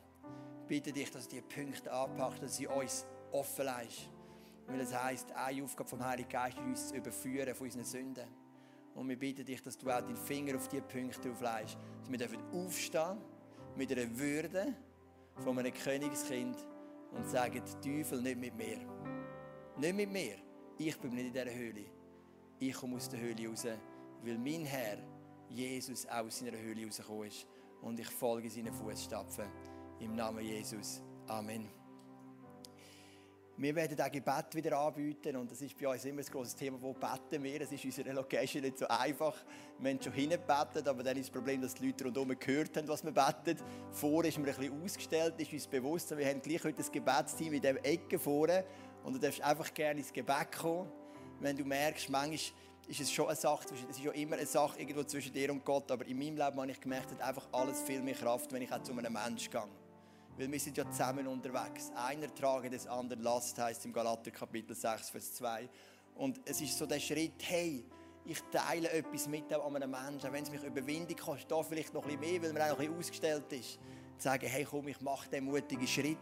Bitte 0.68 0.91
dich, 0.91 1.09
dass 1.11 1.28
du 1.28 1.36
diese 1.36 1.43
Punkte 1.43 1.91
anpackst, 1.91 2.43
dass 2.43 2.57
sie 2.57 2.68
uns 2.68 3.05
offen 3.32 3.66
lässt. 3.66 4.09
Weil 4.68 4.80
es 4.80 4.93
heisst, 4.93 5.32
eine 5.32 5.63
Aufgabe 5.63 5.89
vom 5.89 6.03
Heiligen 6.03 6.30
Geist 6.30 6.57
ist, 6.57 6.63
uns 6.63 6.88
zu 6.89 6.95
überführen 6.95 7.53
von 7.55 7.68
unseren 7.68 7.86
Sünden. 7.86 8.28
Und 8.95 9.09
wir 9.09 9.18
bitten 9.18 9.45
dich, 9.45 9.61
dass 9.61 9.78
du 9.78 9.89
auch 9.89 10.01
deinen 10.01 10.18
Finger 10.18 10.55
auf 10.55 10.68
diese 10.68 10.82
Punkte 10.82 11.32
auflegst. 11.32 11.78
Dass 12.01 12.09
wir 12.09 12.18
dürfen 12.18 12.39
aufstehen 12.51 13.18
mit 13.76 13.91
einer 13.91 14.18
Würde 14.18 14.74
von 15.43 15.59
einem 15.59 15.74
Königskind 15.74 16.57
und 17.11 17.28
sagen, 17.28 17.61
Teufel, 17.84 18.22
nicht 18.22 18.39
mit 18.39 18.55
mir. 18.55 18.80
Nicht 19.78 19.95
mit 19.95 20.11
mir. 20.11 20.38
Ich 20.78 20.97
bin 20.97 21.13
nicht 21.13 21.28
in 21.28 21.34
dieser 21.34 21.53
Höhle. 21.53 21.95
Ich 22.60 22.74
komme 22.74 22.95
aus 22.95 23.10
der 23.10 23.20
Höhle 23.20 23.49
raus, 23.49 23.66
weil 24.24 24.38
mein 24.38 24.66
Herr, 24.66 24.97
Jesus, 25.49 26.06
auch 26.08 26.26
aus 26.26 26.39
seiner 26.39 26.58
Höhle 26.58 26.86
rausgekommen 26.86 27.28
ist. 27.28 27.45
Und 27.82 27.99
ich 27.99 28.08
folge 28.08 28.49
seinen 28.49 28.74
Fußstapfen. 28.74 29.45
Im 29.99 30.16
Namen 30.16 30.43
Jesus. 30.43 31.01
Amen. 31.28 31.70
Wir 33.58 33.74
werden 33.74 33.99
auch 34.01 34.12
Gebet 34.12 34.53
wieder 34.53 34.78
anbieten 34.78 35.38
und 35.38 35.49
das 35.49 35.62
ist 35.62 35.78
bei 35.78 35.88
uns 35.88 36.03
immer 36.03 36.20
ein 36.20 36.26
grosses 36.26 36.56
Thema, 36.58 36.82
wo 36.82 36.91
beten 36.91 37.41
wir. 37.41 37.62
Es 37.62 37.72
ist 37.72 37.86
in 37.86 37.89
unserer 37.89 38.14
Location 38.14 38.62
nicht 38.62 38.78
so 38.78 38.86
einfach. 38.88 39.34
Wir 39.80 39.91
haben 39.91 40.01
schon 40.01 40.12
hingebetet, 40.12 40.86
aber 40.86 41.03
dann 41.03 41.16
ist 41.16 41.28
das 41.28 41.32
Problem, 41.32 41.62
dass 41.62 41.74
die 41.74 41.88
Leute 41.88 42.03
rundherum 42.03 42.38
gehört 42.38 42.76
haben, 42.76 42.88
was 42.89 43.06
wir 43.06 43.14
beten. 43.14 43.58
Vorher 43.91 44.28
ist 44.28 44.38
mir 44.38 44.47
ein 44.47 44.56
bisschen 44.58 44.84
ausgestellt, 44.84 45.36
ist 45.38 45.53
uns 45.53 45.68
bewusst, 45.68 46.18
wir 46.18 46.28
haben 46.28 46.41
gleich 46.41 46.66
heute 46.66 46.78
das 46.78 46.91
Gebetsteam 46.91 47.53
in 47.53 47.62
dieser 47.62 47.86
Ecke 47.86 48.20
vorne 48.20 48.66
und 49.06 49.14
du 49.14 49.20
darfst 49.20 49.41
einfach 49.41 49.74
gerne 49.74 50.01
ins 50.01 50.12
Gebet 50.12 50.51
kommen. 50.51 50.91
Wenn 51.40 51.58
du 51.58 51.66
merkst, 51.66 52.10
manchmal 52.10 52.38
ist 52.88 53.00
es 53.02 53.12
schon 53.12 53.28
eine 53.28 53.36
Sache, 53.36 53.66
es 53.74 53.98
ist 53.98 54.04
ja 54.04 54.12
immer 54.12 54.36
eine 54.36 54.46
Sache 54.46 54.80
irgendwo 54.80 55.04
zwischen 55.04 55.34
dir 55.34 55.52
und 55.52 55.66
Gott, 55.66 55.92
aber 55.92 56.06
in 56.06 56.18
meinem 56.18 56.38
Leben 56.38 56.60
habe 56.60 56.72
ich 56.72 56.80
gemerkt, 56.80 57.12
hat 57.12 57.22
einfach 57.22 57.48
alles 57.52 57.82
viel 57.82 58.02
mehr 58.02 58.14
Kraft, 58.14 58.52
wenn 58.52 58.62
ich 58.62 58.72
auch 58.72 58.82
zu 58.82 58.92
einem 58.92 59.12
Menschen 59.12 59.52
gehe. 59.52 59.68
Weil 60.38 60.52
wir 60.52 60.60
sind 60.60 60.78
ja 60.78 60.90
zusammen 60.90 61.28
unterwegs. 61.28 61.92
Einer 61.96 62.34
trage 62.34 62.70
des 62.70 62.88
anderen 62.88 63.24
Last, 63.24 63.58
heißt 63.58 63.86
im 63.86 63.94
Galater 63.94 64.32
Kapitel 64.32 64.76
6, 64.76 65.10
Vers 65.10 65.34
2. 65.36 65.70
Und 66.16 66.42
es 66.46 66.62
ist 66.62 66.78
so 66.78 66.86
der 66.86 67.00
Schritt, 67.00 67.42
hey, 67.44 67.86
ich 68.26 68.42
teile 68.52 68.90
etwas 68.92 69.28
mit 69.28 69.52
einem 69.54 69.92
Menschen, 69.92 70.34
wenn 70.34 70.44
es 70.44 70.50
mich 70.50 70.64
Überwindung 70.64 71.16
kostet, 71.16 71.52
da 71.52 71.62
vielleicht 71.64 71.94
noch 71.94 72.04
ein 72.06 72.20
bisschen 72.20 72.42
mehr, 72.42 72.42
weil 72.44 72.54
man 72.54 72.62
auch 72.64 72.70
noch 72.70 72.80
ein 72.80 72.88
bisschen 72.88 73.00
ausgestellt 73.00 73.54
ist. 73.54 73.80
Zu 74.18 74.24
sagen, 74.24 74.48
hey 74.48 74.66
komm, 74.66 74.88
ich 74.88 75.00
mache 75.02 75.30
den 75.30 75.46
mutigen 75.46 75.88
Schritt. 75.88 76.18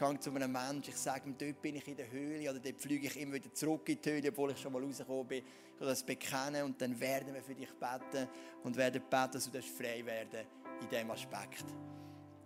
Ich 0.00 0.06
gehe 0.06 0.18
zu 0.18 0.34
einem 0.34 0.50
Menschen, 0.50 0.94
ich 0.94 0.96
sage 0.96 1.28
ihm, 1.28 1.36
dort 1.36 1.60
bin 1.60 1.76
ich 1.76 1.86
in 1.86 1.94
der 1.94 2.10
Höhle 2.10 2.48
oder 2.48 2.58
dort 2.58 2.80
fliege 2.80 3.06
ich 3.06 3.20
immer 3.20 3.34
wieder 3.34 3.52
zurück 3.52 3.86
in 3.90 4.00
die 4.00 4.10
Höhle, 4.10 4.30
obwohl 4.30 4.52
ich 4.52 4.58
schon 4.58 4.72
mal 4.72 4.82
rausgekommen 4.82 5.26
bin. 5.26 5.44
Ich 5.44 5.86
das 5.86 6.02
bekennen 6.02 6.64
und 6.64 6.80
dann 6.80 6.98
werden 6.98 7.34
wir 7.34 7.42
für 7.42 7.54
dich 7.54 7.68
beten 7.68 8.26
und 8.64 8.76
werden 8.78 9.02
beten, 9.10 9.32
dass 9.32 9.50
du 9.50 9.60
frei 9.60 10.02
werden 10.06 10.46
in 10.80 10.88
diesem 10.88 11.10
Aspekt. 11.10 11.66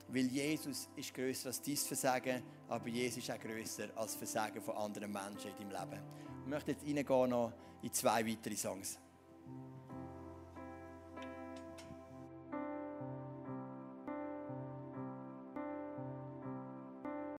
Weil 0.08 0.26
Jesus 0.26 0.88
ist 0.96 1.14
größer 1.14 1.46
als 1.46 1.62
dein 1.62 1.76
Versagen, 1.76 2.42
aber 2.66 2.88
Jesus 2.88 3.18
ist 3.18 3.30
auch 3.30 3.38
größer 3.38 3.84
als 3.94 4.12
das 4.12 4.16
Versagen 4.16 4.60
von 4.60 4.76
anderen 4.76 5.12
Menschen 5.12 5.52
in 5.60 5.70
deinem 5.70 5.90
Leben. 5.90 6.02
Ich 6.42 6.50
möchte 6.50 6.72
jetzt 6.72 7.08
noch 7.08 7.52
in 7.82 7.92
zwei 7.92 8.26
weitere 8.26 8.56
Songs. 8.56 8.98